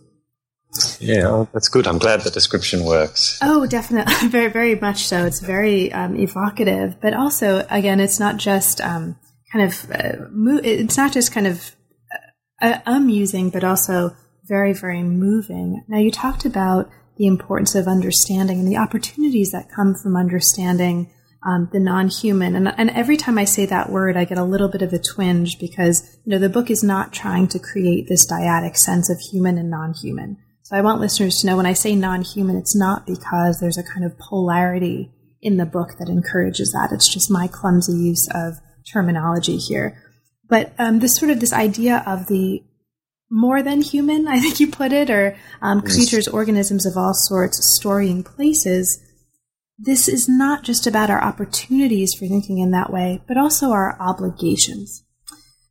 Yeah, 0.99 1.45
that's 1.51 1.67
good. 1.67 1.87
I'm 1.87 1.97
glad 1.97 2.21
the 2.21 2.29
description 2.29 2.85
works. 2.85 3.39
Oh, 3.41 3.65
definitely, 3.65 4.13
very, 4.27 4.51
very 4.51 4.75
much 4.75 5.07
so. 5.07 5.25
It's 5.25 5.39
very 5.39 5.91
um, 5.91 6.15
evocative, 6.15 6.97
but 7.01 7.15
also, 7.15 7.65
again, 7.71 7.99
it's 7.99 8.19
not 8.19 8.37
just 8.37 8.79
um, 8.81 9.15
kind 9.51 9.65
of 9.65 9.91
uh, 9.91 10.25
mo- 10.31 10.61
it's 10.63 10.97
not 10.97 11.13
just 11.13 11.31
kind 11.31 11.47
of 11.47 11.75
uh, 12.61 12.79
amusing, 12.85 13.49
but 13.49 13.63
also 13.63 14.15
very, 14.43 14.73
very 14.73 15.03
moving. 15.03 15.83
Now, 15.87 15.99
you 15.99 16.11
talked 16.11 16.45
about 16.45 16.89
the 17.17 17.27
importance 17.27 17.75
of 17.75 17.87
understanding 17.87 18.59
and 18.59 18.67
the 18.67 18.77
opportunities 18.77 19.51
that 19.51 19.71
come 19.71 19.93
from 19.95 20.15
understanding 20.15 21.11
um, 21.45 21.69
the 21.71 21.79
non-human. 21.79 22.55
And, 22.55 22.73
and 22.77 22.89
every 22.89 23.17
time 23.17 23.37
I 23.37 23.45
say 23.45 23.65
that 23.65 23.89
word, 23.89 24.17
I 24.17 24.25
get 24.25 24.37
a 24.37 24.43
little 24.43 24.67
bit 24.67 24.81
of 24.81 24.91
a 24.91 24.99
twinge 24.99 25.59
because 25.59 26.17
you 26.25 26.31
know 26.31 26.39
the 26.39 26.49
book 26.49 26.69
is 26.69 26.83
not 26.83 27.13
trying 27.13 27.47
to 27.49 27.59
create 27.59 28.07
this 28.09 28.29
dyadic 28.29 28.75
sense 28.75 29.09
of 29.09 29.19
human 29.31 29.57
and 29.57 29.69
non-human. 29.69 30.37
So 30.63 30.75
I 30.75 30.81
want 30.81 31.01
listeners 31.01 31.37
to 31.37 31.47
know 31.47 31.57
when 31.57 31.65
I 31.65 31.73
say 31.73 31.95
non-human, 31.95 32.55
it's 32.55 32.75
not 32.75 33.07
because 33.07 33.59
there's 33.59 33.77
a 33.77 33.83
kind 33.83 34.05
of 34.05 34.17
polarity 34.19 35.11
in 35.41 35.57
the 35.57 35.65
book 35.65 35.91
that 35.97 36.09
encourages 36.09 36.71
that. 36.71 36.89
It's 36.91 37.11
just 37.11 37.31
my 37.31 37.47
clumsy 37.47 37.93
use 37.93 38.27
of 38.33 38.59
terminology 38.91 39.57
here. 39.57 40.01
But 40.47 40.73
um, 40.79 40.99
this 40.99 41.15
sort 41.15 41.31
of 41.31 41.39
this 41.39 41.53
idea 41.53 42.03
of 42.05 42.27
the 42.27 42.63
more 43.29 43.61
than 43.61 43.81
human, 43.81 44.27
I 44.27 44.39
think 44.39 44.59
you 44.59 44.67
put 44.67 44.91
it, 44.91 45.09
or 45.09 45.35
um, 45.61 45.81
yes. 45.85 45.95
creatures, 45.95 46.27
organisms 46.27 46.85
of 46.85 46.97
all 46.97 47.13
sorts, 47.13 47.59
storying 47.77 48.23
places. 48.23 49.01
This 49.77 50.07
is 50.07 50.27
not 50.27 50.63
just 50.63 50.85
about 50.85 51.09
our 51.09 51.23
opportunities 51.23 52.13
for 52.13 52.27
thinking 52.27 52.57
in 52.57 52.71
that 52.71 52.91
way, 52.91 53.21
but 53.27 53.37
also 53.37 53.71
our 53.71 53.95
obligations. 53.99 55.05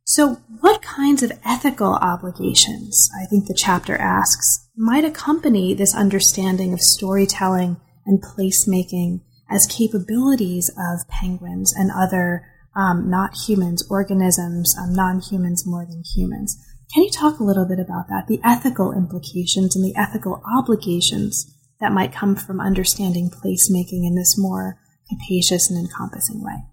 So, 0.03 0.41
what 0.61 0.81
kinds 0.81 1.21
of 1.21 1.31
ethical 1.45 1.93
obligations, 1.93 3.07
I 3.21 3.27
think 3.27 3.45
the 3.45 3.53
chapter 3.55 3.95
asks, 3.95 4.67
might 4.75 5.05
accompany 5.05 5.75
this 5.75 5.93
understanding 5.93 6.73
of 6.73 6.79
storytelling 6.81 7.77
and 8.07 8.23
placemaking 8.23 9.21
as 9.51 9.67
capabilities 9.67 10.71
of 10.75 11.07
penguins 11.09 11.71
and 11.75 11.91
other 11.91 12.43
um, 12.79 13.09
not 13.09 13.31
humans, 13.45 13.85
organisms, 13.89 14.73
um, 14.79 14.93
non 14.93 15.19
humans 15.19 15.67
more 15.67 15.85
than 15.85 16.03
humans. 16.15 16.57
Can 16.93 17.03
you 17.03 17.11
talk 17.11 17.39
a 17.39 17.43
little 17.43 17.67
bit 17.67 17.79
about 17.79 18.07
that? 18.07 18.27
The 18.27 18.39
ethical 18.43 18.93
implications 18.93 19.75
and 19.75 19.83
the 19.83 19.99
ethical 19.99 20.41
obligations 20.57 21.53
that 21.81 21.91
might 21.91 22.13
come 22.13 22.35
from 22.35 22.61
understanding 22.61 23.29
placemaking 23.29 24.07
in 24.07 24.15
this 24.15 24.35
more 24.37 24.79
capacious 25.09 25.69
and 25.69 25.77
encompassing 25.77 26.41
way? 26.43 26.63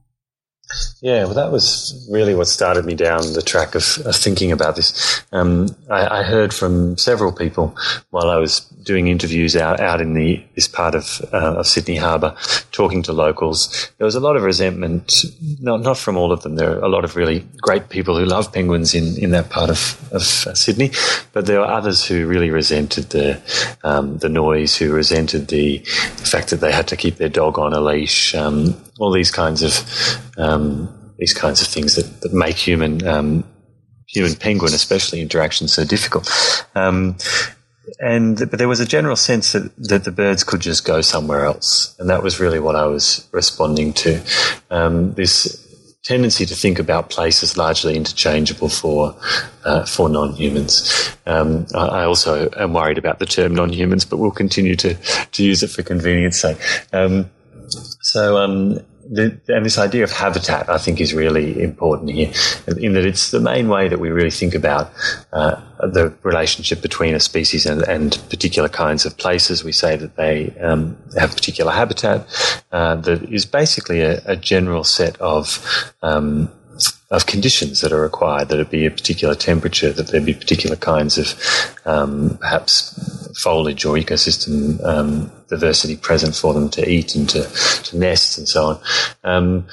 Yeah, 1.01 1.25
well, 1.25 1.35
that 1.35 1.53
was 1.53 2.09
really 2.11 2.35
what 2.35 2.49
started 2.49 2.85
me 2.85 2.95
down 2.95 3.33
the 3.35 3.43
track 3.43 3.77
of, 3.77 3.99
of 4.05 4.17
thinking 4.17 4.51
about 4.51 4.75
this. 4.75 5.23
Um, 5.31 5.69
I, 5.89 6.21
I, 6.21 6.23
heard 6.25 6.53
from 6.53 6.99
several 6.99 7.31
people 7.31 7.77
while 8.11 8.31
I 8.31 8.37
was 8.39 8.61
doing 8.83 9.07
interviews 9.07 9.55
out, 9.55 9.79
out 9.79 10.01
in 10.01 10.14
the 10.14 10.43
this 10.57 10.67
part 10.67 10.97
of, 10.97 11.21
uh, 11.33 11.59
of 11.59 11.67
Sydney 11.69 11.97
Harbour, 11.97 12.35
talking 12.73 13.03
to 13.05 13.12
locals. 13.12 13.93
There 13.99 14.05
was 14.05 14.17
a 14.17 14.21
lot 14.21 14.37
of 14.37 14.43
resentment, 14.43 15.12
not 15.61 15.83
not 15.83 15.99
from 15.99 16.17
all 16.17 16.33
of 16.33 16.43
them. 16.43 16.57
There 16.57 16.73
are 16.73 16.85
a 16.85 16.89
lot 16.89 17.05
of 17.05 17.14
really 17.14 17.47
great 17.61 17.89
people 17.89 18.19
who 18.19 18.25
love 18.25 18.53
penguins 18.53 18.95
in, 18.95 19.17
in 19.23 19.31
that 19.31 19.51
part 19.51 19.71
of, 19.71 20.01
of 20.12 20.23
uh, 20.23 20.55
Sydney, 20.55 20.91
but 21.33 21.47
there 21.47 21.61
were 21.61 21.67
others 21.67 22.05
who 22.05 22.27
really 22.27 22.51
resented 22.51 23.11
the 23.11 23.41
um, 23.85 24.19
the 24.19 24.29
noise, 24.29 24.77
who 24.77 24.93
resented 24.93 25.47
the 25.47 25.79
fact 25.79 26.51
that 26.51 26.61
they 26.61 26.73
had 26.73 26.89
to 26.89 26.97
keep 26.97 27.17
their 27.17 27.29
dog 27.29 27.59
on 27.59 27.73
a 27.73 27.81
leash. 27.81 28.35
Um, 28.35 28.83
all 28.99 29.12
these 29.12 29.30
kinds 29.30 29.62
of 29.62 30.18
um, 30.38 31.14
these 31.18 31.32
kinds 31.32 31.62
of 31.62 31.68
things 31.68 31.97
that, 31.97 32.20
that 32.20 32.32
make 32.32 32.57
human 32.57 33.07
um, 33.07 33.44
human 34.07 34.34
penguin, 34.34 34.72
especially 34.74 35.20
interactions, 35.20 35.72
so 35.72 35.84
difficult. 35.84 36.30
Um, 36.74 37.16
and 38.01 38.38
but 38.38 38.59
there 38.59 38.68
was 38.68 38.80
a 38.80 38.86
general 38.86 39.16
sense 39.16 39.53
that, 39.53 39.70
that 39.76 40.05
the 40.05 40.11
birds 40.11 40.42
could 40.44 40.61
just 40.61 40.84
go 40.84 41.01
somewhere 41.01 41.44
else, 41.44 41.94
and 41.99 42.11
that 42.11 42.22
was 42.22 42.40
really 42.40 42.59
what 42.59 42.76
I 42.76 42.86
was 42.86 43.28
responding 43.32 43.92
to. 43.94 44.20
Um, 44.70 45.14
this 45.14 45.62
tendency 46.03 46.47
to 46.47 46.55
think 46.55 46.78
about 46.78 47.11
place 47.11 47.42
as 47.42 47.57
largely 47.57 47.97
interchangeable 47.97 48.68
for 48.68 49.16
uh, 49.64 49.84
for 49.84 50.09
non-humans. 50.09 51.16
Um, 51.26 51.66
I, 51.74 51.86
I, 51.86 52.05
also 52.05 52.49
am 52.57 52.74
worried 52.74 52.99
about 52.99 53.18
the 53.18 53.26
term 53.26 53.55
non-humans, 53.55 54.05
but 54.05 54.18
we'll 54.18 54.30
continue 54.30 54.76
to 54.76 54.94
to 54.94 55.44
use 55.44 55.62
it 55.62 55.70
for 55.70 55.82
convenience 55.82 56.40
sake. 56.40 56.59
Um, 56.92 57.30
so, 57.69 58.39
um, 58.39 58.81
the, 59.09 59.39
and 59.49 59.64
this 59.64 59.79
idea 59.79 60.05
of 60.05 60.11
habitat, 60.11 60.69
I 60.69 60.79
think, 60.79 61.01
is 61.01 61.14
really 61.14 61.62
important 61.62 62.11
here, 62.11 62.33
in 62.79 62.95
that 62.95 63.05
it's 63.05 63.31
the 63.31 63.41
main 63.41 63.69
way 63.69 63.89
that 63.89 63.99
we 63.99 64.11
really 64.11 64.31
think 64.31 64.55
about 64.55 64.93
uh, 65.33 65.61
the 65.81 66.12
relationship 66.23 66.83
between 66.83 67.14
a 67.14 67.21
species 67.21 67.67
and, 67.67 67.83
and, 67.83 68.19
particular 68.31 68.69
kinds 68.69 69.07
of 69.07 69.17
places. 69.17 69.62
We 69.62 69.73
say 69.73 69.97
that 69.97 70.17
they 70.17 70.55
um, 70.61 70.97
have 71.17 71.35
particular 71.35 71.73
habitat 71.73 72.27
uh, 72.73 72.97
that 72.97 73.23
is 73.33 73.47
basically 73.47 74.01
a, 74.01 74.23
a 74.27 74.37
general 74.37 74.85
set 74.85 75.21
of 75.21 75.93
um, 76.03 76.51
of 77.11 77.27
conditions 77.27 77.81
that 77.81 77.93
are 77.93 78.03
required, 78.03 78.49
that 78.49 78.59
it 78.59 78.70
be 78.70 78.87
a 78.87 78.91
particular 78.91 79.35
temperature, 79.35 79.93
that 79.93 80.09
there 80.09 80.20
be 80.20 80.35
particular 80.35 80.77
kinds 80.77 81.18
of 81.18 81.35
um, 81.85 82.37
perhaps 82.41 82.93
foliage 83.41 83.85
or 83.85 83.97
ecosystem 83.97 84.83
um, 84.85 85.31
diversity 85.49 85.97
present 85.97 86.35
for 86.35 86.53
them 86.55 86.68
to 86.70 86.89
eat 86.89 87.14
and 87.14 87.29
to, 87.29 87.45
to 87.85 87.99
nest 87.99 88.39
and 88.39 88.49
so 88.49 88.64
on. 88.64 88.81
Um, 89.24 89.66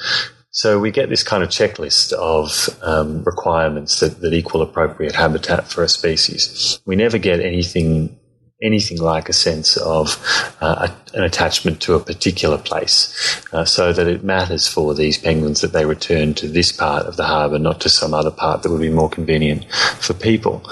so 0.50 0.78
we 0.78 0.92
get 0.92 1.08
this 1.08 1.24
kind 1.24 1.42
of 1.42 1.48
checklist 1.48 2.12
of 2.12 2.68
um, 2.82 3.24
requirements 3.24 3.98
that, 3.98 4.20
that 4.20 4.32
equal 4.32 4.62
appropriate 4.62 5.16
habitat 5.16 5.66
for 5.66 5.82
a 5.82 5.88
species. 5.88 6.78
We 6.86 6.94
never 6.94 7.18
get 7.18 7.40
anything 7.40 8.16
anything 8.62 8.98
like 8.98 9.28
a 9.28 9.32
sense 9.32 9.76
of 9.76 10.16
uh, 10.60 10.88
a, 10.88 11.16
an 11.16 11.24
attachment 11.24 11.80
to 11.82 11.94
a 11.94 12.00
particular 12.00 12.58
place, 12.58 13.42
uh, 13.52 13.64
so 13.64 13.92
that 13.92 14.06
it 14.06 14.24
matters 14.24 14.68
for 14.68 14.94
these 14.94 15.18
penguins 15.18 15.60
that 15.60 15.72
they 15.72 15.84
return 15.84 16.34
to 16.34 16.48
this 16.48 16.72
part 16.72 17.06
of 17.06 17.16
the 17.16 17.24
harbour, 17.24 17.58
not 17.58 17.80
to 17.80 17.88
some 17.88 18.14
other 18.14 18.30
part 18.30 18.62
that 18.62 18.70
would 18.70 18.80
be 18.80 18.90
more 18.90 19.10
convenient 19.10 19.64
for 20.00 20.14
people. 20.14 20.62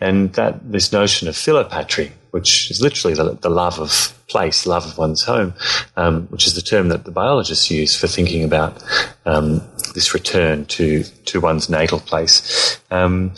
And 0.00 0.32
that 0.34 0.72
this 0.72 0.92
notion 0.92 1.28
of 1.28 1.34
philopatry, 1.34 2.12
which 2.30 2.70
is 2.70 2.80
literally 2.80 3.14
the, 3.14 3.32
the 3.40 3.50
love 3.50 3.80
of 3.80 4.16
place, 4.28 4.66
love 4.66 4.86
of 4.86 4.96
one's 4.96 5.24
home, 5.24 5.54
um, 5.96 6.26
which 6.28 6.46
is 6.46 6.54
the 6.54 6.62
term 6.62 6.88
that 6.88 7.04
the 7.04 7.10
biologists 7.10 7.70
use 7.70 7.96
for 7.96 8.06
thinking 8.06 8.44
about 8.44 8.82
um, 9.26 9.60
this 9.94 10.14
return 10.14 10.64
to 10.66 11.02
to 11.24 11.40
one's 11.40 11.68
natal 11.68 12.00
place. 12.00 12.78
Um, 12.90 13.32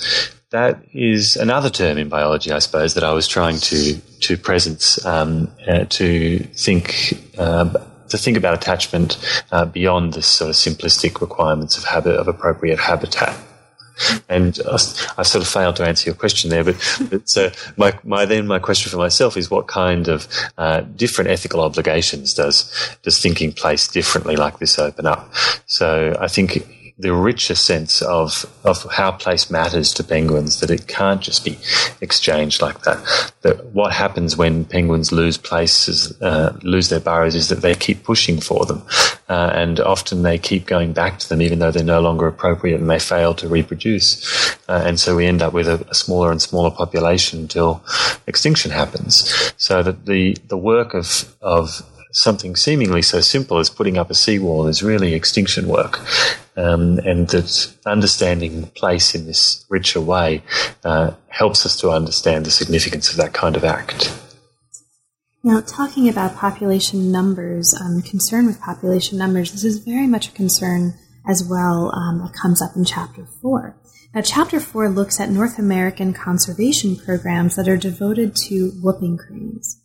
that 0.52 0.84
is 0.92 1.36
another 1.36 1.70
term 1.70 1.98
in 1.98 2.08
biology, 2.08 2.52
I 2.52 2.60
suppose, 2.60 2.94
that 2.94 3.02
I 3.04 3.12
was 3.12 3.26
trying 3.26 3.58
to 3.58 3.98
to 4.20 4.36
presence 4.36 5.04
um, 5.04 5.50
uh, 5.66 5.84
to 5.86 6.38
think. 6.38 7.14
Uh, 7.36 7.74
to 8.08 8.18
think 8.18 8.36
about 8.36 8.52
attachment 8.52 9.16
uh, 9.52 9.64
beyond 9.64 10.12
the 10.12 10.20
sort 10.20 10.50
of 10.50 10.54
simplistic 10.54 11.22
requirements 11.22 11.78
of 11.78 11.84
habit 11.84 12.14
of 12.16 12.28
appropriate 12.28 12.78
habitat. 12.78 13.34
And 14.28 14.58
I, 14.66 14.74
I, 15.16 15.22
sort 15.22 15.36
of 15.36 15.48
failed 15.48 15.76
to 15.76 15.86
answer 15.86 16.10
your 16.10 16.14
question 16.14 16.50
there, 16.50 16.62
but, 16.62 16.76
but 17.08 17.26
so 17.26 17.50
my, 17.78 17.98
my 18.04 18.26
then 18.26 18.46
my 18.46 18.58
question 18.58 18.90
for 18.90 18.98
myself 18.98 19.38
is 19.38 19.50
what 19.50 19.66
kind 19.66 20.08
of 20.08 20.28
uh, 20.58 20.82
different 20.82 21.30
ethical 21.30 21.60
obligations 21.62 22.34
does 22.34 22.70
does 23.02 23.18
thinking 23.18 23.50
place 23.50 23.88
differently 23.88 24.36
like 24.36 24.58
this 24.58 24.78
open 24.78 25.06
up? 25.06 25.32
So 25.64 26.14
I 26.20 26.28
think 26.28 26.66
the 27.02 27.12
richer 27.12 27.56
sense 27.56 28.00
of 28.00 28.46
of 28.64 28.86
how 28.92 29.10
place 29.10 29.50
matters 29.50 29.92
to 29.92 30.04
penguins 30.04 30.60
that 30.60 30.70
it 30.70 30.86
can't 30.86 31.20
just 31.20 31.44
be 31.44 31.58
exchanged 32.00 32.62
like 32.62 32.82
that. 32.82 33.32
That 33.42 33.66
what 33.66 33.92
happens 33.92 34.36
when 34.36 34.64
penguins 34.64 35.10
lose 35.10 35.36
places, 35.36 36.20
uh, 36.22 36.56
lose 36.62 36.90
their 36.90 37.00
burrows, 37.00 37.34
is 37.34 37.48
that 37.48 37.60
they 37.60 37.74
keep 37.74 38.04
pushing 38.04 38.40
for 38.40 38.64
them, 38.66 38.82
uh, 39.28 39.50
and 39.52 39.80
often 39.80 40.22
they 40.22 40.38
keep 40.38 40.64
going 40.64 40.92
back 40.92 41.18
to 41.18 41.28
them 41.28 41.42
even 41.42 41.58
though 41.58 41.72
they're 41.72 41.84
no 41.84 42.00
longer 42.00 42.28
appropriate 42.28 42.80
and 42.80 42.88
they 42.88 43.00
fail 43.00 43.34
to 43.34 43.48
reproduce, 43.48 44.56
uh, 44.68 44.82
and 44.86 45.00
so 45.00 45.16
we 45.16 45.26
end 45.26 45.42
up 45.42 45.52
with 45.52 45.66
a, 45.66 45.84
a, 45.90 45.94
smaller 45.94 46.30
and 46.30 46.40
smaller 46.40 46.70
population 46.70 47.40
until 47.40 47.82
extinction 48.28 48.70
happens. 48.70 49.52
So 49.56 49.82
that 49.82 50.06
the 50.06 50.36
the 50.46 50.56
work 50.56 50.94
of 50.94 51.34
of 51.42 51.82
something 52.12 52.54
seemingly 52.54 53.02
so 53.02 53.20
simple 53.20 53.58
as 53.58 53.70
putting 53.70 53.96
up 53.96 54.10
a 54.10 54.14
seawall 54.14 54.68
is 54.68 54.82
really 54.82 55.14
extinction 55.14 55.66
work 55.66 55.98
um, 56.56 56.98
and 56.98 57.28
that 57.28 57.74
understanding 57.86 58.66
place 58.74 59.14
in 59.14 59.26
this 59.26 59.64
richer 59.68 60.00
way 60.00 60.42
uh, 60.84 61.12
helps 61.28 61.64
us 61.64 61.76
to 61.76 61.90
understand 61.90 62.46
the 62.46 62.50
significance 62.50 63.10
of 63.10 63.16
that 63.16 63.32
kind 63.32 63.56
of 63.56 63.64
act. 63.64 64.18
Now, 65.44 65.60
talking 65.60 66.08
about 66.08 66.36
population 66.36 67.10
numbers, 67.10 67.74
um, 67.80 68.02
concern 68.02 68.46
with 68.46 68.60
population 68.60 69.18
numbers, 69.18 69.50
this 69.50 69.64
is 69.64 69.78
very 69.78 70.06
much 70.06 70.28
a 70.28 70.32
concern 70.32 70.94
as 71.28 71.44
well 71.48 71.92
um, 71.94 72.18
that 72.18 72.32
comes 72.32 72.62
up 72.62 72.76
in 72.76 72.84
Chapter 72.84 73.26
4. 73.40 73.76
Now, 74.14 74.20
Chapter 74.20 74.60
4 74.60 74.90
looks 74.90 75.18
at 75.18 75.30
North 75.30 75.58
American 75.58 76.12
conservation 76.12 76.96
programs 76.96 77.56
that 77.56 77.68
are 77.68 77.76
devoted 77.76 78.36
to 78.46 78.72
whooping 78.82 79.16
cranes. 79.16 79.80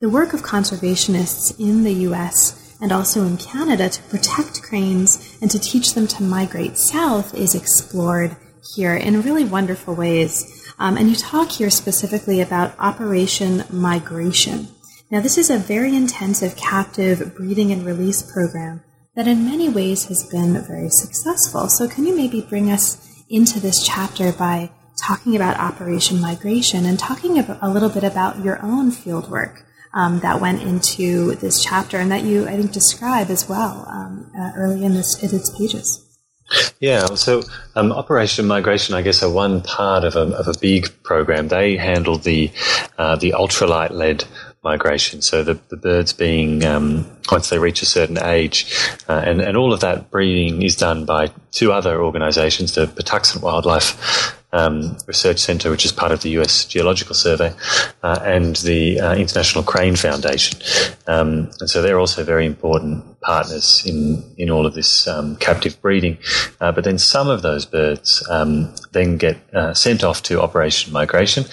The 0.00 0.10
work 0.10 0.34
of 0.34 0.42
conservationists 0.42 1.58
in 1.58 1.84
the 1.84 1.92
U.S 1.92 2.67
and 2.80 2.92
also 2.92 3.24
in 3.24 3.36
Canada 3.36 3.88
to 3.88 4.02
protect 4.04 4.62
cranes 4.62 5.38
and 5.40 5.50
to 5.50 5.58
teach 5.58 5.94
them 5.94 6.06
to 6.06 6.22
migrate 6.22 6.76
south 6.76 7.34
is 7.34 7.54
explored 7.54 8.36
here 8.74 8.94
in 8.94 9.22
really 9.22 9.44
wonderful 9.44 9.94
ways. 9.94 10.72
Um, 10.78 10.96
and 10.96 11.08
you 11.08 11.16
talk 11.16 11.50
here 11.50 11.70
specifically 11.70 12.40
about 12.40 12.78
Operation 12.78 13.64
Migration. 13.70 14.68
Now, 15.10 15.20
this 15.20 15.38
is 15.38 15.50
a 15.50 15.58
very 15.58 15.96
intensive 15.96 16.56
captive 16.56 17.34
breeding 17.34 17.72
and 17.72 17.84
release 17.84 18.22
program 18.22 18.82
that 19.16 19.26
in 19.26 19.44
many 19.44 19.68
ways 19.68 20.04
has 20.04 20.28
been 20.28 20.62
very 20.62 20.90
successful. 20.90 21.68
So, 21.68 21.88
can 21.88 22.06
you 22.06 22.14
maybe 22.14 22.42
bring 22.42 22.70
us 22.70 23.24
into 23.28 23.58
this 23.58 23.84
chapter 23.84 24.32
by 24.32 24.70
talking 25.00 25.34
about 25.34 25.58
Operation 25.58 26.20
Migration 26.20 26.84
and 26.84 26.98
talking 26.98 27.38
a 27.38 27.70
little 27.70 27.88
bit 27.88 28.04
about 28.04 28.44
your 28.44 28.62
own 28.62 28.90
fieldwork 28.90 29.62
um, 29.92 30.20
that 30.20 30.40
went 30.40 30.62
into 30.62 31.34
this 31.36 31.62
chapter 31.62 31.98
and 31.98 32.10
that 32.10 32.24
you, 32.24 32.46
I 32.46 32.56
think, 32.56 32.72
describe 32.72 33.30
as 33.30 33.48
well 33.48 33.86
um, 33.88 34.30
uh, 34.38 34.52
early 34.56 34.84
in, 34.84 34.94
this, 34.94 35.22
in 35.22 35.34
its 35.34 35.50
pages. 35.56 36.04
Yeah, 36.80 37.04
so 37.14 37.42
um, 37.76 37.92
Operation 37.92 38.46
Migration, 38.46 38.94
I 38.94 39.02
guess, 39.02 39.22
are 39.22 39.30
one 39.30 39.60
part 39.60 40.04
of 40.04 40.16
a, 40.16 40.34
of 40.34 40.48
a 40.48 40.58
big 40.58 41.02
program. 41.02 41.48
They 41.48 41.76
handle 41.76 42.16
the 42.16 42.50
uh, 42.96 43.16
the 43.16 43.32
ultralight 43.32 43.90
led 43.90 44.24
migration. 44.64 45.20
So 45.20 45.42
the, 45.42 45.58
the 45.68 45.76
birds 45.76 46.12
being 46.12 46.64
um, 46.64 47.06
once 47.30 47.50
they 47.50 47.58
reach 47.58 47.82
a 47.82 47.86
certain 47.86 48.18
age, 48.18 48.66
uh, 49.08 49.22
and 49.24 49.42
and 49.42 49.58
all 49.58 49.74
of 49.74 49.80
that 49.80 50.10
breeding 50.10 50.62
is 50.62 50.74
done 50.74 51.04
by 51.04 51.30
two 51.50 51.70
other 51.70 52.02
organisations, 52.02 52.74
the 52.74 52.86
Patuxent 52.86 53.42
Wildlife 53.42 54.37
um, 54.52 54.96
Research 55.06 55.38
Centre, 55.38 55.70
which 55.70 55.84
is 55.84 55.92
part 55.92 56.12
of 56.12 56.22
the 56.22 56.30
US 56.40 56.64
Geological 56.64 57.14
Survey, 57.14 57.52
uh, 58.02 58.18
and 58.22 58.56
the 58.56 59.00
uh, 59.00 59.14
International 59.14 59.62
Crane 59.62 59.96
Foundation. 59.96 60.60
Um, 61.06 61.50
and 61.60 61.68
so 61.68 61.82
they're 61.82 61.98
also 61.98 62.24
very 62.24 62.46
important 62.46 63.20
partners 63.20 63.82
in, 63.84 64.22
in 64.36 64.50
all 64.50 64.64
of 64.66 64.74
this 64.74 65.06
um, 65.06 65.36
captive 65.36 65.80
breeding. 65.82 66.18
Uh, 66.60 66.72
but 66.72 66.84
then 66.84 66.98
some 66.98 67.28
of 67.28 67.42
those 67.42 67.66
birds 67.66 68.26
um, 68.30 68.74
then 68.92 69.16
get 69.16 69.36
uh, 69.54 69.74
sent 69.74 70.04
off 70.04 70.22
to 70.24 70.40
Operation 70.40 70.92
Migration, 70.92 71.44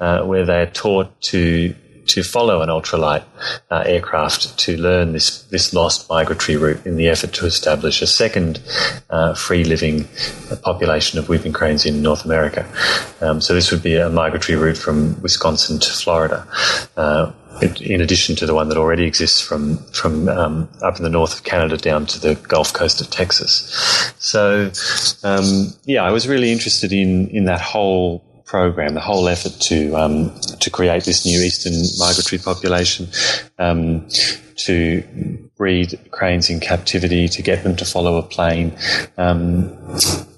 uh, 0.00 0.22
where 0.24 0.44
they're 0.44 0.70
taught 0.70 1.20
to 1.22 1.74
to 2.06 2.22
follow 2.22 2.62
an 2.62 2.68
ultralight 2.68 3.24
uh, 3.70 3.82
aircraft 3.86 4.58
to 4.58 4.76
learn 4.76 5.12
this, 5.12 5.42
this 5.44 5.72
lost 5.72 6.08
migratory 6.08 6.56
route 6.56 6.84
in 6.86 6.96
the 6.96 7.08
effort 7.08 7.32
to 7.34 7.46
establish 7.46 8.02
a 8.02 8.06
second 8.06 8.62
uh, 9.10 9.34
free 9.34 9.64
living 9.64 10.08
population 10.62 11.18
of 11.18 11.28
whooping 11.28 11.52
cranes 11.52 11.86
in 11.86 12.02
North 12.02 12.24
America. 12.24 12.66
Um, 13.20 13.40
so 13.40 13.54
this 13.54 13.70
would 13.70 13.82
be 13.82 13.96
a 13.96 14.10
migratory 14.10 14.56
route 14.56 14.78
from 14.78 15.20
Wisconsin 15.22 15.78
to 15.78 15.90
Florida. 15.90 16.46
Uh, 16.96 17.32
in 17.80 18.00
addition 18.00 18.34
to 18.36 18.46
the 18.46 18.54
one 18.54 18.68
that 18.68 18.76
already 18.76 19.04
exists 19.04 19.40
from 19.40 19.78
from 19.92 20.28
um, 20.28 20.68
up 20.82 20.96
in 20.96 21.04
the 21.04 21.08
north 21.08 21.34
of 21.36 21.44
Canada 21.44 21.76
down 21.76 22.06
to 22.06 22.20
the 22.20 22.34
Gulf 22.34 22.72
Coast 22.72 23.00
of 23.00 23.10
Texas. 23.10 24.12
So, 24.18 24.72
um, 25.22 25.72
yeah, 25.84 26.02
I 26.02 26.10
was 26.10 26.26
really 26.26 26.50
interested 26.50 26.92
in 26.92 27.28
in 27.28 27.44
that 27.44 27.60
whole 27.60 28.24
program, 28.54 28.94
the 28.94 29.00
whole 29.00 29.26
effort 29.26 29.54
to 29.58 29.96
um, 29.96 30.32
to 30.60 30.70
create 30.70 31.02
this 31.02 31.26
new 31.26 31.40
eastern 31.42 31.74
migratory 31.98 32.40
population, 32.40 33.08
um, 33.58 34.06
to 34.54 35.02
breed 35.56 35.98
cranes 36.12 36.48
in 36.50 36.60
captivity, 36.60 37.26
to 37.26 37.42
get 37.42 37.64
them 37.64 37.74
to 37.74 37.84
follow 37.84 38.16
a 38.16 38.22
plane, 38.22 38.70
um, 39.18 39.76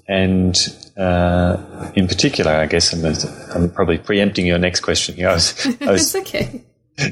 and 0.07 0.57
uh, 0.97 1.91
in 1.93 2.07
particular, 2.07 2.53
I 2.53 2.65
guess 2.65 2.91
I'm, 2.91 3.05
I'm, 3.53 3.69
probably 3.69 3.99
preempting 3.99 4.47
your 4.47 4.57
next 4.57 4.79
question 4.79 5.13
here. 5.13 5.29
I 5.29 5.33
was, 5.33 5.77
I 5.79 5.91
was 5.91 6.15
okay. 6.21 6.63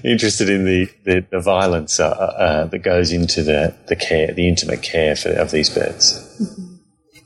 interested 0.03 0.49
in 0.49 0.65
the, 0.65 0.89
the, 1.03 1.23
the 1.29 1.39
violence 1.39 1.99
uh, 1.99 2.07
uh, 2.07 2.65
that 2.65 2.79
goes 2.79 3.11
into 3.11 3.43
the, 3.43 3.75
the 3.85 3.95
care, 3.95 4.33
the 4.33 4.47
intimate 4.47 4.81
care 4.81 5.15
for, 5.15 5.29
of 5.29 5.51
these 5.51 5.69
birds. 5.69 6.17
Mm-hmm. 6.41 6.64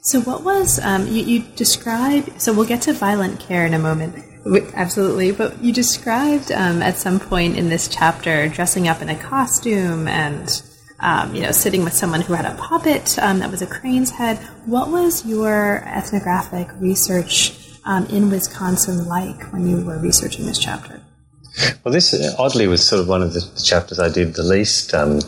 So, 0.10 0.22
what 0.22 0.44
was 0.44 0.80
um, 0.80 1.06
you, 1.06 1.22
you 1.22 1.40
described? 1.56 2.42
So, 2.42 2.52
we'll 2.52 2.66
get 2.66 2.82
to 2.84 2.94
violent 2.94 3.40
care 3.40 3.68
in 3.68 3.76
a 3.76 3.78
moment. 3.78 4.26
Absolutely, 4.74 5.32
but 5.32 5.64
you 5.64 5.72
described 5.72 6.52
um, 6.52 6.82
at 6.82 6.98
some 6.98 7.20
point 7.20 7.56
in 7.56 7.70
this 7.70 7.88
chapter 7.88 8.48
dressing 8.48 8.88
up 8.88 9.04
in 9.04 9.10
a 9.10 9.16
costume 9.16 10.08
and 10.08 10.64
um, 11.00 11.36
you 11.36 11.44
know 11.44 11.52
sitting 11.52 11.84
with 11.84 11.94
someone 11.94 12.22
who 12.22 12.34
had 12.34 12.46
a 12.46 12.56
puppet 12.56 13.20
um, 13.20 13.38
that 13.38 13.52
was 13.52 13.62
a 13.62 13.68
crane's 13.68 14.10
head. 14.10 14.40
What 14.66 14.90
was 14.90 15.28
your 15.28 15.84
ethnographic 15.86 16.70
research 16.80 17.78
um, 17.86 18.08
in 18.08 18.32
Wisconsin 18.32 19.06
like 19.06 19.54
when 19.54 19.68
you 19.68 19.86
were 19.86 20.00
researching 20.00 20.48
this 20.48 20.58
chapter? 20.58 21.04
Well, 21.84 21.94
this 21.94 22.16
oddly 22.40 22.66
was 22.66 22.84
sort 22.84 23.00
of 23.00 23.08
one 23.08 23.22
of 23.22 23.34
the 23.34 23.48
chapters 23.64 24.00
I 24.00 24.10
did 24.10 24.34
the 24.34 24.42
least 24.42 24.92
um, 24.96 25.20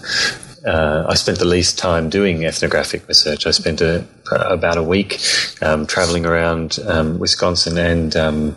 uh, 0.66 1.06
I 1.08 1.16
spent 1.16 1.40
the 1.40 1.46
least 1.46 1.78
time 1.78 2.10
doing 2.10 2.46
ethnographic 2.46 3.08
research. 3.08 3.48
I 3.48 3.52
spent 3.52 3.82
a, 3.82 4.06
about 4.32 4.78
a 4.78 4.84
week 4.84 5.20
um, 5.62 5.86
traveling 5.86 6.26
around 6.26 6.80
um, 6.86 7.20
Wisconsin 7.20 7.78
and 7.78 8.16
um, 8.16 8.56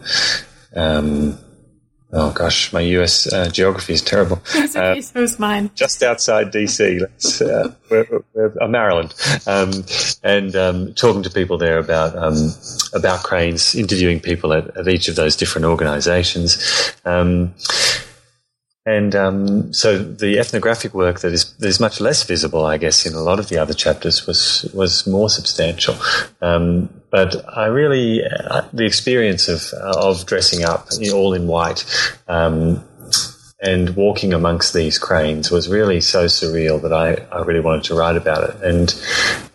um 0.77 1.39
oh 2.15 2.33
gosh, 2.33 2.73
my 2.73 2.81
US 2.81 3.31
uh, 3.33 3.49
geography 3.51 3.93
is 3.93 4.03
terrible. 4.03 4.37
That's 4.55 4.77
okay, 4.77 5.03
uh, 5.15 5.29
mine. 5.39 5.71
Just 5.75 6.03
outside 6.03 6.53
DC, 6.53 7.03
uh, 7.43 7.75
we're, 7.91 8.23
we're, 8.33 8.63
uh, 8.63 8.69
Maryland, 8.69 9.15
um, 9.47 9.85
and 10.23 10.55
um, 10.57 10.95
talking 10.95 11.23
to 11.25 11.31
people 11.31 11.59
there 11.59 11.79
about 11.79 12.15
about 12.95 13.23
cranes, 13.25 13.75
interviewing 13.75 14.21
people 14.21 14.53
at, 14.53 14.77
at, 14.77 14.89
each 14.89 15.09
of 15.09 15.17
those 15.17 15.37
different 15.37 15.67
organisations. 15.67 16.93
And 18.87 19.15
um, 19.15 19.73
so 19.73 19.97
the 19.97 20.39
ethnographic 20.39 20.93
work 20.93 21.21
that 21.21 21.33
is 21.33 21.55
that 21.55 21.67
is 21.67 21.81
much 21.81 22.01
less 22.01 22.23
visible, 22.23 22.67
I 22.67 22.77
guess, 22.77 23.07
in 23.07 23.15
a 23.15 23.21
lot 23.21 23.39
of 23.39 23.49
the 23.49 23.57
other 23.57 23.73
chapters 23.73 24.27
was 24.27 24.71
was 24.75 25.07
more 25.07 25.31
substantial. 25.31 25.97
Um, 26.43 26.91
but 27.11 27.49
I 27.57 27.67
really 27.67 28.23
uh, 28.25 28.63
the 28.75 28.85
experience 28.85 29.49
of 29.49 29.73
of 29.73 30.27
dressing 30.27 30.65
up 30.65 30.89
all 31.13 31.33
in 31.33 31.47
white. 31.47 31.85
Um, 32.29 32.85
and 33.63 33.97
walking 33.97 34.35
amongst 34.35 34.75
these 34.75 34.99
cranes 34.99 35.51
was 35.51 35.71
really 35.71 35.99
so 35.99 36.27
surreal 36.27 36.83
that 36.83 36.93
I, 36.93 37.15
I 37.35 37.41
really 37.45 37.61
wanted 37.61 37.85
to 37.85 37.95
write 37.95 38.17
about 38.17 38.51
it. 38.51 38.63
And 38.63 38.95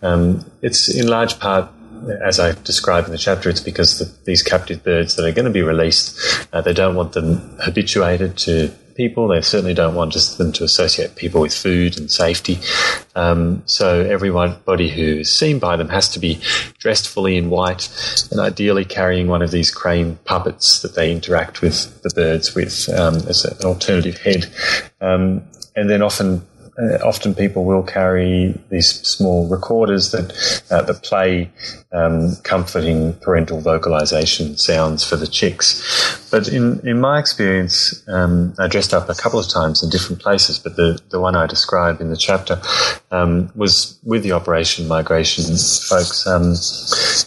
um, 0.02 0.50
it's 0.62 0.92
in 0.92 1.06
large 1.06 1.38
part 1.38 1.70
as 2.24 2.40
I 2.40 2.52
describe 2.62 3.04
in 3.04 3.12
the 3.12 3.18
chapter, 3.18 3.48
it's 3.48 3.60
because 3.60 3.98
the, 3.98 4.12
these 4.24 4.42
captive 4.42 4.82
birds 4.82 5.16
that 5.16 5.24
are 5.24 5.32
going 5.32 5.44
to 5.44 5.52
be 5.52 5.62
released, 5.62 6.18
uh, 6.52 6.60
they 6.60 6.72
don't 6.72 6.94
want 6.94 7.12
them 7.12 7.56
habituated 7.60 8.36
to 8.38 8.74
people. 9.00 9.28
They 9.28 9.40
certainly 9.40 9.72
don't 9.72 9.94
want 9.94 10.12
just 10.12 10.36
them 10.36 10.52
to 10.52 10.64
associate 10.64 11.16
people 11.16 11.40
with 11.40 11.54
food 11.54 11.98
and 11.98 12.10
safety. 12.10 12.58
Um, 13.14 13.62
so 13.64 14.02
everybody 14.02 14.90
who 14.90 15.20
is 15.20 15.34
seen 15.34 15.58
by 15.58 15.76
them 15.76 15.88
has 15.88 16.06
to 16.10 16.18
be 16.18 16.38
dressed 16.78 17.08
fully 17.08 17.38
in 17.38 17.48
white 17.48 17.88
and 18.30 18.38
ideally 18.38 18.84
carrying 18.84 19.26
one 19.26 19.40
of 19.40 19.52
these 19.52 19.70
crane 19.70 20.18
puppets 20.26 20.82
that 20.82 20.96
they 20.96 21.10
interact 21.10 21.62
with 21.62 22.02
the 22.02 22.10
birds 22.10 22.54
with 22.54 22.90
um, 22.90 23.14
as 23.26 23.46
an 23.46 23.64
alternative 23.64 24.18
head. 24.18 24.52
Um, 25.00 25.44
and 25.74 25.88
then 25.88 26.02
often 26.02 26.46
uh, 26.80 26.98
often 27.04 27.34
people 27.34 27.64
will 27.64 27.82
carry 27.82 28.58
these 28.70 28.88
small 29.06 29.46
recorders 29.48 30.12
that 30.12 30.32
uh, 30.70 30.82
that 30.82 31.02
play 31.02 31.50
um, 31.92 32.36
comforting 32.42 33.14
parental 33.14 33.60
vocalization 33.60 34.56
sounds 34.56 35.04
for 35.04 35.16
the 35.16 35.26
chicks. 35.26 36.28
But 36.30 36.48
in, 36.48 36.80
in 36.86 37.00
my 37.00 37.18
experience, 37.18 38.02
um, 38.08 38.54
I 38.58 38.68
dressed 38.68 38.94
up 38.94 39.08
a 39.08 39.14
couple 39.14 39.40
of 39.40 39.48
times 39.48 39.82
in 39.82 39.90
different 39.90 40.22
places, 40.22 40.58
but 40.58 40.76
the, 40.76 41.00
the 41.10 41.20
one 41.20 41.34
I 41.34 41.46
describe 41.46 42.00
in 42.00 42.10
the 42.10 42.16
chapter 42.16 42.60
um, 43.10 43.50
was 43.56 43.98
with 44.04 44.22
the 44.22 44.32
Operation 44.32 44.86
Migration 44.86 45.44
folks, 45.88 46.26
um, 46.26 46.54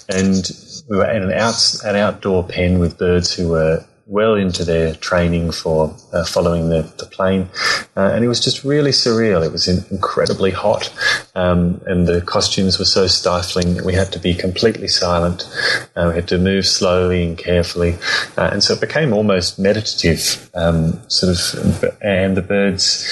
and 0.10 0.50
we 0.90 0.98
were 0.98 1.10
in 1.10 1.24
an, 1.24 1.34
out, 1.34 1.76
an 1.86 1.96
outdoor 1.96 2.44
pen 2.44 2.80
with 2.80 2.98
birds 2.98 3.34
who 3.34 3.50
were 3.50 3.86
well 4.06 4.36
into 4.36 4.66
their 4.66 4.96
training 4.96 5.52
for 5.52 5.96
uh, 6.12 6.26
following 6.26 6.70
the, 6.70 6.82
the 6.98 7.06
plane. 7.06 7.50
Uh, 7.96 8.12
and 8.14 8.24
it 8.24 8.28
was 8.28 8.40
just 8.40 8.64
really 8.64 8.92
surreal. 8.92 9.46
It 9.46 9.52
was 9.52 9.68
in, 9.68 9.86
incredibly 9.92 10.52
hot, 10.52 10.94
um, 11.36 11.82
and 11.86 12.08
the 12.08 12.22
costumes 12.22 12.80
were 12.80 12.86
so 12.86 13.08
stifling 13.08 13.76
that 13.76 13.86
we 13.86 13.94
had 13.94 14.12
to 14.14 14.20
be 14.20 14.34
completely 14.34 14.88
silent. 14.88 15.44
Uh, 15.96 16.08
we 16.10 16.16
had 16.16 16.28
to 16.30 16.38
move 16.38 16.66
slowly 16.66 17.24
and 17.24 17.38
carefully. 17.38 17.96
Uh, 18.38 18.50
and 18.52 18.64
so 18.64 18.74
it 18.74 18.82
became 18.82 19.14
almost 19.14 19.58
meditative, 19.58 20.50
um, 20.54 21.00
sort 21.10 21.32
of, 21.32 21.84
and 22.02 22.36
the 22.36 22.42
birds 22.42 23.08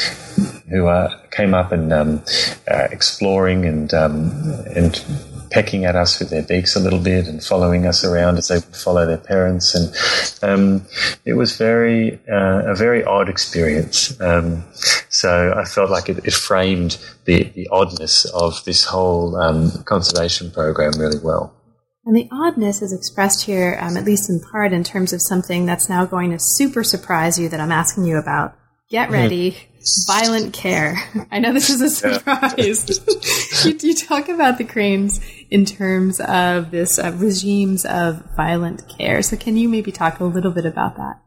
who 0.70 0.88
uh, 0.88 1.18
came 1.32 1.54
up 1.54 1.72
and 1.72 1.92
um, 1.94 2.24
uh, 2.70 2.88
exploring 2.92 3.66
and 3.66 3.94
um, 3.94 4.32
and 4.76 5.04
pecking 5.52 5.86
at 5.86 5.96
us 5.96 6.20
with 6.20 6.30
their 6.30 6.44
beaks 6.44 6.76
a 6.76 6.80
little 6.80 7.00
bit 7.00 7.28
and 7.28 7.44
following 7.44 7.86
us 7.86 8.04
around 8.04 8.38
as 8.38 8.48
they 8.48 8.56
would 8.56 8.76
follow 8.76 9.06
their 9.06 9.18
parents. 9.18 9.76
And 9.76 10.50
um, 10.50 10.86
it 11.26 11.34
was 11.34 11.58
very 11.58 12.20
uh, 12.30 12.64
a 12.66 12.76
very 12.76 13.04
odd 13.04 13.30
experience. 13.30 14.20
Um, 14.22 14.64
so 15.10 15.54
I 15.56 15.66
felt 15.66 15.90
like 15.90 16.10
it, 16.10 16.26
it 16.26 16.34
framed 16.34 16.98
the, 17.26 17.44
the 17.44 17.68
oddness 17.72 18.26
of 18.26 18.64
this 18.66 18.86
whole 18.86 19.36
um, 19.36 19.84
conservation 19.84 20.52
program 20.52 20.94
really 20.98 21.20
well. 21.20 21.54
And 22.06 22.16
the 22.16 22.28
oddness 22.32 22.82
is 22.82 22.94
expressed 22.94 23.46
here, 23.46 23.78
um, 23.80 23.96
at 23.96 24.06
least 24.06 24.30
in 24.30 24.40
part, 24.52 24.74
in 24.74 24.84
terms 24.84 25.14
of 25.14 25.22
something 25.22 25.68
that's 25.68 25.88
now 25.88 26.06
going 26.06 26.32
to 26.32 26.40
super 26.40 26.84
surprise 26.84 27.38
you 27.38 27.48
that 27.50 27.60
I'm 27.60 27.72
asking 27.72 28.06
you 28.06 28.18
about. 28.18 28.56
Get 28.92 29.06
mm-hmm. 29.06 29.14
ready. 29.14 29.58
Violent 30.06 30.54
care. 30.54 30.98
I 31.32 31.40
know 31.40 31.54
this 31.54 31.70
is 31.70 31.80
a 31.80 31.90
surprise. 31.90 33.00
you, 33.66 33.78
you, 33.82 33.96
talk 33.96 34.28
about 34.28 34.58
the 34.58 34.66
cranes 34.66 35.22
in 35.50 35.64
terms 35.64 36.20
of 36.20 36.72
this 36.72 37.00
uh, 37.00 37.14
regimes 37.16 37.86
of 37.86 38.36
violent 38.36 38.88
care. 38.90 39.22
So, 39.22 39.38
can 39.38 39.56
you 39.56 39.70
maybe 39.70 39.94
talk 39.94 40.20
a 40.20 40.26
little 40.26 40.52
bit 40.52 40.66
about 40.66 40.98
that? 40.98 41.21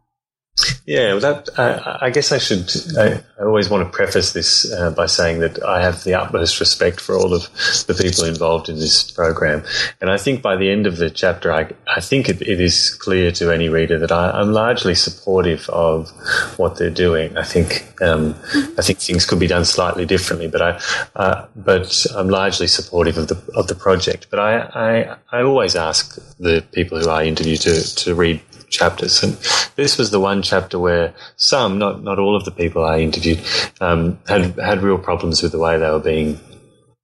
Yeah, 0.86 1.14
well 1.14 1.20
that 1.20 1.48
uh, 1.58 1.98
I 2.00 2.10
guess 2.10 2.30
I 2.30 2.38
should. 2.38 2.70
I, 2.96 3.20
I, 3.40 3.44
always 3.44 3.68
want 3.68 3.84
to 3.84 3.90
preface 3.90 4.34
this 4.34 4.70
uh, 4.72 4.92
by 4.92 5.06
saying 5.06 5.40
that 5.40 5.60
I 5.64 5.82
have 5.82 6.04
the 6.04 6.14
utmost 6.14 6.60
respect 6.60 7.00
for 7.00 7.16
all 7.16 7.34
of 7.34 7.42
the 7.88 7.94
people 8.00 8.24
involved 8.24 8.68
in 8.68 8.76
this 8.76 9.10
program, 9.10 9.64
and 10.00 10.10
I 10.10 10.16
think 10.16 10.42
by 10.42 10.54
the 10.54 10.70
end 10.70 10.86
of 10.86 10.98
the 10.98 11.10
chapter, 11.10 11.52
I, 11.52 11.70
I 11.88 12.00
think 12.00 12.28
it, 12.28 12.40
it 12.40 12.60
is 12.60 12.94
clear 12.94 13.32
to 13.32 13.50
any 13.50 13.68
reader 13.68 13.98
that 13.98 14.12
I, 14.12 14.40
am 14.40 14.52
largely 14.52 14.94
supportive 14.94 15.68
of 15.70 16.10
what 16.56 16.76
they're 16.76 16.88
doing. 16.88 17.36
I 17.36 17.42
think 17.42 18.00
um, 18.00 18.36
I 18.78 18.82
think 18.82 19.00
things 19.00 19.26
could 19.26 19.40
be 19.40 19.48
done 19.48 19.64
slightly 19.64 20.06
differently, 20.06 20.46
but 20.46 20.62
I 20.62 20.80
uh, 21.16 21.46
but 21.56 22.06
I'm 22.14 22.28
largely 22.28 22.68
supportive 22.68 23.18
of 23.18 23.26
the 23.26 23.42
of 23.56 23.66
the 23.66 23.74
project. 23.74 24.28
But 24.30 24.38
I 24.38 24.58
I, 24.58 25.16
I 25.32 25.42
always 25.42 25.74
ask 25.74 26.14
the 26.38 26.62
people 26.70 27.00
who 27.00 27.10
I 27.10 27.24
interview 27.24 27.56
to 27.56 27.94
to 27.96 28.14
read 28.14 28.40
chapters. 28.74 29.22
And 29.22 29.32
this 29.76 29.98
was 29.98 30.10
the 30.10 30.20
one 30.20 30.42
chapter 30.42 30.78
where 30.78 31.14
some, 31.36 31.78
not 31.78 32.02
not 32.02 32.18
all 32.18 32.36
of 32.36 32.44
the 32.44 32.50
people 32.50 32.84
I 32.84 32.98
interviewed, 33.00 33.40
um, 33.80 34.18
had 34.28 34.58
had 34.58 34.82
real 34.82 34.98
problems 34.98 35.42
with 35.42 35.52
the 35.52 35.58
way 35.58 35.78
they 35.78 35.90
were 35.90 36.00
being 36.00 36.40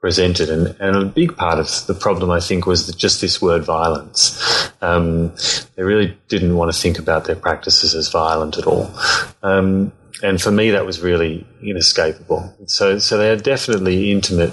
presented. 0.00 0.48
And, 0.48 0.76
and 0.80 0.96
a 0.96 1.04
big 1.04 1.36
part 1.36 1.58
of 1.58 1.68
the 1.86 1.94
problem, 1.94 2.30
I 2.30 2.40
think, 2.40 2.66
was 2.66 2.86
that 2.86 2.96
just 2.96 3.20
this 3.20 3.40
word 3.40 3.64
violence. 3.64 4.70
Um, 4.80 5.32
they 5.76 5.82
really 5.82 6.16
didn't 6.28 6.56
want 6.56 6.72
to 6.72 6.78
think 6.78 6.98
about 6.98 7.26
their 7.26 7.36
practices 7.36 7.94
as 7.94 8.10
violent 8.10 8.56
at 8.58 8.66
all. 8.66 8.90
Um, 9.42 9.92
and 10.22 10.40
for 10.40 10.50
me, 10.50 10.70
that 10.70 10.86
was 10.86 11.00
really 11.00 11.46
inescapable. 11.62 12.54
So, 12.66 12.98
so 12.98 13.18
they 13.18 13.30
are 13.30 13.36
definitely 13.36 14.10
intimate 14.10 14.52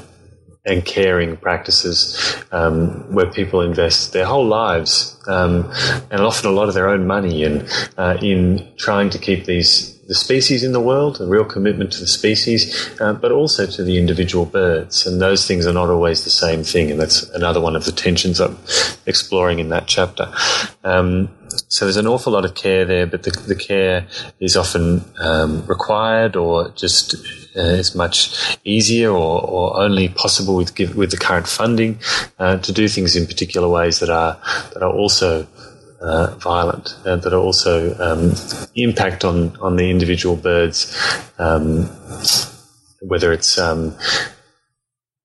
and 0.68 0.86
caring 0.86 1.38
practices 1.38 2.44
um, 2.52 3.12
where 3.14 3.26
people 3.26 3.62
invest 3.62 4.14
their 4.14 4.26
whole 4.26 4.46
lives 4.46 5.18
um, 5.28 5.72
and 6.12 6.22
often 6.22 6.50
a 6.50 6.54
lot 6.54 6.68
of 6.68 6.76
their 6.76 6.90
own 6.90 7.08
money 7.08 7.44
in 7.44 7.68
uh, 7.98 8.18
in 8.22 8.68
trying 8.78 9.10
to 9.10 9.18
keep 9.18 9.46
these 9.46 9.98
the 10.08 10.16
species 10.16 10.64
in 10.64 10.72
the 10.72 10.80
world, 10.80 11.20
a 11.20 11.26
real 11.26 11.44
commitment 11.44 11.92
to 11.92 12.00
the 12.00 12.08
species, 12.08 12.90
uh, 13.02 13.12
but 13.14 13.32
also 13.32 13.66
to 13.66 13.84
the 13.84 13.98
individual 13.98 14.46
birds. 14.46 15.06
And 15.06 15.22
those 15.22 15.46
things 15.46 15.68
are 15.68 15.74
not 15.74 15.90
always 15.90 16.24
the 16.24 16.30
same 16.30 16.64
thing. 16.64 16.90
And 16.90 17.00
that's 17.00 17.24
another 17.32 17.60
one 17.60 17.76
of 17.76 17.84
the 17.84 17.92
tensions 17.92 18.40
I'm 18.40 18.58
exploring 19.06 19.60
in 19.60 19.68
that 19.70 19.86
chapter. 19.88 20.32
Um, 20.86 21.30
so 21.68 21.86
there's 21.86 21.98
an 21.98 22.08
awful 22.08 22.34
lot 22.34 22.46
of 22.46 22.56
care 22.56 22.86
there, 22.86 23.08
but 23.08 23.24
the, 23.24 23.32
the 23.32 23.56
care 23.56 24.08
is 24.40 24.56
often 24.56 25.04
um, 25.20 25.66
required 25.66 26.36
or 26.36 26.70
just 26.70 27.16
uh, 27.56 27.62
is 27.62 27.96
much 27.96 28.58
easier 28.64 29.10
or, 29.10 29.42
or, 29.42 29.80
only 29.82 30.10
possible 30.10 30.56
with 30.56 30.78
with 30.96 31.12
the 31.12 31.18
current 31.18 31.48
funding 31.48 32.00
uh, 32.40 32.58
to 32.58 32.72
do 32.72 32.88
things 32.88 33.16
in 33.16 33.26
particular 33.26 33.68
ways 33.68 34.00
that 34.00 34.10
are 34.10 34.40
that 34.74 34.84
are 34.84 34.94
also 34.94 35.48
uh, 36.02 36.36
violent 36.36 36.96
and 37.06 37.22
that 37.24 37.34
are 37.34 37.42
also 37.42 37.96
um, 38.00 38.34
impact 38.76 39.26
on 39.26 39.56
on 39.58 39.76
the 39.76 39.90
individual 39.90 40.36
birds, 40.36 40.96
um, 41.40 41.86
whether 43.02 43.32
it's 43.32 43.58
um, 43.58 43.96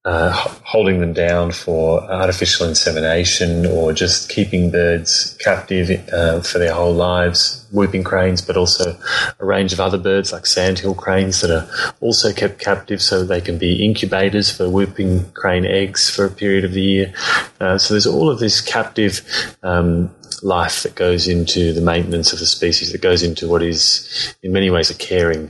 uh, 0.04 0.32
holding 0.64 0.98
them 1.00 1.12
down 1.12 1.52
for 1.52 2.02
artificial 2.10 2.68
insemination 2.68 3.64
or 3.66 3.92
just 3.92 4.28
keeping 4.28 4.68
birds 4.68 5.36
captive 5.38 5.90
uh, 6.12 6.40
for 6.40 6.58
their 6.58 6.74
whole 6.74 6.92
lives, 6.92 7.64
whooping 7.70 8.02
cranes, 8.02 8.42
but 8.42 8.56
also 8.56 8.98
a 9.38 9.44
range 9.44 9.72
of 9.72 9.78
other 9.78 9.98
birds 9.98 10.32
like 10.32 10.44
sandhill 10.44 10.94
cranes 10.94 11.40
that 11.40 11.52
are 11.52 11.94
also 12.00 12.32
kept 12.32 12.58
captive 12.58 13.00
so 13.00 13.24
they 13.24 13.40
can 13.40 13.58
be 13.58 13.84
incubators 13.84 14.50
for 14.50 14.68
whooping 14.68 15.30
crane 15.34 15.64
eggs 15.64 16.10
for 16.10 16.24
a 16.24 16.30
period 16.30 16.64
of 16.64 16.72
the 16.72 16.82
year. 16.82 17.14
Uh, 17.60 17.78
so 17.78 17.94
there's 17.94 18.06
all 18.06 18.28
of 18.28 18.40
this 18.40 18.60
captive 18.60 19.20
um, 19.62 20.12
life 20.42 20.82
that 20.82 20.96
goes 20.96 21.28
into 21.28 21.72
the 21.72 21.80
maintenance 21.80 22.32
of 22.32 22.40
the 22.40 22.46
species, 22.46 22.90
that 22.90 23.00
goes 23.00 23.22
into 23.22 23.48
what 23.48 23.62
is 23.62 24.34
in 24.42 24.52
many 24.52 24.68
ways 24.68 24.90
a 24.90 24.94
caring 24.94 25.48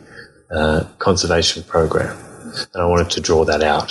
uh, 0.50 0.84
conservation 0.98 1.62
program. 1.62 2.14
And 2.74 2.82
I 2.82 2.84
wanted 2.84 3.08
to 3.12 3.22
draw 3.22 3.46
that 3.46 3.62
out. 3.62 3.90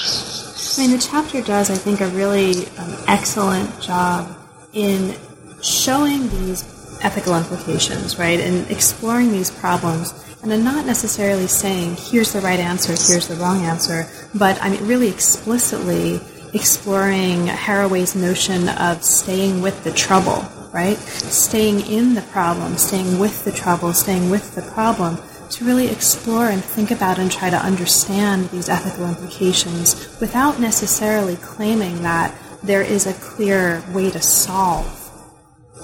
I 0.78 0.82
mean, 0.82 0.91
the 0.91 1.03
chapter 1.03 1.41
does, 1.41 1.69
I 1.69 1.76
think, 1.76 2.01
a 2.01 2.07
really 2.07 2.67
um, 2.78 2.95
excellent 3.07 3.82
job 3.82 4.38
in 4.74 5.15
showing 5.61 6.30
these 6.30 6.63
ethical 7.03 7.36
implications, 7.36 8.17
right, 8.17 8.39
and 8.39 8.69
exploring 8.72 9.32
these 9.32 9.51
problems, 9.51 10.13
and 10.43 10.63
not 10.63 10.86
necessarily 10.86 11.47
saying, 11.47 11.95
here's 11.97 12.34
the 12.34 12.41
right 12.41 12.59
answer, 12.59 12.89
here's 12.89 13.28
the 13.28 13.36
wrong 13.36 13.63
answer, 13.65 14.07
but 14.34 14.61
I 14.61 14.69
mean, 14.69 14.88
really 14.88 15.09
explicitly 15.09 16.19
exploring 16.53 17.47
Haraway's 17.47 18.15
notion 18.15 18.69
of 18.69 19.03
staying 19.03 19.61
with 19.61 19.84
the 19.84 19.91
trouble, 19.91 20.45
right? 20.74 20.97
Staying 20.97 21.82
in 21.82 22.15
the 22.15 22.22
problem, 22.22 22.78
staying 22.78 23.19
with 23.19 23.43
the 23.45 23.51
trouble, 23.51 23.93
staying 23.93 24.30
with 24.30 24.55
the 24.55 24.61
problem, 24.61 25.17
to 25.51 25.65
really 25.65 25.87
explore 25.87 26.49
and 26.49 26.63
think 26.63 26.91
about 26.91 27.19
and 27.19 27.31
try 27.31 27.49
to 27.49 27.57
understand 27.57 28.49
these 28.49 28.69
ethical 28.69 29.07
implications 29.07 30.19
without 30.19 30.59
necessarily 30.59 31.35
claiming 31.37 32.03
that 32.03 32.33
there 32.63 32.81
is 32.81 33.05
a 33.05 33.13
clear 33.13 33.83
way 33.93 34.09
to 34.09 34.21
solve 34.21 34.97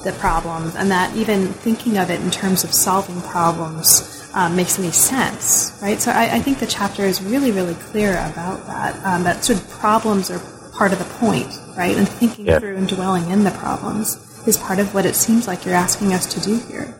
the 0.03 0.11
problems 0.13 0.75
and 0.75 0.91
that 0.91 1.15
even 1.15 1.47
thinking 1.47 1.97
of 1.97 2.09
it 2.09 2.21
in 2.21 2.31
terms 2.31 2.63
of 2.63 2.73
solving 2.73 3.19
problems 3.21 4.31
um, 4.33 4.55
makes 4.55 4.77
any 4.77 4.91
sense, 4.91 5.77
right? 5.81 5.99
So 5.99 6.11
I, 6.11 6.35
I, 6.35 6.39
think 6.39 6.59
the 6.59 6.67
chapter 6.67 7.03
is 7.03 7.23
really, 7.23 7.51
really 7.51 7.73
clear 7.73 8.11
about 8.11 8.65
that, 8.67 8.95
um, 9.03 9.23
that 9.23 9.43
sort 9.43 9.59
of 9.59 9.69
problems 9.69 10.29
are 10.29 10.39
part 10.73 10.93
of 10.93 10.99
the 10.99 11.05
point, 11.05 11.47
right? 11.75 11.97
And 11.97 12.07
thinking 12.07 12.45
yeah. 12.45 12.59
through 12.59 12.77
and 12.77 12.87
dwelling 12.87 13.31
in 13.31 13.43
the 13.43 13.51
problems 13.51 14.15
is 14.47 14.57
part 14.57 14.79
of 14.79 14.93
what 14.93 15.05
it 15.05 15.15
seems 15.15 15.47
like 15.47 15.65
you're 15.65 15.73
asking 15.73 16.13
us 16.13 16.25
to 16.35 16.39
do 16.39 16.59
here. 16.67 16.93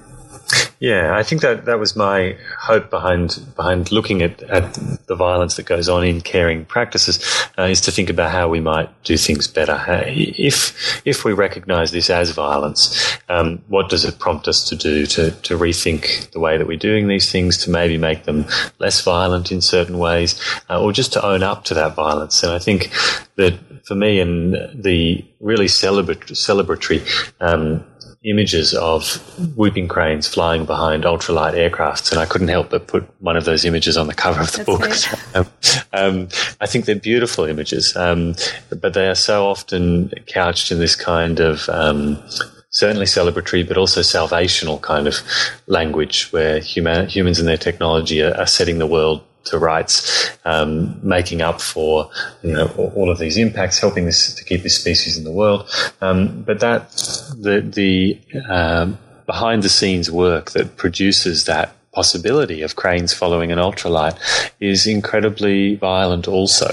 Yeah, 0.80 1.18
I 1.18 1.24
think 1.24 1.42
that 1.42 1.66
that 1.66 1.80
was 1.80 1.96
my 1.96 2.38
hope 2.60 2.92
behind 2.92 3.40
behind 3.56 3.92
looking 3.92 4.22
at, 4.22 4.44
at 4.44 4.78
the 5.08 5.16
violence 5.16 5.56
that 5.56 5.66
goes 5.66 5.90
on 5.90 6.04
in 6.04 6.22
caring 6.22 6.66
practices 6.66 7.20
uh, 7.58 7.64
is 7.64 7.82
to 7.82 7.92
think 7.92 8.12
about 8.12 8.32
how 8.32 8.48
we 8.48 8.60
might 8.60 8.90
do 9.04 9.18
things 9.18 9.48
better. 9.48 9.84
If 9.88 11.02
if 11.04 11.26
we 11.26 11.34
recognise 11.34 11.92
this 11.92 12.12
as 12.12 12.30
violence, 12.30 13.18
um, 13.28 13.64
what 13.68 13.90
does 13.90 14.06
it 14.06 14.20
prompt 14.20 14.48
us 14.48 14.70
to 14.70 14.76
do 14.76 15.08
to 15.08 15.32
to 15.32 15.58
rethink 15.58 16.30
the 16.32 16.40
way 16.40 16.58
that 16.58 16.68
we're 16.68 16.78
doing 16.78 17.08
these 17.08 17.32
things, 17.32 17.58
to 17.64 17.72
maybe 17.72 17.98
make 17.98 18.26
them 18.26 18.46
less 18.78 19.02
violent 19.02 19.52
in 19.52 19.62
certain 19.62 19.98
ways, 19.98 20.40
uh, 20.70 20.80
or 20.80 20.92
just 20.92 21.12
to 21.14 21.26
own 21.26 21.42
up 21.42 21.64
to 21.66 21.74
that 21.74 21.96
violence? 21.96 22.44
And 22.44 22.52
I 22.52 22.60
think 22.60 22.92
that 23.36 23.58
for 23.88 23.96
me, 23.96 24.20
and 24.20 24.54
the 24.74 25.26
really 25.40 25.68
celebratory, 25.68 26.36
celebratory 26.36 27.32
um, 27.40 27.84
images 28.24 28.74
of 28.74 29.18
whooping 29.56 29.88
cranes 29.88 30.28
flying 30.28 30.66
behind 30.66 31.04
ultralight 31.04 31.54
aircrafts, 31.54 32.12
and 32.12 32.20
I 32.20 32.26
couldn't 32.26 32.48
help 32.48 32.70
but 32.70 32.88
put 32.88 33.08
one 33.22 33.38
of 33.38 33.46
those 33.46 33.66
images 33.66 33.98
on 33.98 34.08
the 34.08 34.14
cover 34.14 34.42
of 34.42 34.52
the 34.52 34.64
That's 34.64 35.08
book. 35.08 35.36
um, 35.36 35.48
um, 35.94 36.28
I 36.60 36.66
think 36.66 36.86
they're 36.86 36.96
beautiful 36.96 37.46
images, 37.46 37.96
um, 37.96 38.36
but 38.70 38.94
they 38.94 39.08
are 39.08 39.16
so 39.16 39.48
often 39.48 40.12
couched 40.28 40.72
in 40.72 40.80
this 40.80 40.96
kind 40.96 41.40
of 41.40 41.70
um, 41.70 42.22
certainly 42.70 43.06
celebratory, 43.06 43.68
but 43.68 43.78
also 43.78 44.02
salvational 44.02 44.82
kind 44.82 45.08
of 45.08 45.22
language 45.68 46.32
where 46.32 46.60
human, 46.60 47.08
humans 47.08 47.40
and 47.40 47.48
their 47.48 47.58
technology 47.58 48.22
are, 48.22 48.36
are 48.36 48.48
setting 48.48 48.78
the 48.78 48.88
world 48.88 49.24
to 49.50 49.58
rights, 49.58 50.30
um, 50.46 51.00
making 51.02 51.42
up 51.42 51.62
for 51.62 52.10
you 52.44 52.54
know 52.54 52.68
all 52.96 53.10
of 53.10 53.18
these 53.18 53.38
impacts, 53.38 53.80
helping 53.80 54.06
this 54.06 54.34
to 54.36 54.44
keep 54.44 54.64
this 54.64 54.78
species 54.80 55.18
in 55.18 55.24
the 55.24 55.32
world. 55.32 55.70
Um, 56.02 56.44
but 56.44 56.60
that 56.60 56.90
the 57.38 57.62
the 57.62 58.20
um, 58.50 58.98
behind 59.26 59.64
the 59.64 59.70
scenes 59.70 60.10
work 60.10 60.52
that 60.52 60.78
produces 60.78 61.46
that 61.46 61.77
possibility 61.98 62.62
of 62.62 62.76
cranes 62.76 63.12
following 63.12 63.52
an 63.52 63.58
ultralight 63.58 64.16
is 64.60 64.86
incredibly 64.86 65.76
violent 65.78 66.28
also. 66.28 66.70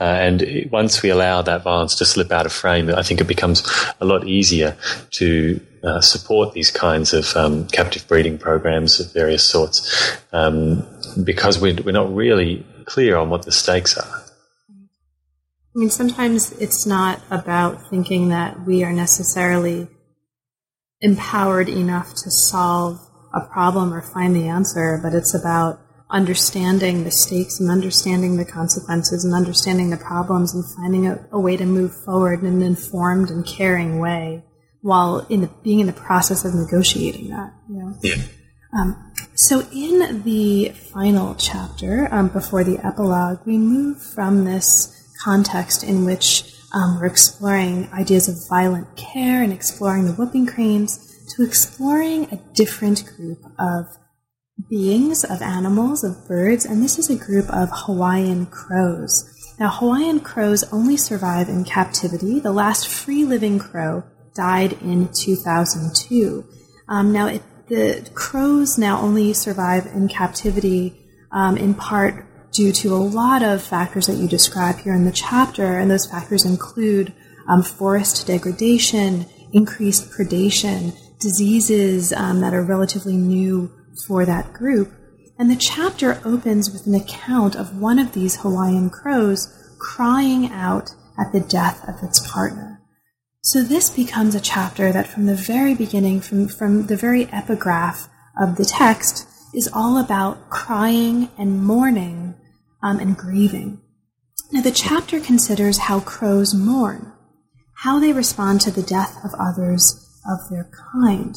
Uh, 0.00 0.04
and 0.26 0.36
once 0.72 1.02
we 1.02 1.10
allow 1.10 1.42
that 1.42 1.62
violence 1.62 1.94
to 1.94 2.06
slip 2.06 2.32
out 2.32 2.46
of 2.46 2.52
frame, 2.52 2.88
I 2.88 3.02
think 3.02 3.20
it 3.20 3.26
becomes 3.26 3.62
a 4.00 4.06
lot 4.06 4.26
easier 4.26 4.74
to 5.20 5.60
uh, 5.84 6.00
support 6.00 6.54
these 6.54 6.70
kinds 6.70 7.12
of 7.12 7.36
um, 7.36 7.66
captive 7.68 8.08
breeding 8.08 8.38
programs 8.38 8.98
of 8.98 9.12
various 9.12 9.44
sorts 9.46 9.76
um, 10.32 10.88
because 11.22 11.60
we're, 11.60 11.76
we're 11.84 11.92
not 11.92 12.14
really 12.14 12.64
clear 12.86 13.18
on 13.18 13.28
what 13.28 13.42
the 13.42 13.52
stakes 13.52 13.98
are. 13.98 14.24
I 15.74 15.74
mean, 15.74 15.90
sometimes 15.90 16.52
it's 16.52 16.86
not 16.86 17.20
about 17.30 17.90
thinking 17.90 18.30
that 18.30 18.64
we 18.66 18.84
are 18.84 18.92
necessarily 18.92 19.88
empowered 21.02 21.68
enough 21.68 22.08
to 22.14 22.30
solve 22.48 22.98
a 23.34 23.40
problem 23.40 23.92
or 23.92 24.02
find 24.02 24.34
the 24.36 24.48
answer, 24.48 25.00
but 25.02 25.14
it's 25.14 25.34
about 25.34 25.80
understanding 26.10 27.04
the 27.04 27.10
stakes 27.10 27.58
and 27.58 27.70
understanding 27.70 28.36
the 28.36 28.44
consequences 28.44 29.24
and 29.24 29.34
understanding 29.34 29.90
the 29.90 29.96
problems 29.96 30.54
and 30.54 30.64
finding 30.76 31.06
a, 31.06 31.26
a 31.32 31.40
way 31.40 31.56
to 31.56 31.64
move 31.64 31.94
forward 32.04 32.40
in 32.40 32.46
an 32.46 32.62
informed 32.62 33.30
and 33.30 33.46
caring 33.46 33.98
way 33.98 34.44
while 34.82 35.26
in 35.30 35.40
the, 35.40 35.50
being 35.62 35.80
in 35.80 35.86
the 35.86 35.92
process 35.92 36.44
of 36.44 36.54
negotiating 36.54 37.30
that. 37.30 37.54
You 37.68 37.76
know? 37.76 37.94
Yeah. 38.02 38.16
Um, 38.74 39.12
so 39.34 39.60
in 39.72 40.22
the 40.22 40.70
final 40.92 41.34
chapter, 41.36 42.08
um, 42.12 42.28
before 42.28 42.64
the 42.64 42.78
epilogue, 42.84 43.40
we 43.46 43.56
move 43.56 44.02
from 44.02 44.44
this 44.44 45.14
context 45.24 45.82
in 45.82 46.04
which 46.04 46.44
um, 46.74 46.98
we're 46.98 47.06
exploring 47.06 47.88
ideas 47.92 48.28
of 48.28 48.36
violent 48.48 48.96
care 48.96 49.42
and 49.42 49.52
exploring 49.52 50.06
the 50.06 50.12
whooping 50.12 50.46
cranes 50.46 51.11
to 51.36 51.44
exploring 51.44 52.24
a 52.30 52.36
different 52.54 53.04
group 53.16 53.44
of 53.58 53.86
beings, 54.68 55.24
of 55.24 55.40
animals, 55.40 56.04
of 56.04 56.26
birds, 56.28 56.64
and 56.64 56.82
this 56.82 56.98
is 56.98 57.10
a 57.10 57.16
group 57.16 57.48
of 57.50 57.70
Hawaiian 57.72 58.46
crows. 58.46 59.28
Now, 59.58 59.70
Hawaiian 59.70 60.20
crows 60.20 60.64
only 60.72 60.96
survive 60.96 61.48
in 61.48 61.64
captivity. 61.64 62.40
The 62.40 62.52
last 62.52 62.88
free 62.88 63.24
living 63.24 63.58
crow 63.58 64.04
died 64.34 64.74
in 64.82 65.08
2002. 65.12 66.44
Um, 66.88 67.12
now, 67.12 67.28
it, 67.28 67.42
the 67.68 68.10
crows 68.14 68.78
now 68.78 69.00
only 69.00 69.32
survive 69.32 69.86
in 69.86 70.08
captivity 70.08 71.00
um, 71.30 71.56
in 71.56 71.74
part 71.74 72.26
due 72.52 72.72
to 72.72 72.94
a 72.94 72.96
lot 72.96 73.42
of 73.42 73.62
factors 73.62 74.06
that 74.06 74.16
you 74.16 74.28
describe 74.28 74.78
here 74.80 74.94
in 74.94 75.04
the 75.04 75.12
chapter, 75.12 75.78
and 75.78 75.90
those 75.90 76.06
factors 76.06 76.44
include 76.44 77.12
um, 77.48 77.62
forest 77.62 78.26
degradation, 78.26 79.26
increased 79.52 80.10
predation, 80.10 80.94
diseases 81.22 82.12
um, 82.12 82.40
that 82.40 82.54
are 82.54 82.62
relatively 82.62 83.16
new 83.16 83.70
for 84.06 84.26
that 84.26 84.52
group. 84.52 84.92
And 85.38 85.50
the 85.50 85.56
chapter 85.56 86.20
opens 86.24 86.70
with 86.70 86.86
an 86.86 86.94
account 86.94 87.54
of 87.56 87.78
one 87.78 87.98
of 87.98 88.12
these 88.12 88.40
Hawaiian 88.40 88.90
crows 88.90 89.48
crying 89.78 90.50
out 90.52 90.90
at 91.18 91.32
the 91.32 91.40
death 91.40 91.86
of 91.88 92.02
its 92.02 92.20
partner. 92.30 92.80
So 93.42 93.62
this 93.62 93.90
becomes 93.90 94.34
a 94.34 94.40
chapter 94.40 94.92
that 94.92 95.08
from 95.08 95.26
the 95.26 95.34
very 95.34 95.74
beginning, 95.74 96.20
from, 96.20 96.48
from 96.48 96.86
the 96.86 96.96
very 96.96 97.26
epigraph 97.32 98.08
of 98.40 98.56
the 98.56 98.64
text, 98.64 99.26
is 99.52 99.68
all 99.72 99.98
about 99.98 100.48
crying 100.48 101.28
and 101.36 101.62
mourning 101.62 102.34
um, 102.82 103.00
and 103.00 103.16
grieving. 103.16 103.80
Now, 104.52 104.62
the 104.62 104.70
chapter 104.70 105.18
considers 105.18 105.78
how 105.78 106.00
crows 106.00 106.54
mourn, 106.54 107.12
how 107.78 107.98
they 107.98 108.12
respond 108.12 108.60
to 108.62 108.70
the 108.70 108.82
death 108.82 109.18
of 109.24 109.32
others 109.40 110.01
of 110.26 110.38
their 110.50 110.70
kind. 110.92 111.36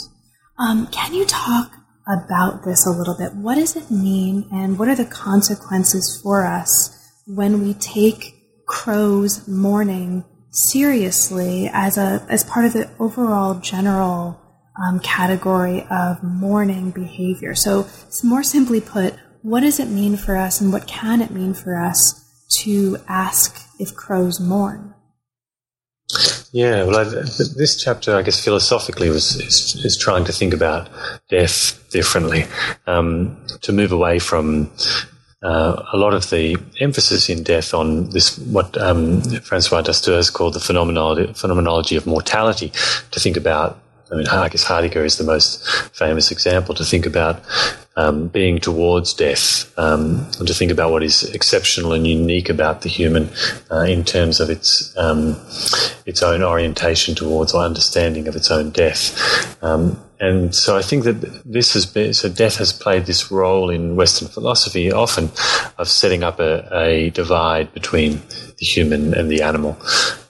Um, 0.57 0.88
can 0.88 1.13
you 1.13 1.25
talk 1.25 1.73
about 2.07 2.63
this 2.63 2.86
a 2.86 2.91
little 2.91 3.17
bit? 3.17 3.33
What 3.33 3.55
does 3.55 3.75
it 3.75 3.91
mean, 3.91 4.47
and 4.51 4.77
what 4.79 4.88
are 4.88 4.95
the 4.95 5.05
consequences 5.05 6.19
for 6.21 6.45
us 6.45 6.91
when 7.25 7.63
we 7.63 7.73
take 7.75 8.65
crows 8.65 9.47
mourning 9.47 10.23
seriously 10.51 11.69
as 11.71 11.97
a 11.97 12.25
as 12.29 12.43
part 12.43 12.65
of 12.65 12.73
the 12.73 12.89
overall 12.99 13.55
general 13.55 14.39
um, 14.81 14.99
category 14.99 15.86
of 15.89 16.23
mourning 16.23 16.91
behavior? 16.91 17.55
So, 17.55 17.88
more 18.23 18.43
simply 18.43 18.81
put, 18.81 19.15
what 19.41 19.61
does 19.61 19.79
it 19.79 19.89
mean 19.89 20.15
for 20.15 20.38
us, 20.38 20.61
and 20.61 20.71
what 20.71 20.88
can 20.88 21.21
it 21.21 21.31
mean 21.31 21.53
for 21.53 21.77
us 21.77 22.21
to 22.61 22.97
ask 23.07 23.61
if 23.79 23.93
crows 23.95 24.39
mourn? 24.39 24.94
Yeah, 26.55 26.85
well, 26.85 26.99
I, 26.99 27.03
this 27.03 27.83
chapter, 27.83 28.15
I 28.15 28.21
guess, 28.21 28.41
philosophically 28.41 29.09
was 29.09 29.35
is, 29.35 29.75
is 29.83 29.97
trying 29.97 30.23
to 30.23 30.31
think 30.31 30.53
about 30.53 30.87
death 31.27 31.85
differently, 31.89 32.45
um, 32.87 33.35
to 33.63 33.73
move 33.73 33.91
away 33.91 34.19
from 34.19 34.71
uh, 35.43 35.83
a 35.91 35.97
lot 35.97 36.13
of 36.13 36.29
the 36.29 36.55
emphasis 36.79 37.27
in 37.27 37.43
death 37.43 37.73
on 37.73 38.09
this, 38.11 38.37
what 38.37 38.77
um, 38.77 39.21
Francois 39.41 39.81
Dastur 39.81 40.31
called 40.31 40.53
the 40.53 40.61
phenomenology, 40.61 41.33
phenomenology 41.33 41.97
of 41.97 42.07
mortality, 42.07 42.69
to 43.11 43.19
think 43.19 43.35
about 43.35 43.77
I 44.11 44.15
mean, 44.15 44.25
guess 44.25 44.63
Heidegger 44.63 45.03
is 45.03 45.17
the 45.17 45.23
most 45.23 45.67
famous 45.95 46.31
example 46.31 46.75
to 46.75 46.83
think 46.83 47.05
about 47.05 47.41
um, 47.97 48.27
being 48.27 48.59
towards 48.59 49.13
death 49.13 49.71
um, 49.77 50.27
and 50.37 50.47
to 50.47 50.53
think 50.53 50.71
about 50.71 50.91
what 50.91 51.03
is 51.03 51.23
exceptional 51.33 51.93
and 51.93 52.05
unique 52.05 52.49
about 52.49 52.81
the 52.81 52.89
human 52.89 53.29
uh, 53.71 53.81
in 53.81 54.03
terms 54.03 54.39
of 54.39 54.49
its 54.49 54.95
um, 54.97 55.39
its 56.05 56.21
own 56.21 56.43
orientation 56.43 57.15
towards 57.15 57.53
or 57.53 57.63
understanding 57.63 58.27
of 58.27 58.35
its 58.35 58.51
own 58.51 58.69
death. 58.71 59.63
Um, 59.63 59.99
and 60.19 60.55
so 60.55 60.77
I 60.77 60.81
think 60.81 61.03
that 61.03 61.43
this 61.43 61.73
has 61.73 61.85
been 61.85 62.13
so 62.13 62.29
death 62.29 62.57
has 62.57 62.71
played 62.71 63.05
this 63.05 63.31
role 63.31 63.69
in 63.69 63.95
Western 63.95 64.27
philosophy 64.27 64.91
often 64.91 65.25
of 65.77 65.89
setting 65.89 66.23
up 66.23 66.39
a, 66.39 66.67
a 66.71 67.09
divide 67.09 67.73
between 67.73 68.21
the 68.57 68.65
human 68.65 69.13
and 69.13 69.29
the 69.29 69.41
animal. 69.41 69.77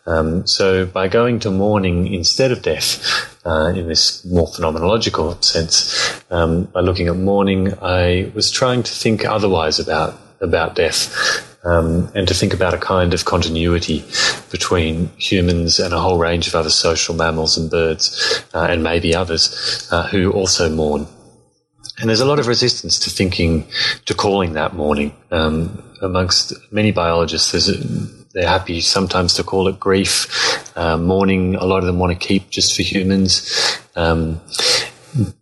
Um, 0.07 0.45
so 0.45 0.85
by 0.85 1.07
going 1.07 1.39
to 1.41 1.51
mourning 1.51 2.13
instead 2.13 2.51
of 2.51 2.61
death, 2.61 3.35
uh, 3.45 3.73
in 3.75 3.87
this 3.87 4.23
more 4.25 4.47
phenomenological 4.47 5.43
sense, 5.43 6.21
um, 6.31 6.65
by 6.65 6.81
looking 6.81 7.07
at 7.07 7.15
mourning, 7.15 7.73
I 7.81 8.31
was 8.33 8.51
trying 8.51 8.83
to 8.83 8.91
think 8.91 9.25
otherwise 9.25 9.79
about 9.79 10.19
about 10.41 10.75
death. 10.75 11.51
Um, 11.63 12.11
and 12.13 12.27
to 12.27 12.35
think 12.35 12.53
about 12.53 12.75
a 12.75 12.77
kind 12.77 13.11
of 13.11 13.25
continuity 13.25 14.05
between 14.51 15.09
humans 15.17 15.79
and 15.79 15.95
a 15.95 15.99
whole 15.99 16.19
range 16.19 16.47
of 16.47 16.53
other 16.53 16.69
social 16.69 17.15
mammals 17.15 17.57
and 17.57 17.71
birds, 17.71 18.43
uh, 18.53 18.67
and 18.69 18.83
maybe 18.83 19.15
others, 19.15 19.87
uh, 19.91 20.03
who 20.03 20.31
also 20.31 20.69
mourn. 20.69 21.07
And 21.97 22.09
there's 22.09 22.19
a 22.19 22.25
lot 22.25 22.37
of 22.37 22.45
resistance 22.45 22.99
to 22.99 23.09
thinking, 23.09 23.67
to 24.05 24.13
calling 24.13 24.53
that 24.53 24.75
mourning. 24.75 25.15
Um, 25.31 25.81
amongst 26.03 26.53
many 26.71 26.91
biologists, 26.91 27.51
there's 27.51 27.69
they're 28.35 28.47
happy 28.47 28.81
sometimes 28.81 29.33
to 29.35 29.43
call 29.43 29.67
it 29.69 29.79
grief. 29.79 30.77
Uh, 30.77 30.97
mourning, 30.97 31.55
a 31.55 31.65
lot 31.65 31.79
of 31.79 31.85
them 31.85 31.97
want 31.97 32.11
to 32.11 32.27
keep 32.27 32.49
just 32.49 32.75
for 32.75 32.83
humans. 32.83 33.81
Um, 33.95 34.41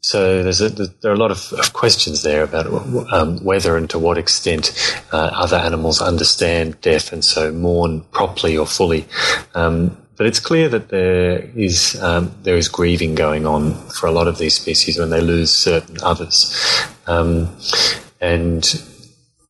so 0.01 0.41
a, 0.47 0.69
there 1.01 1.11
are 1.11 1.15
a 1.15 1.17
lot 1.17 1.31
of, 1.31 1.51
of 1.53 1.73
questions 1.73 2.21
there 2.21 2.43
about 2.43 2.67
um, 3.11 3.43
whether 3.43 3.75
and 3.75 3.89
to 3.89 3.97
what 3.97 4.19
extent 4.19 4.71
uh, 5.11 5.31
other 5.33 5.57
animals 5.57 6.01
understand 6.01 6.79
death 6.81 7.11
and 7.11 7.25
so 7.25 7.51
mourn 7.51 8.01
properly 8.11 8.55
or 8.55 8.67
fully. 8.67 9.07
Um, 9.55 9.97
but 10.15 10.27
it's 10.27 10.39
clear 10.39 10.69
that 10.69 10.89
there 10.89 11.49
is 11.55 11.99
um, 11.99 12.35
there 12.43 12.55
is 12.55 12.69
grieving 12.69 13.15
going 13.15 13.47
on 13.47 13.73
for 13.89 14.05
a 14.05 14.11
lot 14.11 14.27
of 14.27 14.37
these 14.37 14.53
species 14.53 14.99
when 14.99 15.09
they 15.09 15.21
lose 15.21 15.51
certain 15.51 15.97
others, 16.03 16.55
um, 17.07 17.57
and 18.21 18.63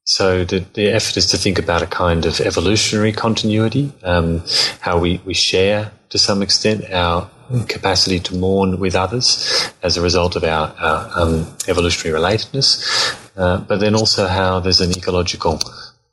so 0.05 0.43
the, 0.43 0.59
the, 0.73 0.87
effort 0.87 1.17
is 1.17 1.27
to 1.27 1.37
think 1.37 1.59
about 1.59 1.81
a 1.81 1.87
kind 1.87 2.25
of 2.25 2.41
evolutionary 2.41 3.13
continuity, 3.13 3.93
um, 4.03 4.43
how 4.81 4.99
we, 4.99 5.21
we 5.25 5.33
share 5.33 5.91
to 6.09 6.17
some 6.17 6.41
extent 6.41 6.83
our 6.91 7.29
capacity 7.67 8.19
to 8.19 8.35
mourn 8.35 8.79
with 8.79 8.95
others 8.95 9.71
as 9.81 9.95
a 9.95 10.01
result 10.01 10.35
of 10.35 10.43
our, 10.43 10.75
our 10.77 11.11
um, 11.15 11.47
evolutionary 11.67 12.19
relatedness, 12.19 13.17
uh, 13.37 13.57
but 13.59 13.79
then 13.79 13.95
also 13.95 14.27
how 14.27 14.59
there's 14.59 14.81
an 14.81 14.91
ecological, 14.91 15.59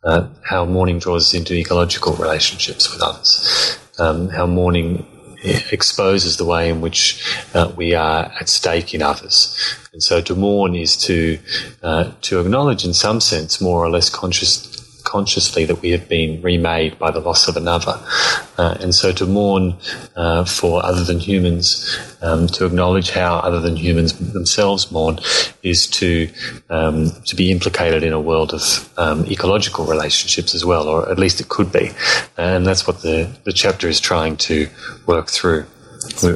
uh, 0.05 0.27
how 0.45 0.65
mourning 0.65 0.99
draws 0.99 1.27
us 1.27 1.35
into 1.35 1.55
ecological 1.55 2.15
relationships 2.15 2.93
with 2.93 3.03
others, 3.03 3.79
um, 3.99 4.29
how 4.29 4.47
mourning 4.47 5.05
exposes 5.43 6.37
the 6.37 6.45
way 6.45 6.69
in 6.69 6.81
which 6.81 7.23
uh, 7.55 7.73
we 7.77 7.95
are 7.95 8.33
at 8.41 8.49
stake 8.49 8.95
in 8.95 9.03
others. 9.03 9.57
And 9.93 10.03
so 10.03 10.21
to 10.21 10.35
mourn 10.35 10.75
is 10.75 10.97
to 10.99 11.39
uh, 11.83 12.13
to 12.23 12.41
acknowledge, 12.41 12.85
in 12.85 12.95
some 12.95 13.21
sense, 13.21 13.61
more 13.61 13.85
or 13.85 13.91
less 13.91 14.11
conscious 14.11 14.81
consciously 15.03 15.65
that 15.65 15.83
we 15.83 15.91
have 15.91 16.09
been 16.09 16.41
remade 16.41 16.99
by 16.99 17.11
the 17.11 17.21
loss 17.21 17.49
of 17.49 17.57
another. 17.57 17.99
Uh, 18.61 18.77
and 18.83 18.95
so 18.95 19.11
to 19.11 19.25
mourn 19.25 19.75
uh, 20.17 20.45
for 20.45 20.85
other 20.85 21.03
than 21.03 21.19
humans, 21.19 21.99
um, 22.21 22.47
to 22.47 22.67
acknowledge 22.67 23.09
how 23.09 23.37
other 23.37 23.59
than 23.59 23.75
humans 23.75 24.13
themselves 24.33 24.93
mourn, 24.93 25.19
is 25.63 25.87
to 25.87 26.29
um, 26.69 27.11
to 27.25 27.35
be 27.35 27.51
implicated 27.51 28.03
in 28.03 28.13
a 28.13 28.21
world 28.21 28.53
of 28.53 28.63
um, 28.99 29.25
ecological 29.25 29.87
relationships 29.87 30.55
as 30.55 30.63
well, 30.63 30.89
or 30.89 31.11
at 31.11 31.19
least 31.19 31.41
it 31.41 31.49
could 31.49 31.73
be. 31.73 31.91
And 32.37 32.67
that's 32.67 32.87
what 32.87 33.01
the, 33.01 33.31
the 33.45 33.53
chapter 33.55 33.89
is 33.89 33.99
trying 33.99 34.37
to 34.49 34.69
work 35.07 35.29
through 35.31 35.65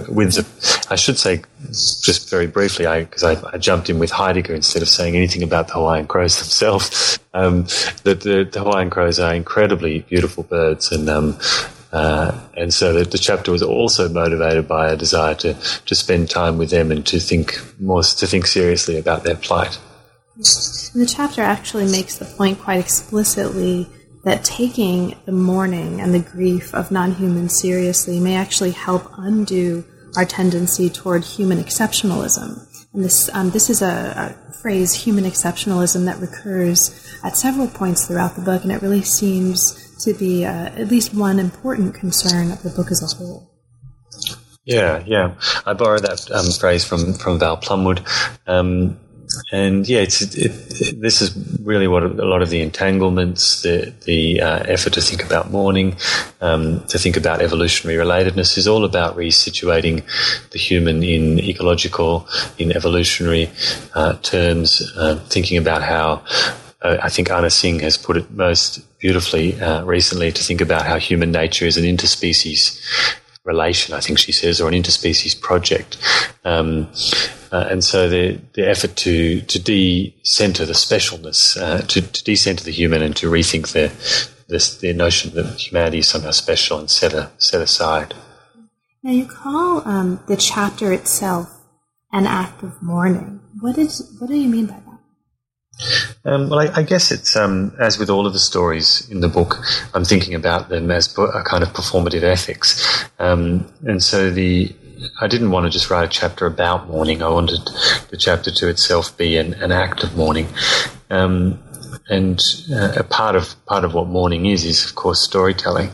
with 0.08 0.86
I 0.90 0.96
should 0.96 1.18
say 1.18 1.42
just 1.70 2.30
very 2.30 2.46
briefly, 2.46 2.86
because 3.04 3.22
I, 3.22 3.32
I, 3.32 3.54
I, 3.54 3.58
jumped 3.58 3.90
in 3.90 3.98
with 3.98 4.10
Heidegger 4.10 4.54
instead 4.54 4.82
of 4.82 4.88
saying 4.88 5.16
anything 5.16 5.42
about 5.42 5.68
the 5.68 5.74
Hawaiian 5.74 6.06
crows 6.06 6.38
themselves. 6.40 7.18
Um, 7.34 7.64
that 8.04 8.20
the, 8.20 8.48
the, 8.50 8.60
Hawaiian 8.60 8.90
crows 8.90 9.18
are 9.18 9.34
incredibly 9.34 10.00
beautiful 10.00 10.44
birds, 10.44 10.92
and 10.92 11.08
um, 11.10 11.38
uh, 11.94 12.40
and 12.56 12.74
so 12.74 12.92
the, 12.92 13.04
the, 13.04 13.18
chapter 13.18 13.52
was 13.52 13.62
also 13.62 14.08
motivated 14.08 14.66
by 14.66 14.90
a 14.90 14.96
desire 14.96 15.34
to 15.36 15.54
to 15.86 15.94
spend 15.94 16.28
time 16.28 16.58
with 16.58 16.70
them 16.70 16.90
and 16.90 17.06
to 17.06 17.20
think 17.20 17.60
more 17.78 18.02
to 18.02 18.26
think 18.26 18.46
seriously 18.46 18.98
about 18.98 19.22
their 19.22 19.36
plight. 19.36 19.78
The 20.36 21.06
chapter 21.08 21.40
actually 21.40 21.90
makes 21.90 22.18
the 22.18 22.24
point 22.24 22.58
quite 22.58 22.80
explicitly 22.80 23.88
that 24.24 24.42
taking 24.42 25.14
the 25.26 25.32
mourning 25.32 26.00
and 26.00 26.12
the 26.12 26.18
grief 26.18 26.74
of 26.74 26.90
non 26.90 27.12
humans 27.12 27.60
seriously 27.60 28.18
may 28.18 28.34
actually 28.34 28.72
help 28.72 29.08
undo 29.16 29.84
our 30.16 30.24
tendency 30.24 30.90
toward 30.90 31.24
human 31.24 31.58
exceptionalism. 31.58 32.66
And 32.92 33.04
this, 33.04 33.28
um, 33.34 33.50
this 33.50 33.70
is 33.70 33.82
a, 33.82 34.36
a, 34.38 34.52
phrase, 34.62 34.94
human 34.94 35.24
exceptionalism, 35.24 36.06
that 36.06 36.18
recurs 36.20 36.90
at 37.22 37.36
several 37.36 37.68
points 37.68 38.06
throughout 38.06 38.34
the 38.34 38.40
book, 38.40 38.62
and 38.62 38.72
it 38.72 38.80
really 38.80 39.02
seems 39.02 39.83
to 40.00 40.14
be 40.14 40.44
uh, 40.44 40.70
at 40.80 40.88
least 40.88 41.14
one 41.14 41.38
important 41.38 41.94
concern 41.94 42.50
of 42.50 42.62
the 42.62 42.70
book 42.70 42.90
as 42.90 43.02
a 43.02 43.16
whole. 43.16 43.50
Yeah, 44.64 45.02
yeah. 45.06 45.34
I 45.66 45.74
borrowed 45.74 46.02
that 46.02 46.30
um, 46.30 46.50
phrase 46.58 46.84
from, 46.84 47.14
from 47.14 47.38
Val 47.38 47.58
Plumwood. 47.58 48.00
Um, 48.46 48.98
and 49.52 49.88
yeah, 49.88 50.00
it's 50.00 50.22
it, 50.22 50.36
it, 50.36 51.00
this 51.00 51.20
is 51.20 51.36
really 51.62 51.88
what 51.88 52.02
a 52.02 52.08
lot 52.08 52.42
of 52.42 52.50
the 52.50 52.60
entanglements, 52.60 53.62
the 53.62 53.92
the 54.04 54.40
uh, 54.40 54.58
effort 54.66 54.92
to 54.94 55.00
think 55.00 55.24
about 55.24 55.50
mourning, 55.50 55.96
um, 56.40 56.84
to 56.86 56.98
think 56.98 57.16
about 57.16 57.40
evolutionary 57.40 57.98
relatedness, 57.98 58.56
is 58.56 58.68
all 58.68 58.84
about 58.84 59.16
resituating 59.16 60.02
the 60.50 60.58
human 60.58 61.02
in 61.02 61.38
ecological, 61.40 62.28
in 62.58 62.72
evolutionary 62.72 63.50
uh, 63.94 64.14
terms, 64.18 64.92
uh, 64.96 65.16
thinking 65.28 65.58
about 65.58 65.82
how. 65.82 66.22
Uh, 66.82 66.98
I 67.02 67.08
think 67.08 67.30
Anna 67.30 67.48
Tsing 67.48 67.80
has 67.80 67.96
put 67.96 68.18
it 68.18 68.30
most 68.30 68.80
beautifully 69.04 69.60
uh, 69.60 69.84
recently 69.84 70.32
to 70.32 70.42
think 70.42 70.62
about 70.62 70.86
how 70.86 70.98
human 70.98 71.30
nature 71.30 71.66
is 71.66 71.76
an 71.76 71.84
interspecies 71.84 72.80
relation, 73.44 73.94
I 73.94 74.00
think 74.00 74.18
she 74.18 74.32
says, 74.32 74.62
or 74.62 74.68
an 74.68 74.72
interspecies 74.72 75.38
project. 75.38 75.98
Um, 76.42 76.88
uh, 77.52 77.68
and 77.70 77.84
so 77.84 78.08
the, 78.08 78.40
the 78.54 78.66
effort 78.66 78.96
to, 79.04 79.42
to 79.42 79.58
de-center 79.58 80.64
the 80.64 80.72
specialness, 80.72 81.60
uh, 81.60 81.82
to, 81.82 82.00
to 82.00 82.24
de-center 82.24 82.64
the 82.64 82.70
human 82.70 83.02
and 83.02 83.14
to 83.16 83.30
rethink 83.30 83.72
the, 83.72 83.92
this, 84.48 84.78
the 84.78 84.94
notion 84.94 85.34
that 85.34 85.60
humanity 85.60 85.98
is 85.98 86.08
somehow 86.08 86.30
special 86.30 86.78
and 86.78 86.90
set, 86.90 87.12
a, 87.12 87.30
set 87.36 87.60
aside. 87.60 88.14
Now 89.02 89.10
you 89.10 89.26
call 89.26 89.86
um, 89.86 90.20
the 90.28 90.38
chapter 90.38 90.94
itself 90.94 91.50
an 92.10 92.24
act 92.24 92.62
of 92.62 92.82
mourning. 92.82 93.40
What, 93.60 93.76
is, 93.76 94.16
what 94.18 94.30
do 94.30 94.36
you 94.36 94.48
mean 94.48 94.64
by 94.64 94.76
that? 94.76 94.83
Um, 96.26 96.48
well, 96.48 96.60
I, 96.60 96.80
I, 96.80 96.82
guess 96.82 97.12
it's 97.12 97.36
um, 97.36 97.74
as 97.78 97.98
with 97.98 98.08
all 98.08 98.26
of 98.26 98.32
the 98.32 98.38
stories 98.38 99.06
in 99.10 99.20
the 99.20 99.28
book, 99.28 99.62
I'm 99.92 100.04
thinking 100.04 100.34
about 100.34 100.70
them 100.70 100.90
as 100.90 101.12
a 101.18 101.42
kind 101.44 101.62
of 101.62 101.70
performative 101.74 102.22
ethics, 102.22 103.04
um, 103.18 103.70
and 103.84 104.02
so 104.02 104.30
the 104.30 104.74
I 105.20 105.26
didn't 105.26 105.50
want 105.50 105.66
to 105.66 105.70
just 105.70 105.90
write 105.90 106.04
a 106.04 106.08
chapter 106.08 106.46
about 106.46 106.88
mourning. 106.88 107.22
I 107.22 107.28
wanted 107.28 107.60
the 108.10 108.16
chapter 108.16 108.50
to 108.50 108.68
itself 108.68 109.16
be 109.18 109.36
an, 109.36 109.52
an 109.54 109.70
act 109.70 110.02
of 110.02 110.16
mourning. 110.16 110.48
Um, 111.10 111.62
and 112.08 112.42
uh, 112.72 112.92
a 112.96 113.04
part 113.04 113.34
of 113.34 113.54
part 113.66 113.84
of 113.84 113.94
what 113.94 114.06
mourning 114.06 114.44
is 114.46 114.64
is 114.64 114.84
of 114.84 114.94
course 114.94 115.22
storytelling 115.22 115.88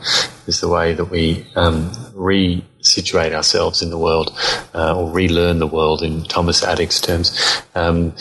is 0.49 0.61
the 0.61 0.68
way 0.68 0.93
that 0.93 1.05
we 1.05 1.47
um, 1.55 1.93
re-situate 2.14 3.33
ourselves 3.33 3.81
in 3.81 3.91
the 3.91 3.99
world 3.99 4.37
uh, 4.74 4.97
or 4.97 5.09
relearn 5.12 5.61
the 5.61 5.68
world 5.68 6.03
in 6.03 6.24
Thomas 6.24 6.64
Attig's 6.64 7.01
terms 7.01 7.62
um, 7.76 8.12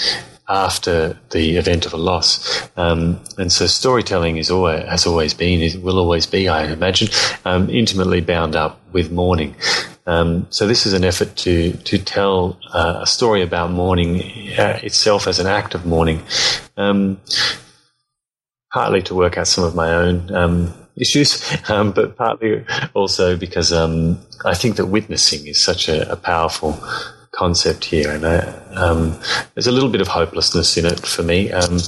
after 0.49 1.17
the 1.29 1.57
event 1.57 1.85
of 1.85 1.93
a 1.93 1.97
loss. 1.97 2.67
Um, 2.75 3.19
and 3.37 3.51
so 3.51 3.67
storytelling 3.67 4.37
is 4.37 4.49
always, 4.49 4.83
has 4.85 5.05
always 5.05 5.33
been, 5.33 5.61
it 5.61 5.81
will 5.81 5.99
always 5.99 6.25
be, 6.25 6.49
I 6.49 6.71
imagine, 6.71 7.09
um, 7.45 7.69
intimately 7.69 8.19
bound 8.19 8.55
up 8.55 8.81
with 8.91 9.11
mourning. 9.11 9.55
Um, 10.07 10.47
so 10.49 10.65
this 10.65 10.87
is 10.87 10.93
an 10.93 11.03
effort 11.03 11.35
to 11.37 11.73
to 11.73 11.99
tell 11.99 12.57
uh, 12.73 13.01
a 13.01 13.05
story 13.05 13.43
about 13.43 13.69
mourning 13.69 14.21
uh, 14.57 14.79
itself 14.81 15.27
as 15.27 15.39
an 15.39 15.45
act 15.45 15.75
of 15.75 15.85
mourning, 15.85 16.23
um, 16.77 17.21
partly 18.73 19.03
to 19.03 19.13
work 19.13 19.37
out 19.37 19.47
some 19.47 19.63
of 19.63 19.75
my 19.75 19.93
own 19.93 20.33
um, 20.33 20.73
issues, 20.95 21.55
um, 21.69 21.91
but 21.91 22.17
partly 22.17 22.65
also 22.95 23.37
because 23.37 23.71
um, 23.71 24.17
I 24.45 24.55
think 24.55 24.77
that 24.77 24.87
witnessing 24.87 25.45
is 25.45 25.63
such 25.63 25.87
a, 25.87 26.11
a 26.11 26.15
powerful 26.15 26.79
concept 27.31 27.85
here, 27.85 28.11
and 28.11 28.25
I, 28.25 28.39
um, 28.75 29.19
there's 29.53 29.67
a 29.67 29.71
little 29.71 29.89
bit 29.89 30.01
of 30.01 30.07
hopelessness 30.07 30.77
in 30.77 30.85
it 30.85 30.99
for 31.05 31.23
me. 31.23 31.51
Um, 31.51 31.79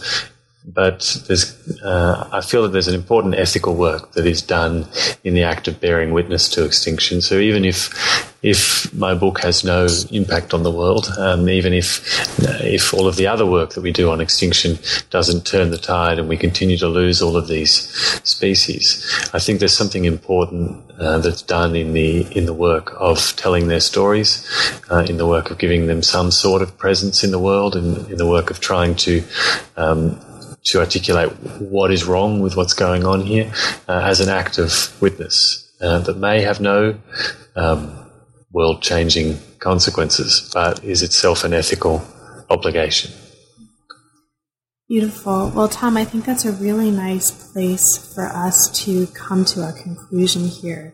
but 0.74 1.24
there's, 1.28 1.82
uh, 1.82 2.30
I 2.32 2.42
feel 2.42 2.64
that 2.64 2.70
there's 2.70 2.88
an 2.88 2.96
important 2.96 3.36
ethical 3.36 3.76
work 3.76 4.14
that 4.14 4.26
is 4.26 4.42
done 4.42 4.88
in 5.24 5.34
the 5.34 5.44
act 5.44 5.68
of 5.68 5.80
bearing 5.80 6.12
witness 6.12 6.48
to 6.50 6.66
extinction. 6.66 7.22
So 7.22 7.40
even 7.40 7.66
if 7.66 8.30
if 8.44 8.92
my 8.96 9.14
book 9.14 9.40
has 9.42 9.64
no 9.64 9.88
impact 10.10 10.52
on 10.56 10.64
the 10.64 10.72
world, 10.72 11.08
um, 11.20 11.48
even 11.48 11.74
if 11.74 12.02
if 12.64 12.94
all 12.94 13.08
of 13.08 13.16
the 13.16 13.28
other 13.28 13.46
work 13.46 13.74
that 13.74 13.82
we 13.82 13.92
do 13.92 14.10
on 14.10 14.20
extinction 14.20 14.80
doesn't 15.12 15.46
turn 15.46 15.70
the 15.70 15.78
tide 15.78 16.18
and 16.18 16.28
we 16.28 16.38
continue 16.38 16.78
to 16.78 16.88
lose 16.88 17.22
all 17.22 17.38
of 17.38 17.48
these 17.48 17.74
species, 18.24 19.30
I 19.34 19.40
think 19.40 19.60
there's 19.60 19.78
something 19.78 20.06
important 20.06 20.84
uh, 21.00 21.20
that's 21.20 21.44
done 21.44 21.76
in 21.76 21.94
the 21.94 22.22
in 22.36 22.46
the 22.46 22.54
work 22.54 22.96
of 23.00 23.36
telling 23.36 23.68
their 23.68 23.80
stories, 23.80 24.48
uh, 24.90 25.06
in 25.08 25.18
the 25.18 25.28
work 25.28 25.52
of 25.52 25.60
giving 25.60 25.86
them 25.88 26.02
some 26.02 26.32
sort 26.32 26.62
of 26.62 26.78
presence 26.78 27.24
in 27.24 27.32
the 27.32 27.40
world, 27.40 27.76
and 27.76 28.10
in 28.10 28.18
the 28.18 28.28
work 28.28 28.50
of 28.50 28.60
trying 28.60 28.96
to 28.96 29.24
um, 29.78 30.20
to 30.64 30.80
articulate 30.80 31.32
what 31.60 31.92
is 31.92 32.06
wrong 32.06 32.40
with 32.40 32.56
what's 32.56 32.74
going 32.74 33.06
on 33.06 33.22
here 33.22 33.52
uh, 33.88 34.02
as 34.04 34.20
an 34.20 34.30
act 34.30 34.58
of 34.58 35.02
witness 35.02 35.72
uh, 35.82 36.00
that 36.00 36.18
may 36.18 36.42
have 36.42 36.62
no 36.62 36.98
um, 37.56 38.10
world 38.52 38.82
changing 38.82 39.40
consequences, 39.60 40.50
but 40.54 40.84
is 40.84 41.02
itself 41.02 41.44
an 41.44 41.54
ethical 41.54 42.06
obligation. 42.50 43.12
Beautiful. 44.88 45.52
Well, 45.56 45.70
Tom, 45.70 45.96
I 45.96 46.04
think 46.04 46.26
that's 46.26 46.44
a 46.44 46.52
really 46.52 46.92
nice 46.92 47.32
place 47.54 48.14
for 48.14 48.26
us 48.26 48.70
to 48.84 49.08
come 49.08 49.46
to 49.46 49.62
a 49.62 49.72
conclusion 49.72 50.48
here. 50.48 50.94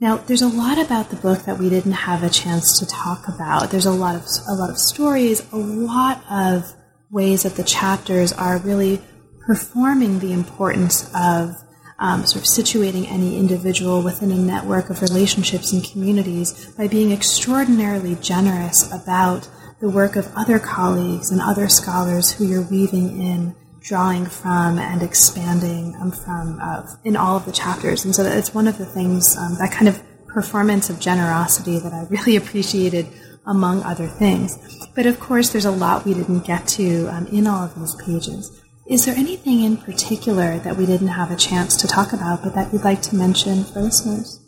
Now, 0.00 0.16
there's 0.16 0.42
a 0.42 0.48
lot 0.48 0.78
about 0.78 1.10
the 1.10 1.16
book 1.16 1.40
that 1.40 1.58
we 1.58 1.68
didn't 1.68 1.92
have 1.92 2.22
a 2.22 2.30
chance 2.30 2.78
to 2.78 2.86
talk 2.86 3.26
about. 3.28 3.70
There's 3.70 3.86
a 3.86 3.92
lot 3.92 4.14
of 4.14 4.24
a 4.48 4.54
lot 4.54 4.70
of 4.70 4.78
stories, 4.78 5.42
a 5.52 5.56
lot 5.56 6.22
of 6.30 6.72
ways 7.12 7.44
that 7.44 7.54
the 7.54 7.62
chapters 7.62 8.32
are 8.32 8.58
really 8.58 9.00
performing 9.46 10.18
the 10.18 10.32
importance 10.32 11.10
of 11.14 11.54
um, 11.98 12.26
sort 12.26 12.42
of 12.42 12.50
situating 12.50 13.08
any 13.10 13.38
individual 13.38 14.02
within 14.02 14.32
a 14.32 14.36
network 14.36 14.90
of 14.90 15.02
relationships 15.02 15.72
and 15.72 15.84
communities 15.84 16.72
by 16.76 16.88
being 16.88 17.12
extraordinarily 17.12 18.16
generous 18.16 18.90
about 18.92 19.48
the 19.80 19.88
work 19.88 20.16
of 20.16 20.32
other 20.34 20.58
colleagues 20.58 21.30
and 21.30 21.40
other 21.40 21.68
scholars 21.68 22.32
who 22.32 22.46
you're 22.46 22.62
weaving 22.62 23.20
in, 23.20 23.54
drawing 23.80 24.26
from, 24.26 24.78
and 24.78 25.02
expanding 25.02 25.94
um, 26.00 26.10
from 26.10 26.58
uh, 26.60 26.86
in 27.04 27.16
all 27.16 27.36
of 27.36 27.44
the 27.44 27.52
chapters. 27.52 28.04
And 28.04 28.14
so 28.14 28.24
it's 28.24 28.54
one 28.54 28.66
of 28.66 28.78
the 28.78 28.86
things, 28.86 29.36
um, 29.36 29.56
that 29.58 29.72
kind 29.72 29.88
of 29.88 30.00
performance 30.26 30.88
of 30.88 30.98
generosity 30.98 31.78
that 31.78 31.92
I 31.92 32.06
really 32.08 32.36
appreciated 32.42 33.06
among 33.46 33.82
other 33.82 34.06
things. 34.06 34.58
But 34.94 35.06
of 35.06 35.18
course, 35.18 35.50
there's 35.50 35.64
a 35.64 35.70
lot 35.70 36.04
we 36.04 36.14
didn't 36.14 36.46
get 36.46 36.66
to 36.68 37.06
um, 37.08 37.26
in 37.28 37.46
all 37.46 37.64
of 37.64 37.74
these 37.74 37.94
pages. 37.96 38.60
Is 38.86 39.06
there 39.06 39.14
anything 39.14 39.62
in 39.62 39.76
particular 39.76 40.58
that 40.58 40.76
we 40.76 40.86
didn't 40.86 41.08
have 41.08 41.30
a 41.30 41.36
chance 41.36 41.76
to 41.78 41.86
talk 41.86 42.12
about, 42.12 42.42
but 42.42 42.54
that 42.54 42.72
you'd 42.72 42.84
like 42.84 43.00
to 43.02 43.16
mention 43.16 43.64
for 43.64 43.80
listeners? 43.80 44.41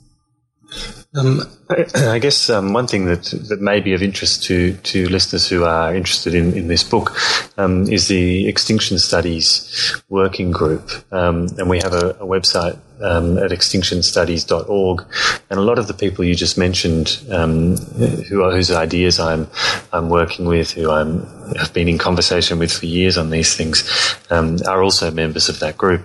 Um, 1.16 1.42
I 1.94 2.18
guess 2.18 2.50
um, 2.50 2.72
one 2.72 2.86
thing 2.86 3.04
that, 3.06 3.24
that 3.48 3.60
may 3.60 3.80
be 3.80 3.94
of 3.94 4.02
interest 4.02 4.42
to, 4.44 4.74
to 4.74 5.08
listeners 5.08 5.48
who 5.48 5.64
are 5.64 5.94
interested 5.94 6.34
in, 6.34 6.54
in 6.54 6.68
this 6.68 6.82
book 6.82 7.16
um, 7.56 7.88
is 7.88 8.08
the 8.08 8.48
Extinction 8.48 8.98
Studies 8.98 10.02
Working 10.08 10.50
Group. 10.50 10.90
Um, 11.12 11.48
and 11.58 11.70
we 11.70 11.78
have 11.78 11.92
a, 11.92 12.10
a 12.20 12.26
website 12.26 12.78
um, 13.00 13.38
at 13.38 13.50
extinctionstudies.org. 13.50 15.04
And 15.50 15.58
a 15.58 15.62
lot 15.62 15.78
of 15.78 15.86
the 15.86 15.94
people 15.94 16.24
you 16.24 16.34
just 16.34 16.58
mentioned, 16.58 17.22
um, 17.30 17.76
who 17.76 18.42
are, 18.42 18.50
whose 18.52 18.70
ideas 18.70 19.20
I'm, 19.20 19.48
I'm 19.92 20.08
working 20.08 20.46
with, 20.46 20.72
who 20.72 20.90
I'm, 20.90 21.26
have 21.56 21.72
been 21.72 21.88
in 21.88 21.98
conversation 21.98 22.58
with 22.58 22.72
for 22.72 22.86
years 22.86 23.16
on 23.16 23.30
these 23.30 23.56
things, 23.56 23.84
are 24.30 24.82
also 24.82 25.10
members 25.10 25.48
of 25.48 25.60
that 25.60 25.76
group. 25.76 26.02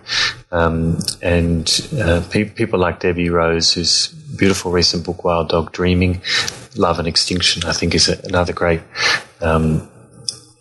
and 0.51 1.89
uh, 1.99 2.23
pe- 2.29 2.49
people 2.49 2.79
like 2.79 2.99
Debbie 2.99 3.29
Rose, 3.29 3.73
who's 3.73 4.13
beautiful 4.35 4.71
recent 4.71 5.05
book, 5.05 5.23
Wild 5.23 5.49
Dog 5.49 5.71
Dreaming. 5.71 6.21
Love 6.75 6.99
and 6.99 7.07
Extinction, 7.07 7.63
I 7.65 7.73
think, 7.73 7.95
is 7.95 8.07
another 8.07 8.53
great. 8.53 8.81
Um, 9.41 9.89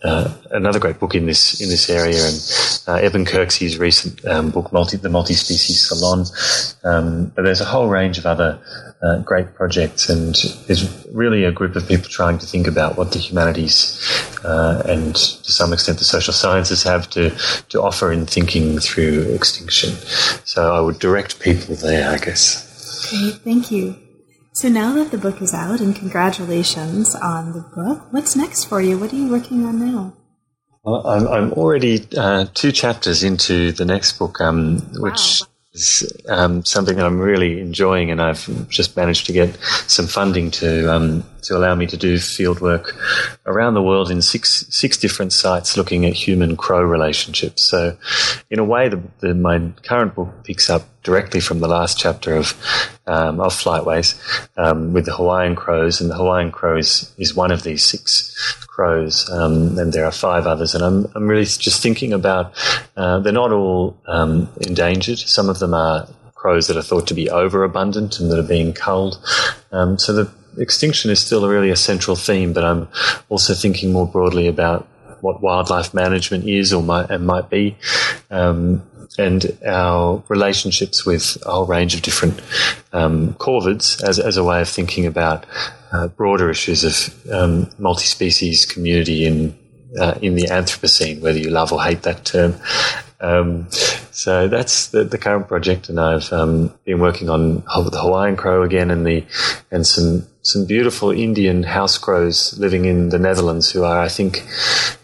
uh, 0.02 0.32
another 0.52 0.78
great 0.78 1.00
book 1.00 1.14
in 1.14 1.26
this 1.26 1.60
in 1.60 1.68
this 1.68 1.90
area, 1.90 2.24
and 2.24 2.38
uh, 2.86 3.04
Eben 3.04 3.24
Kirksey's 3.24 3.78
recent 3.78 4.24
um, 4.26 4.50
book, 4.50 4.72
Multi, 4.72 4.96
"The 4.96 5.08
Multi-Species 5.08 5.88
Salon." 5.88 6.24
Um, 6.84 7.32
but 7.34 7.44
there's 7.44 7.60
a 7.60 7.64
whole 7.64 7.88
range 7.88 8.16
of 8.16 8.24
other 8.24 8.60
uh, 9.02 9.18
great 9.18 9.54
projects, 9.54 10.08
and 10.08 10.36
there's 10.66 11.06
really 11.08 11.44
a 11.44 11.50
group 11.50 11.74
of 11.74 11.86
people 11.88 12.08
trying 12.08 12.38
to 12.38 12.46
think 12.46 12.68
about 12.68 12.96
what 12.96 13.10
the 13.10 13.18
humanities 13.18 14.00
uh, 14.44 14.82
and, 14.86 15.16
to 15.16 15.52
some 15.52 15.72
extent, 15.72 15.98
the 15.98 16.04
social 16.04 16.32
sciences 16.32 16.84
have 16.84 17.10
to 17.10 17.30
to 17.68 17.82
offer 17.82 18.12
in 18.12 18.24
thinking 18.24 18.78
through 18.78 19.22
extinction. 19.34 19.90
So 20.44 20.74
I 20.74 20.80
would 20.80 21.00
direct 21.00 21.40
people 21.40 21.74
there, 21.74 22.08
I 22.08 22.18
guess. 22.18 22.67
Great, 23.10 23.34
thank 23.44 23.70
you. 23.70 23.96
So 24.52 24.68
now 24.68 24.92
that 24.94 25.10
the 25.12 25.18
book 25.18 25.40
is 25.40 25.54
out, 25.54 25.80
and 25.80 25.94
congratulations 25.94 27.14
on 27.14 27.52
the 27.52 27.60
book, 27.60 28.12
what's 28.12 28.34
next 28.34 28.64
for 28.64 28.80
you? 28.80 28.98
What 28.98 29.12
are 29.12 29.16
you 29.16 29.30
working 29.30 29.64
on 29.64 29.78
now? 29.78 30.16
Well, 30.82 31.06
I'm, 31.06 31.28
I'm 31.28 31.52
already 31.52 32.06
uh, 32.16 32.46
two 32.54 32.72
chapters 32.72 33.22
into 33.22 33.72
the 33.72 33.84
next 33.84 34.18
book, 34.18 34.40
um, 34.40 34.78
which 34.94 35.42
is 35.74 36.12
um, 36.28 36.64
something 36.64 36.96
that 36.96 37.06
I'm 37.06 37.20
really 37.20 37.60
enjoying, 37.60 38.10
and 38.10 38.20
I've 38.20 38.68
just 38.68 38.96
managed 38.96 39.26
to 39.26 39.32
get 39.32 39.56
some 39.86 40.06
funding 40.06 40.50
to 40.52 40.92
um, 40.92 41.24
to 41.42 41.56
allow 41.56 41.74
me 41.74 41.86
to 41.86 41.96
do 41.96 42.18
field 42.18 42.60
work 42.60 42.94
around 43.46 43.74
the 43.74 43.82
world 43.82 44.10
in 44.10 44.22
six 44.22 44.66
six 44.70 44.96
different 44.96 45.32
sites 45.32 45.76
looking 45.76 46.04
at 46.04 46.14
human 46.14 46.56
crow 46.56 46.82
relationships. 46.82 47.62
So, 47.62 47.96
in 48.50 48.58
a 48.58 48.64
way, 48.64 48.88
the, 48.88 49.02
the, 49.20 49.34
my 49.34 49.72
current 49.82 50.14
book 50.14 50.44
picks 50.44 50.68
up 50.70 50.82
directly 51.02 51.40
from 51.40 51.60
the 51.60 51.68
last 51.68 51.98
chapter 51.98 52.36
of 52.36 52.54
um, 53.06 53.40
of 53.40 53.52
Flightways 53.52 54.18
um, 54.56 54.92
with 54.92 55.06
the 55.06 55.14
Hawaiian 55.14 55.56
crows, 55.56 56.00
and 56.00 56.10
the 56.10 56.16
Hawaiian 56.16 56.50
crows 56.50 57.12
is 57.18 57.34
one 57.34 57.50
of 57.50 57.62
these 57.62 57.82
six 57.82 58.34
crows, 58.66 59.28
um, 59.30 59.78
and 59.78 59.92
there 59.92 60.04
are 60.04 60.12
five 60.12 60.46
others. 60.46 60.74
And 60.74 60.84
I'm 60.84 61.10
I'm 61.14 61.26
really 61.26 61.44
just 61.44 61.82
thinking 61.82 62.12
about 62.12 62.52
uh, 62.96 63.20
they're 63.20 63.32
not 63.32 63.52
all 63.52 63.96
um, 64.06 64.48
endangered. 64.60 65.18
Some 65.18 65.48
of 65.48 65.58
them 65.58 65.74
are 65.74 66.08
crows 66.38 66.68
that 66.68 66.76
are 66.76 66.82
thought 66.82 67.06
to 67.08 67.14
be 67.14 67.28
overabundant 67.28 68.20
and 68.20 68.30
that 68.30 68.38
are 68.38 68.46
being 68.46 68.72
culled. 68.72 69.18
Um, 69.72 69.98
so 69.98 70.12
the 70.12 70.37
extinction 70.56 71.10
is 71.10 71.20
still 71.20 71.48
really 71.48 71.70
a 71.70 71.76
central 71.76 72.16
theme, 72.16 72.52
but 72.52 72.64
I'm 72.64 72.88
also 73.28 73.54
thinking 73.54 73.92
more 73.92 74.06
broadly 74.06 74.48
about 74.48 74.86
what 75.20 75.42
wildlife 75.42 75.94
management 75.94 76.48
is 76.48 76.72
or 76.72 76.82
might 76.82 77.10
and 77.10 77.26
might 77.26 77.50
be, 77.50 77.76
um, 78.30 78.82
and 79.18 79.58
our 79.66 80.22
relationships 80.28 81.04
with 81.04 81.38
a 81.44 81.50
whole 81.50 81.66
range 81.66 81.94
of 81.94 82.02
different 82.02 82.40
um, 82.92 83.34
corvids 83.34 84.02
as, 84.02 84.18
as 84.18 84.36
a 84.36 84.44
way 84.44 84.60
of 84.60 84.68
thinking 84.68 85.06
about 85.06 85.44
uh, 85.92 86.08
broader 86.08 86.50
issues 86.50 86.84
of 86.84 87.32
um, 87.32 87.70
multi-species 87.78 88.64
community 88.64 89.26
in 89.26 89.58
uh, 89.98 90.18
in 90.20 90.34
the 90.34 90.44
Anthropocene, 90.44 91.20
whether 91.20 91.38
you 91.38 91.50
love 91.50 91.72
or 91.72 91.82
hate 91.82 92.02
that 92.02 92.24
term. 92.24 92.54
Um, 93.20 93.68
so 93.70 94.48
that's 94.48 94.88
the, 94.88 95.04
the, 95.04 95.18
current 95.18 95.48
project, 95.48 95.88
and 95.88 95.98
I've 95.98 96.32
um, 96.32 96.72
been 96.84 97.00
working 97.00 97.28
on 97.28 97.56
the 97.56 97.98
Hawaiian 98.00 98.36
crow 98.36 98.62
again, 98.62 98.90
and 98.90 99.04
the 99.04 99.24
and 99.70 99.84
some 99.86 100.26
some 100.48 100.64
beautiful 100.64 101.10
Indian 101.10 101.62
house 101.62 101.98
crows 101.98 102.58
living 102.58 102.86
in 102.86 103.10
the 103.10 103.18
Netherlands 103.18 103.70
who 103.70 103.84
are, 103.84 104.00
I 104.00 104.08
think, 104.08 104.38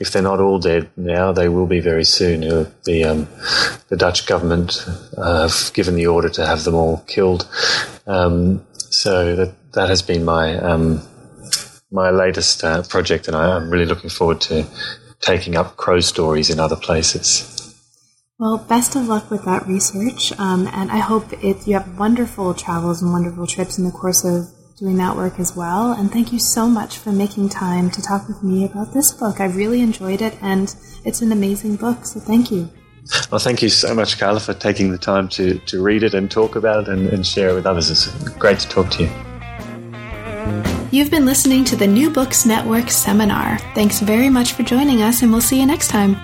if 0.01 0.11
they're 0.11 0.23
not 0.23 0.41
all 0.41 0.59
dead 0.59 0.89
now, 0.97 1.33
they 1.33 1.51
will 1.51 1.67
be 1.67 1.81
very 1.81 2.05
soon. 2.05 2.41
The, 2.85 3.05
um, 3.05 3.29
the 3.89 3.97
Dutch 3.97 4.27
government 4.27 4.87
uh, 5.19 5.49
have 5.49 5.71
given 5.75 5.97
the 5.97 6.07
order 6.07 6.31
to 6.31 6.47
have 6.47 6.65
them 6.65 6.75
all 6.75 7.05
killed. 7.07 7.47
Um, 8.07 8.67
so 8.75 9.37
that, 9.37 9.73
that 9.73 9.91
has 9.91 10.01
been 10.01 10.25
my, 10.25 10.57
um, 10.57 11.03
my 11.91 12.09
latest 12.09 12.65
uh, 12.65 12.83
project, 12.83 13.29
and 13.29 13.37
I, 13.37 13.57
am 13.57 13.69
really 13.69 13.85
looking 13.85 14.09
forward 14.09 14.41
to 14.43 14.67
taking 15.21 15.57
up 15.57 15.77
crow 15.77 16.01
stories 16.01 16.49
in 16.49 16.59
other 16.59 16.77
places. 16.77 17.54
Well, 18.37 18.59
best 18.59 18.97
of 18.97 19.07
luck 19.07 19.31
with 19.31 19.45
that 19.45 19.65
research, 19.69 20.33
um, 20.41 20.67
and 20.73 20.91
I 20.91 20.99
hope 20.99 21.33
it, 21.45 21.69
you 21.69 21.75
have 21.75 21.97
wonderful 21.97 22.53
travels 22.53 23.01
and 23.01 23.13
wonderful 23.13 23.47
trips 23.47 23.79
in 23.79 23.85
the 23.85 23.93
course 23.93 24.25
of 24.25 24.49
doing 24.77 24.97
that 24.97 25.15
work 25.15 25.39
as 25.39 25.55
well. 25.55 25.93
And 25.93 26.11
thank 26.11 26.33
you 26.33 26.41
so 26.41 26.67
much 26.67 26.99
for 26.99 27.13
making 27.13 27.51
time 27.51 27.93
to 27.93 28.03
talk 28.03 28.27
with 28.27 28.43
me 28.43 28.65
about 28.65 28.93
this 28.93 29.13
book. 29.13 29.41
I 29.41 29.45
really 29.45 29.83
enjoyed 29.83 30.21
it, 30.21 30.37
and 30.43 30.75
it's 31.05 31.23
an 31.23 31.31
amazing 31.31 31.77
book, 31.77 32.07
so 32.07 32.19
thank 32.19 32.51
you. 32.51 32.69
Well, 33.31 33.39
thank 33.39 33.63
you 33.63 33.69
so 33.69 33.95
much, 33.95 34.19
Carla, 34.19 34.41
for 34.41 34.53
taking 34.53 34.91
the 34.91 34.99
time 34.99 35.29
to, 35.29 35.61
to 35.61 35.81
read 35.81 36.03
it 36.03 36.13
and 36.13 36.29
talk 36.29 36.57
about 36.57 36.89
it 36.89 36.93
and, 36.93 37.07
and 37.07 37.25
share 37.25 37.51
it 37.51 37.55
with 37.55 37.67
others. 37.67 37.89
It's 37.89 38.09
great 38.31 38.59
to 38.59 38.69
talk 38.69 38.91
to 38.91 39.05
you. 39.05 39.11
You've 40.91 41.13
been 41.13 41.25
listening 41.25 41.63
to 41.67 41.77
the 41.77 41.87
New 41.87 42.11
Books 42.11 42.47
Network 42.47 42.91
seminar. 42.91 43.59
Thanks 43.77 44.01
very 44.01 44.29
much 44.29 44.55
for 44.55 44.65
joining 44.65 45.03
us, 45.03 45.23
and 45.23 45.31
we'll 45.31 45.41
see 45.41 45.61
you 45.61 45.67
next 45.67 45.87
time. 45.87 46.17